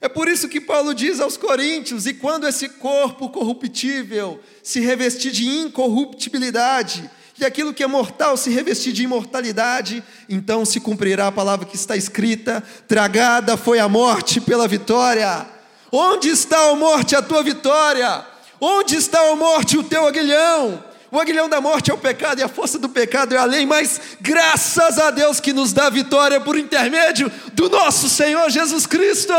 É 0.00 0.08
por 0.08 0.28
isso 0.28 0.48
que 0.48 0.60
Paulo 0.60 0.94
diz 0.94 1.20
aos 1.20 1.36
Coríntios: 1.36 2.06
e 2.06 2.14
quando 2.14 2.48
esse 2.48 2.68
corpo 2.68 3.28
corruptível 3.28 4.40
se 4.62 4.80
revestir 4.80 5.30
de 5.30 5.46
incorruptibilidade, 5.46 7.10
e 7.38 7.44
aquilo 7.44 7.72
que 7.72 7.82
é 7.82 7.86
mortal 7.86 8.36
se 8.36 8.50
revestir 8.50 8.92
de 8.92 9.02
imortalidade, 9.04 10.02
então 10.28 10.64
se 10.64 10.78
cumprirá 10.78 11.26
a 11.26 11.32
palavra 11.32 11.66
que 11.66 11.76
está 11.76 11.96
escrita: 11.96 12.62
tragada 12.88 13.56
foi 13.56 13.78
a 13.78 13.88
morte 13.88 14.40
pela 14.40 14.66
vitória. 14.66 15.46
Onde 15.92 16.28
está 16.28 16.70
a 16.70 16.76
morte, 16.76 17.16
a 17.16 17.22
tua 17.22 17.42
vitória? 17.42 18.24
Onde 18.60 18.94
está 18.94 19.18
a 19.30 19.36
morte, 19.36 19.76
o 19.76 19.82
teu 19.82 20.06
aguilhão? 20.06 20.84
O 21.10 21.18
aguilhão 21.18 21.48
da 21.48 21.60
morte 21.60 21.90
é 21.90 21.94
o 21.94 21.98
pecado 21.98 22.38
e 22.38 22.42
a 22.42 22.48
força 22.48 22.78
do 22.78 22.88
pecado 22.88 23.34
é 23.34 23.38
a 23.38 23.44
lei, 23.44 23.66
mas 23.66 24.00
graças 24.20 24.98
a 24.98 25.10
Deus 25.10 25.40
que 25.40 25.52
nos 25.52 25.72
dá 25.72 25.90
vitória 25.90 26.40
por 26.40 26.56
intermédio 26.56 27.30
do 27.52 27.68
nosso 27.68 28.08
Senhor 28.08 28.48
Jesus 28.48 28.86
Cristo. 28.86 29.34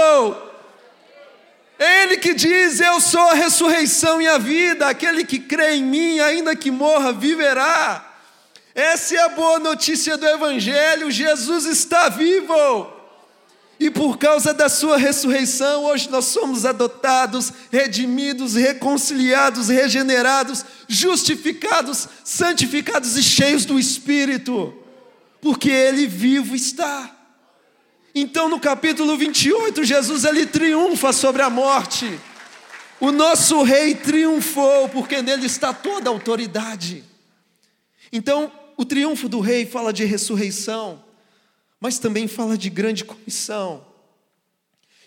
Ele 1.82 2.18
que 2.18 2.36
diz: 2.36 2.80
Eu 2.80 3.02
sou 3.02 3.28
a 3.30 3.34
ressurreição 3.34 4.22
e 4.22 4.28
a 4.28 4.38
vida, 4.38 4.88
aquele 4.88 5.26
que 5.26 5.40
crê 5.40 5.78
em 5.78 5.84
mim, 5.84 6.20
ainda 6.20 6.56
que 6.56 6.70
morra, 6.70 7.12
viverá. 7.12 8.08
Essa 8.76 9.16
é 9.16 9.20
a 9.22 9.30
boa 9.30 9.58
notícia 9.58 10.16
do 10.16 10.28
Evangelho: 10.28 11.10
Jesus 11.10 11.66
está 11.66 12.08
vivo. 12.08 13.02
E 13.80 13.90
por 13.90 14.20
causa 14.20 14.54
da 14.54 14.70
sua 14.70 14.96
ressurreição, 14.96 15.86
hoje 15.86 16.08
nós 16.08 16.26
somos 16.26 16.68
adotados, 16.68 17.52
redimidos, 17.72 18.54
reconciliados, 18.54 19.70
regenerados, 19.70 20.64
justificados, 20.88 22.08
santificados 22.24 23.18
e 23.18 23.24
cheios 23.24 23.66
do 23.66 23.80
Espírito, 23.80 24.72
porque 25.42 25.72
Ele 25.72 26.06
vivo 26.06 26.56
está. 26.56 27.21
Então, 28.14 28.50
no 28.50 28.60
capítulo 28.60 29.18
28, 29.18 29.84
Jesus 29.84 30.24
ele 30.26 30.46
triunfa 30.46 31.14
sobre 31.14 31.42
a 31.42 31.50
morte. 31.50 32.20
O 33.00 33.12
nosso 33.12 33.64
rei 33.64 33.96
triunfou, 33.96 34.90
porque 34.90 35.22
nele 35.22 35.46
está 35.46 35.74
toda 35.74 36.10
a 36.10 36.14
autoridade. 36.14 37.04
Então, 38.12 38.52
o 38.78 38.86
triunfo 38.86 39.30
do 39.30 39.40
rei 39.40 39.66
fala 39.66 39.94
de 39.94 40.04
ressurreição 40.04 41.04
mas 41.82 41.98
também 41.98 42.28
fala 42.28 42.56
de 42.56 42.70
grande 42.70 43.04
comissão. 43.04 43.84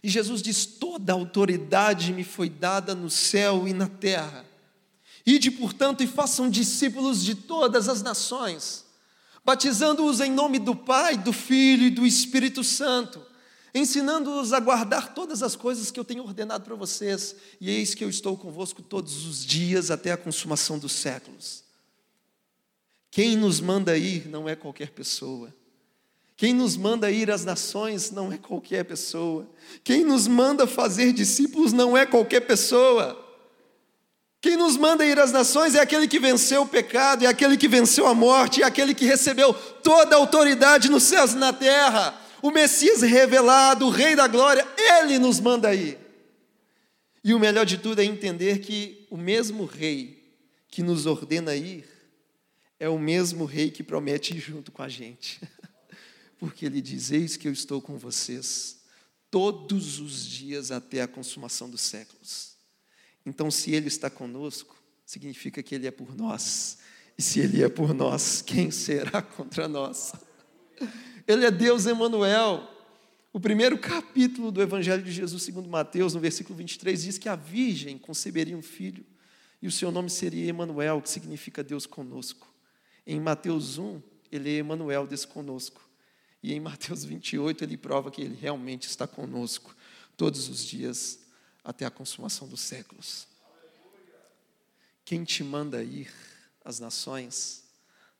E 0.02 0.08
Jesus 0.08 0.42
diz: 0.42 0.66
toda 0.66 1.12
a 1.12 1.14
autoridade 1.14 2.12
me 2.12 2.24
foi 2.24 2.50
dada 2.50 2.94
no 2.96 3.08
céu 3.08 3.68
e 3.68 3.72
na 3.72 3.86
terra. 3.86 4.44
Ide, 5.24 5.52
portanto, 5.52 6.02
e 6.02 6.06
façam 6.06 6.50
discípulos 6.50 7.24
de 7.24 7.36
todas 7.36 7.88
as 7.88 8.02
nações, 8.02 8.83
batizando-os 9.44 10.20
em 10.20 10.30
nome 10.30 10.58
do 10.58 10.74
Pai, 10.74 11.16
do 11.16 11.32
Filho 11.32 11.84
e 11.84 11.90
do 11.90 12.06
Espírito 12.06 12.64
Santo, 12.64 13.20
ensinando-os 13.74 14.52
a 14.52 14.60
guardar 14.60 15.14
todas 15.14 15.42
as 15.42 15.54
coisas 15.54 15.90
que 15.90 15.98
eu 15.98 16.04
tenho 16.04 16.22
ordenado 16.22 16.64
para 16.64 16.74
vocês, 16.74 17.36
e 17.60 17.70
eis 17.70 17.94
que 17.94 18.04
eu 18.04 18.08
estou 18.08 18.36
convosco 18.36 18.82
todos 18.82 19.26
os 19.26 19.44
dias 19.44 19.90
até 19.90 20.12
a 20.12 20.16
consumação 20.16 20.78
dos 20.78 20.92
séculos. 20.92 21.64
Quem 23.10 23.36
nos 23.36 23.60
manda 23.60 23.96
ir 23.96 24.28
não 24.28 24.48
é 24.48 24.56
qualquer 24.56 24.90
pessoa 24.90 25.52
quem 26.36 26.52
nos 26.52 26.76
manda 26.76 27.10
ir 27.10 27.30
às 27.30 27.44
nações 27.44 28.10
não 28.10 28.32
é 28.32 28.36
qualquer 28.38 28.84
pessoa. 28.84 29.48
Quem 29.84 30.04
nos 30.04 30.26
manda 30.26 30.66
fazer 30.66 31.12
discípulos 31.12 31.72
não 31.72 31.96
é 31.96 32.04
qualquer 32.04 32.40
pessoa. 32.40 33.23
Quem 34.44 34.58
nos 34.58 34.76
manda 34.76 35.06
ir 35.06 35.18
às 35.18 35.32
nações 35.32 35.74
é 35.74 35.80
aquele 35.80 36.06
que 36.06 36.18
venceu 36.18 36.64
o 36.64 36.68
pecado, 36.68 37.24
é 37.24 37.26
aquele 37.26 37.56
que 37.56 37.66
venceu 37.66 38.06
a 38.06 38.14
morte, 38.14 38.60
é 38.60 38.66
aquele 38.66 38.94
que 38.94 39.06
recebeu 39.06 39.54
toda 39.54 40.14
a 40.14 40.18
autoridade 40.18 40.90
nos 40.90 41.04
céus 41.04 41.32
e 41.32 41.36
na 41.36 41.50
terra. 41.50 42.14
O 42.42 42.50
Messias 42.50 43.00
revelado, 43.00 43.86
o 43.86 43.90
Rei 43.90 44.14
da 44.14 44.28
Glória, 44.28 44.62
ele 44.76 45.18
nos 45.18 45.40
manda 45.40 45.74
ir. 45.74 45.98
E 47.24 47.32
o 47.32 47.38
melhor 47.38 47.64
de 47.64 47.78
tudo 47.78 48.02
é 48.02 48.04
entender 48.04 48.58
que 48.58 49.06
o 49.08 49.16
mesmo 49.16 49.64
Rei 49.64 50.30
que 50.68 50.82
nos 50.82 51.06
ordena 51.06 51.56
ir 51.56 51.88
é 52.78 52.86
o 52.86 52.98
mesmo 52.98 53.46
Rei 53.46 53.70
que 53.70 53.82
promete 53.82 54.36
ir 54.36 54.40
junto 54.40 54.70
com 54.70 54.82
a 54.82 54.90
gente. 54.90 55.40
porque 56.38 56.66
ele 56.66 56.82
diz: 56.82 57.10
Eis 57.10 57.38
que 57.38 57.48
eu 57.48 57.52
estou 57.52 57.80
com 57.80 57.96
vocês 57.96 58.76
todos 59.30 60.00
os 60.00 60.26
dias 60.26 60.70
até 60.70 61.00
a 61.00 61.08
consumação 61.08 61.70
dos 61.70 61.80
séculos. 61.80 62.53
Então, 63.24 63.50
se 63.50 63.72
Ele 63.72 63.88
está 63.88 64.10
conosco, 64.10 64.76
significa 65.04 65.62
que 65.62 65.74
Ele 65.74 65.86
é 65.86 65.90
por 65.90 66.16
nós. 66.16 66.78
E 67.16 67.22
se 67.22 67.40
Ele 67.40 67.62
é 67.62 67.68
por 67.68 67.94
nós, 67.94 68.42
quem 68.42 68.70
será 68.70 69.22
contra 69.22 69.68
nós? 69.68 70.12
Ele 71.26 71.44
é 71.46 71.50
Deus 71.50 71.86
Emanuel. 71.86 72.70
O 73.32 73.40
primeiro 73.40 73.78
capítulo 73.78 74.52
do 74.52 74.62
Evangelho 74.62 75.02
de 75.02 75.10
Jesus, 75.10 75.42
segundo 75.42 75.68
Mateus, 75.68 76.14
no 76.14 76.20
versículo 76.20 76.56
23, 76.56 77.02
diz 77.02 77.18
que 77.18 77.28
a 77.28 77.34
virgem 77.34 77.98
conceberia 77.98 78.56
um 78.56 78.62
filho 78.62 79.04
e 79.60 79.66
o 79.66 79.72
seu 79.72 79.90
nome 79.90 80.10
seria 80.10 80.46
Emanuel, 80.46 81.00
que 81.00 81.08
significa 81.08 81.64
Deus 81.64 81.86
conosco. 81.86 82.46
Em 83.06 83.18
Mateus 83.18 83.78
1, 83.78 84.00
ele 84.30 84.50
é 84.50 84.58
Emanuel, 84.58 85.06
Deus 85.06 85.24
conosco. 85.24 85.80
E 86.42 86.52
em 86.52 86.60
Mateus 86.60 87.04
28, 87.04 87.64
ele 87.64 87.78
prova 87.78 88.10
que 88.10 88.20
ele 88.20 88.36
realmente 88.38 88.86
está 88.86 89.06
conosco 89.06 89.74
todos 90.16 90.48
os 90.50 90.62
dias 90.62 91.23
até 91.64 91.86
a 91.86 91.90
consumação 91.90 92.46
dos 92.46 92.60
séculos. 92.60 93.26
Quem 95.04 95.24
te 95.24 95.42
manda 95.42 95.82
ir 95.82 96.12
às 96.64 96.78
nações 96.78 97.64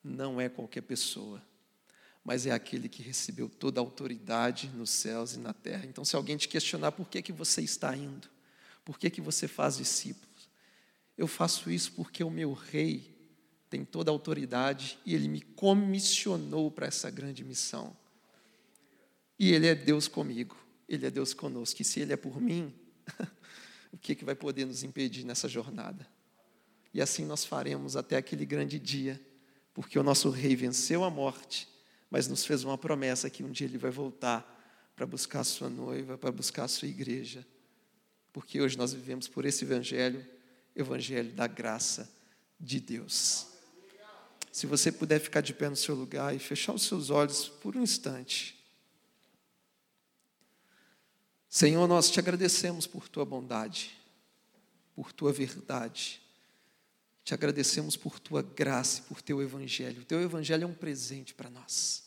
não 0.03 0.41
é 0.41 0.49
qualquer 0.49 0.83
pessoa 0.83 1.41
mas 2.25 2.47
é 2.47 2.53
aquele 2.53 2.89
que 2.89 3.03
recebeu 3.03 3.51
toda 3.51 3.79
a 3.79 3.83
autoridade 3.83 4.69
nos 4.69 4.89
céus 4.89 5.35
e 5.35 5.39
na 5.39 5.53
terra. 5.53 5.85
Então, 5.85 6.05
se 6.05 6.17
alguém 6.17 6.39
te 6.39 6.49
questionar 6.49 6.93
por 6.93 7.07
que, 7.07 7.21
que 7.21 7.33
você 7.33 7.61
está 7.61 7.95
indo, 7.95 8.29
por 8.83 8.99
que, 8.99 9.11
que 9.11 9.21
você 9.21 9.47
faz 9.47 9.77
discípulos, 9.77 10.49
eu 11.19 11.27
faço 11.27 11.71
isso 11.71 11.93
porque 11.93 12.25
o 12.25 12.31
meu 12.31 12.55
rei 12.55 13.15
tem 13.69 13.85
toda 13.85 14.11
a 14.11 14.13
autoridade 14.13 14.99
e 15.05 15.15
ele 15.15 15.29
me 15.29 15.43
comissionou 15.43 16.71
para 16.71 16.87
essa 16.87 17.11
grande 17.11 17.45
missão. 17.45 17.95
E 19.39 19.53
ele 19.53 19.67
é 19.67 19.75
Deus 19.75 20.09
comigo, 20.09 20.57
ele 20.89 21.07
é 21.07 21.11
Deus 21.11 21.35
conosco. 21.35 21.83
E 21.83 21.85
se 21.85 22.01
ele 22.01 22.15
é 22.15 22.17
por 22.17 22.41
mim, 22.41 22.73
o 23.95 23.99
que, 23.99 24.15
que 24.15 24.25
vai 24.25 24.35
poder 24.35 24.67
nos 24.67 24.83
impedir 24.83 25.25
nessa 25.25 25.49
jornada? 25.49 26.07
E 26.93 27.01
assim 27.01 27.25
nós 27.25 27.45
faremos 27.45 27.97
até 27.97 28.17
aquele 28.17 28.45
grande 28.45 28.79
dia, 28.79 29.21
porque 29.73 29.99
o 29.99 30.03
nosso 30.03 30.31
rei 30.31 30.55
venceu 30.55 31.03
a 31.03 31.11
morte 31.11 31.69
mas 32.15 32.29
nos 32.29 32.47
fez 32.47 32.63
uma 32.63 32.79
promessa 32.79 33.29
que 33.29 33.43
um 33.43 33.51
dia 33.51 33.67
ele 33.67 33.77
vai 33.77 33.91
voltar 33.91 34.49
para 34.95 35.05
buscar 35.05 35.41
a 35.41 35.45
sua 35.45 35.69
noiva, 35.69 36.17
para 36.17 36.31
buscar 36.31 36.63
a 36.63 36.69
sua 36.69 36.87
igreja. 36.87 37.45
Porque 38.33 38.61
hoje 38.61 38.79
nós 38.79 38.93
vivemos 38.93 39.27
por 39.27 39.45
esse 39.45 39.65
evangelho, 39.65 40.25
evangelho 40.77 41.33
da 41.33 41.49
graça 41.49 42.09
de 42.61 42.79
Deus. 42.79 43.49
Se 44.53 44.65
você 44.65 44.93
puder 44.93 45.19
ficar 45.19 45.41
de 45.41 45.53
pé 45.53 45.69
no 45.69 45.75
seu 45.75 45.97
lugar 45.97 46.33
e 46.33 46.39
fechar 46.39 46.73
os 46.73 46.85
seus 46.85 47.11
olhos 47.11 47.49
por 47.49 47.77
um 47.77 47.83
instante. 47.83 48.64
Senhor, 51.55 51.87
nós 51.87 52.11
te 52.11 52.19
agradecemos 52.19 52.85
por 52.85 53.09
tua 53.09 53.25
bondade, 53.25 53.97
por 54.93 55.13
tua 55.13 55.33
verdade. 55.33 56.21
Te 57.23 57.33
agradecemos 57.33 57.97
por 57.97 58.19
tua 58.19 58.43
graça, 58.43 59.03
por 59.03 59.23
teu 59.23 59.41
evangelho. 59.41 60.03
O 60.03 60.05
teu 60.05 60.21
evangelho 60.21 60.65
é 60.65 60.67
um 60.67 60.75
presente 60.75 61.33
para 61.33 61.49
nós. 61.49 62.03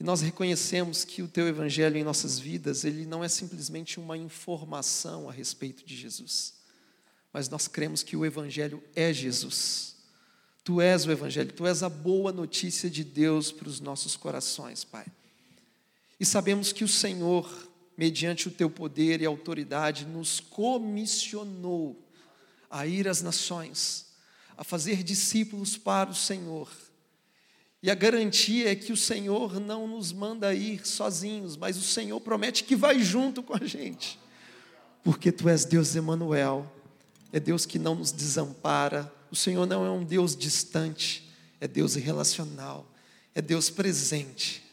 E 0.00 0.02
nós 0.02 0.22
reconhecemos 0.22 1.04
que 1.04 1.20
o 1.20 1.28
teu 1.28 1.46
evangelho 1.46 1.98
em 1.98 2.04
nossas 2.04 2.38
vidas, 2.38 2.84
ele 2.84 3.04
não 3.04 3.22
é 3.22 3.28
simplesmente 3.28 4.00
uma 4.00 4.16
informação 4.16 5.28
a 5.28 5.32
respeito 5.32 5.84
de 5.84 5.94
Jesus. 5.94 6.54
Mas 7.34 7.50
nós 7.50 7.68
cremos 7.68 8.02
que 8.02 8.16
o 8.16 8.24
evangelho 8.24 8.82
é 8.94 9.12
Jesus. 9.12 9.94
Tu 10.64 10.80
és 10.80 11.04
o 11.04 11.12
evangelho, 11.12 11.52
tu 11.52 11.66
és 11.66 11.82
a 11.82 11.90
boa 11.90 12.32
notícia 12.32 12.88
de 12.88 13.04
Deus 13.04 13.52
para 13.52 13.68
os 13.68 13.78
nossos 13.78 14.16
corações, 14.16 14.84
Pai. 14.84 15.04
E 16.18 16.24
sabemos 16.24 16.72
que 16.72 16.82
o 16.82 16.88
Senhor, 16.88 17.65
mediante 17.96 18.48
o 18.48 18.50
teu 18.50 18.68
poder 18.68 19.20
e 19.20 19.26
autoridade, 19.26 20.04
nos 20.04 20.40
comissionou 20.40 22.02
a 22.70 22.86
ir 22.86 23.08
às 23.08 23.22
nações, 23.22 24.06
a 24.56 24.64
fazer 24.64 25.02
discípulos 25.02 25.76
para 25.76 26.10
o 26.10 26.14
Senhor 26.14 26.68
e 27.86 27.90
a 27.90 27.94
garantia 27.94 28.72
é 28.72 28.74
que 28.74 28.92
o 28.92 28.96
Senhor 28.96 29.60
não 29.60 29.86
nos 29.86 30.10
manda 30.10 30.52
ir 30.52 30.84
sozinhos, 30.84 31.56
mas 31.56 31.76
o 31.76 31.82
Senhor 31.82 32.20
promete 32.20 32.64
que 32.64 32.74
vai 32.74 33.00
junto 33.00 33.44
com 33.44 33.54
a 33.54 33.64
gente. 33.64 34.18
Porque 35.04 35.30
tu 35.30 35.48
és 35.48 35.64
Deus 35.64 35.94
Emanuel, 35.94 36.68
é 37.32 37.38
Deus 37.38 37.64
que 37.64 37.78
não 37.78 37.94
nos 37.94 38.10
desampara. 38.10 39.12
O 39.30 39.36
Senhor 39.36 39.66
não 39.66 39.86
é 39.86 39.90
um 39.90 40.04
Deus 40.04 40.34
distante, 40.34 41.30
é 41.60 41.68
Deus 41.68 41.94
relacional, 41.94 42.90
é 43.34 43.40
Deus 43.40 43.70
presente. 43.70 44.64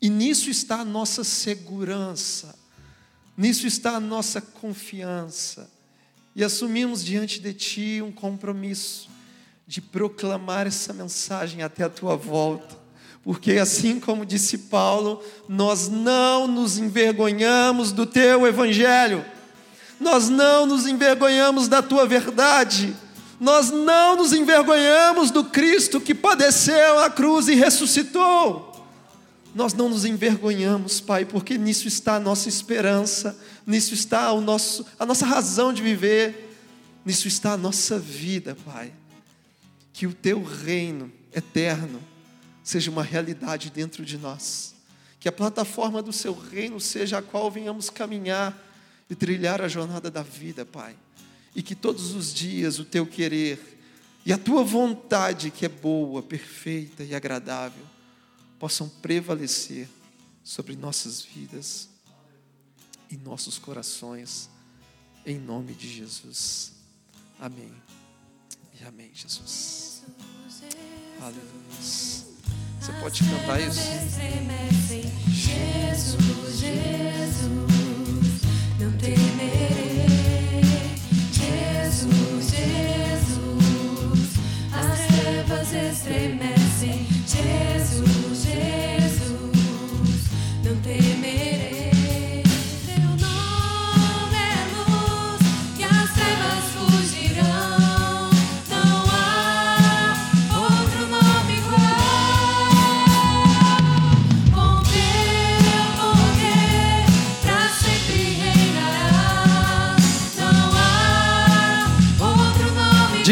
E 0.00 0.08
nisso 0.08 0.48
está 0.48 0.80
a 0.80 0.84
nossa 0.86 1.22
segurança. 1.22 2.58
Nisso 3.36 3.66
está 3.66 3.96
a 3.96 4.00
nossa 4.00 4.40
confiança. 4.40 5.70
E 6.36 6.42
assumimos 6.42 7.04
diante 7.04 7.40
de 7.40 7.52
ti 7.52 8.02
um 8.02 8.10
compromisso 8.10 9.08
de 9.66 9.80
proclamar 9.80 10.66
essa 10.66 10.92
mensagem 10.92 11.62
até 11.62 11.84
a 11.84 11.88
tua 11.88 12.16
volta. 12.16 12.76
Porque 13.22 13.52
assim 13.52 13.98
como 13.98 14.26
disse 14.26 14.58
Paulo, 14.58 15.22
nós 15.48 15.88
não 15.88 16.46
nos 16.46 16.76
envergonhamos 16.76 17.90
do 17.90 18.04
teu 18.04 18.46
evangelho. 18.46 19.24
Nós 19.98 20.28
não 20.28 20.66
nos 20.66 20.86
envergonhamos 20.86 21.66
da 21.66 21.80
tua 21.80 22.06
verdade. 22.06 22.94
Nós 23.40 23.70
não 23.70 24.16
nos 24.16 24.32
envergonhamos 24.32 25.30
do 25.30 25.44
Cristo 25.44 26.00
que 26.00 26.14
padeceu 26.14 26.98
a 26.98 27.08
cruz 27.08 27.48
e 27.48 27.54
ressuscitou. 27.54 28.73
Nós 29.54 29.72
não 29.72 29.88
nos 29.88 30.04
envergonhamos, 30.04 31.00
Pai, 31.00 31.24
porque 31.24 31.56
nisso 31.56 31.86
está 31.86 32.16
a 32.16 32.20
nossa 32.20 32.48
esperança, 32.48 33.38
nisso 33.66 33.94
está 33.94 34.32
o 34.32 34.40
nosso, 34.40 34.84
a 34.98 35.06
nossa 35.06 35.24
razão 35.24 35.72
de 35.72 35.82
viver, 35.82 36.56
nisso 37.06 37.28
está 37.28 37.52
a 37.52 37.56
nossa 37.56 37.98
vida, 37.98 38.56
Pai 38.64 38.92
que 39.94 40.08
o 40.08 40.12
teu 40.12 40.42
reino 40.42 41.10
eterno 41.32 42.02
seja 42.64 42.90
uma 42.90 43.04
realidade 43.04 43.70
dentro 43.70 44.04
de 44.04 44.18
nós. 44.18 44.74
Que 45.20 45.28
a 45.28 45.32
plataforma 45.32 46.02
do 46.02 46.12
seu 46.12 46.34
reino 46.34 46.80
seja 46.80 47.18
a 47.18 47.22
qual 47.22 47.48
venhamos 47.50 47.88
caminhar 47.88 48.60
e 49.08 49.14
trilhar 49.14 49.62
a 49.62 49.68
jornada 49.68 50.10
da 50.10 50.22
vida, 50.22 50.66
Pai. 50.66 50.96
E 51.54 51.62
que 51.62 51.76
todos 51.76 52.12
os 52.12 52.34
dias 52.34 52.80
o 52.80 52.84
teu 52.84 53.06
querer 53.06 53.78
e 54.26 54.32
a 54.32 54.38
tua 54.38 54.64
vontade, 54.64 55.50
que 55.50 55.64
é 55.64 55.68
boa, 55.68 56.20
perfeita 56.22 57.04
e 57.04 57.14
agradável, 57.14 57.84
possam 58.64 58.88
prevalecer 58.88 59.86
sobre 60.42 60.74
nossas 60.74 61.20
vidas 61.20 61.86
e 63.10 63.16
nossos 63.18 63.58
corações, 63.58 64.48
em 65.26 65.38
nome 65.38 65.74
de 65.74 65.86
Jesus. 65.86 66.72
Amém. 67.38 67.70
E 68.80 68.84
amém, 68.84 69.10
Jesus. 69.12 70.04
Aleluia. 71.20 71.44
Você 72.80 72.92
pode 73.02 73.22
cantar 73.24 73.60
isso? 73.60 73.80
Jesus, 75.28 76.58
Jesus, 76.58 77.60
não 78.80 78.96
temerei. 78.96 80.06
Jesus, 81.30 82.50
Jesus, 82.50 84.30
as 84.72 85.06
trevas 85.06 85.70
estremecem. 85.70 87.06
Jesus, 87.26 87.83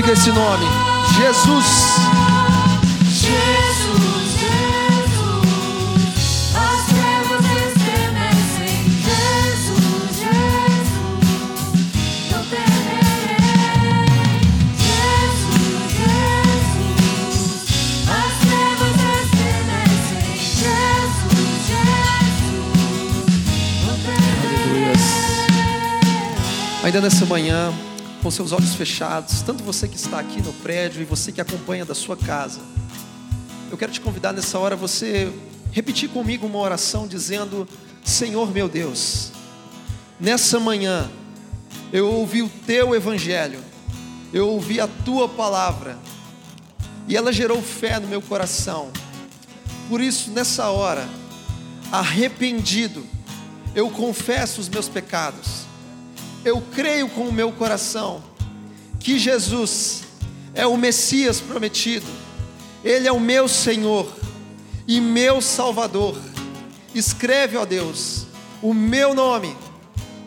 Diga 0.03 0.14
esse 0.14 0.32
nome: 0.32 0.66
Jesus. 1.16 1.64
Jesus, 3.07 4.34
Jesus, 4.34 5.46
as 6.57 6.86
trevas 6.86 7.44
estremecem. 7.62 8.74
Jesus, 8.98 10.11
Jesus, 10.18 10.90
não 12.32 12.42
temerei. 12.50 13.46
Jesus, 14.82 15.86
Jesus, 15.94 17.62
as 18.09 18.34
trevas 18.42 18.98
estremecem. 19.22 20.34
Jesus, 20.34 21.62
Jesus, 21.70 22.59
não 23.86 23.94
temerei. 24.03 24.98
Ainda 26.82 27.00
nessa 27.00 27.24
manhã, 27.24 27.72
com 28.22 28.30
seus 28.30 28.52
olhos 28.52 28.74
fechados, 28.74 29.42
tanto 29.42 29.64
você 29.64 29.88
que 29.88 29.96
está 29.96 30.20
aqui 30.20 30.40
no 30.40 30.52
prédio 30.52 31.02
e 31.02 31.04
você 31.04 31.32
que 31.32 31.40
acompanha 31.40 31.84
da 31.84 31.94
sua 31.94 32.16
casa, 32.16 32.60
eu 33.70 33.76
quero 33.76 33.90
te 33.90 34.00
convidar 34.00 34.32
nessa 34.32 34.58
hora 34.58 34.76
você 34.76 35.32
repetir 35.72 36.08
comigo 36.08 36.46
uma 36.46 36.58
oração 36.58 37.08
dizendo: 37.08 37.66
Senhor 38.04 38.52
meu 38.52 38.68
Deus, 38.68 39.32
nessa 40.20 40.60
manhã 40.60 41.10
eu 41.92 42.08
ouvi 42.08 42.42
o 42.42 42.48
teu 42.64 42.94
evangelho, 42.94 43.58
eu 44.32 44.48
ouvi 44.48 44.80
a 44.80 44.86
tua 44.86 45.28
palavra, 45.28 45.98
e 47.08 47.16
ela 47.16 47.32
gerou 47.32 47.60
fé 47.60 47.98
no 47.98 48.06
meu 48.06 48.22
coração. 48.22 48.90
Por 49.88 50.00
isso, 50.00 50.30
nessa 50.30 50.70
hora, 50.70 51.08
arrependido, 51.90 53.04
eu 53.74 53.90
confesso 53.90 54.60
os 54.60 54.68
meus 54.68 54.88
pecados, 54.88 55.61
eu 56.45 56.62
creio 56.74 57.09
com 57.09 57.28
o 57.28 57.32
meu 57.32 57.53
coração 57.53 58.22
que 58.99 59.18
Jesus 59.18 60.03
é 60.55 60.66
o 60.66 60.76
Messias 60.76 61.40
prometido, 61.40 62.07
Ele 62.84 63.09
é 63.09 63.12
o 63.12 63.20
meu 63.20 63.49
Senhor 63.49 64.11
e 64.86 65.01
meu 65.01 65.40
Salvador. 65.40 66.16
Escreve, 66.95 67.57
ó 67.57 67.64
Deus, 67.64 68.26
o 68.61 68.74
meu 68.74 69.14
nome 69.14 69.57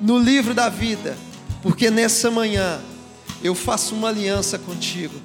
no 0.01 0.17
livro 0.17 0.53
da 0.53 0.67
vida, 0.67 1.17
porque 1.61 1.89
nessa 1.89 2.29
manhã 2.31 2.81
eu 3.43 3.53
faço 3.53 3.93
uma 3.93 4.09
aliança 4.09 4.57
contigo. 4.57 5.15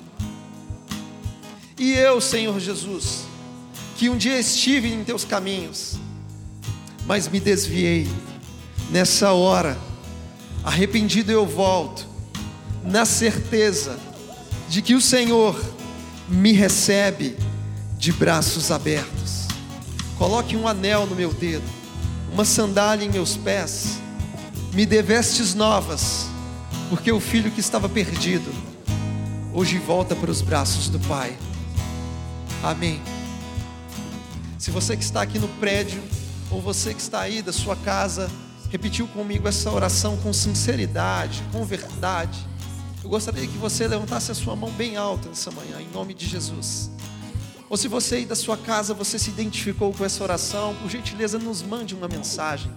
E 1.78 1.92
eu, 1.92 2.20
Senhor 2.20 2.60
Jesus, 2.60 3.24
que 3.96 4.08
um 4.08 4.16
dia 4.16 4.38
estive 4.38 4.92
em 4.92 5.02
teus 5.02 5.24
caminhos, 5.24 5.94
mas 7.06 7.26
me 7.26 7.40
desviei, 7.40 8.06
nessa 8.90 9.32
hora, 9.32 9.78
arrependido 10.64 11.30
eu 11.32 11.46
volto, 11.46 12.06
na 12.84 13.04
certeza 13.04 13.98
de 14.68 14.82
que 14.82 14.94
o 14.94 15.00
Senhor 15.00 15.60
me 16.28 16.52
recebe 16.52 17.36
de 17.98 18.12
braços 18.12 18.70
abertos. 18.70 19.46
Coloque 20.16 20.56
um 20.56 20.68
anel 20.68 21.06
no 21.06 21.14
meu 21.14 21.32
dedo, 21.32 21.64
uma 22.32 22.44
sandália 22.44 23.04
em 23.04 23.10
meus 23.10 23.36
pés, 23.36 23.98
me 24.72 24.86
dê 24.86 25.02
vestes 25.02 25.54
novas, 25.54 26.26
porque 26.88 27.10
o 27.10 27.20
filho 27.20 27.50
que 27.50 27.60
estava 27.60 27.88
perdido, 27.88 28.52
hoje 29.52 29.78
volta 29.78 30.14
para 30.14 30.30
os 30.30 30.40
braços 30.40 30.88
do 30.88 31.00
Pai. 31.00 31.36
Amém. 32.62 33.00
Se 34.58 34.70
você 34.70 34.96
que 34.96 35.02
está 35.02 35.22
aqui 35.22 35.38
no 35.38 35.48
prédio, 35.48 36.02
ou 36.50 36.60
você 36.60 36.92
que 36.92 37.00
está 37.00 37.20
aí 37.20 37.42
da 37.42 37.52
sua 37.52 37.74
casa, 37.76 38.30
repetiu 38.70 39.06
comigo 39.08 39.46
essa 39.46 39.70
oração 39.70 40.16
com 40.18 40.32
sinceridade, 40.32 41.42
com 41.52 41.64
verdade, 41.64 42.38
eu 43.02 43.08
gostaria 43.08 43.46
que 43.46 43.56
você 43.56 43.88
levantasse 43.88 44.30
a 44.30 44.34
sua 44.34 44.54
mão 44.54 44.70
bem 44.70 44.96
alta 44.96 45.28
nessa 45.28 45.50
manhã, 45.50 45.80
em 45.80 45.88
nome 45.92 46.12
de 46.12 46.26
Jesus. 46.26 46.90
Ou 47.68 47.76
se 47.76 47.88
você 47.88 48.16
aí 48.16 48.26
da 48.26 48.34
sua 48.34 48.56
casa, 48.56 48.92
você 48.92 49.18
se 49.18 49.30
identificou 49.30 49.92
com 49.92 50.04
essa 50.04 50.22
oração, 50.22 50.74
por 50.74 50.90
gentileza, 50.90 51.38
nos 51.38 51.62
mande 51.62 51.94
uma 51.94 52.08
mensagem. 52.08 52.70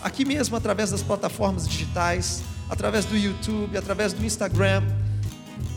Aqui 0.00 0.24
mesmo, 0.24 0.54
através 0.56 0.90
das 0.90 1.02
plataformas 1.02 1.66
digitais, 1.66 2.42
através 2.68 3.04
do 3.04 3.16
YouTube, 3.16 3.76
através 3.76 4.12
do 4.12 4.24
Instagram. 4.24 4.82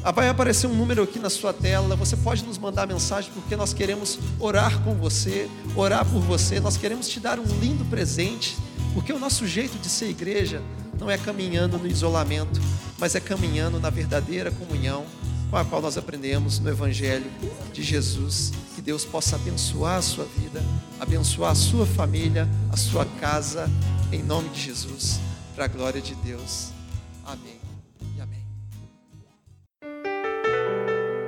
Ah, 0.03 0.11
Vai 0.11 0.29
aparecer 0.29 0.67
um 0.67 0.75
número 0.75 1.01
aqui 1.01 1.17
na 1.17 1.29
sua 1.29 1.51
tela. 1.51 1.95
Você 1.95 2.15
pode 2.17 2.43
nos 2.45 2.57
mandar 2.57 2.85
mensagem 2.85 3.31
porque 3.33 3.55
nós 3.55 3.73
queremos 3.73 4.19
orar 4.39 4.79
com 4.81 4.93
você, 4.93 5.49
orar 5.75 6.05
por 6.05 6.21
você. 6.21 6.59
Nós 6.59 6.77
queremos 6.77 7.07
te 7.07 7.19
dar 7.19 7.39
um 7.39 7.59
lindo 7.59 7.83
presente, 7.85 8.55
porque 8.93 9.13
o 9.13 9.19
nosso 9.19 9.47
jeito 9.47 9.77
de 9.77 9.89
ser 9.89 10.09
igreja 10.09 10.61
não 10.99 11.09
é 11.09 11.17
caminhando 11.17 11.77
no 11.77 11.87
isolamento, 11.87 12.59
mas 12.97 13.15
é 13.15 13.19
caminhando 13.19 13.79
na 13.79 13.89
verdadeira 13.89 14.51
comunhão 14.51 15.05
com 15.49 15.57
a 15.57 15.65
qual 15.65 15.81
nós 15.81 15.97
aprendemos 15.97 16.59
no 16.59 16.69
Evangelho 16.69 17.29
de 17.73 17.81
Jesus. 17.81 18.51
Que 18.75 18.81
Deus 18.81 19.05
possa 19.05 19.35
abençoar 19.35 19.97
a 19.97 20.01
sua 20.01 20.25
vida, 20.37 20.61
abençoar 20.99 21.51
a 21.51 21.55
sua 21.55 21.85
família, 21.85 22.47
a 22.71 22.77
sua 22.77 23.05
casa, 23.19 23.69
em 24.11 24.21
nome 24.21 24.49
de 24.49 24.61
Jesus, 24.61 25.19
para 25.55 25.65
a 25.65 25.67
glória 25.67 26.01
de 26.01 26.15
Deus. 26.15 26.69
Amém 27.25 27.58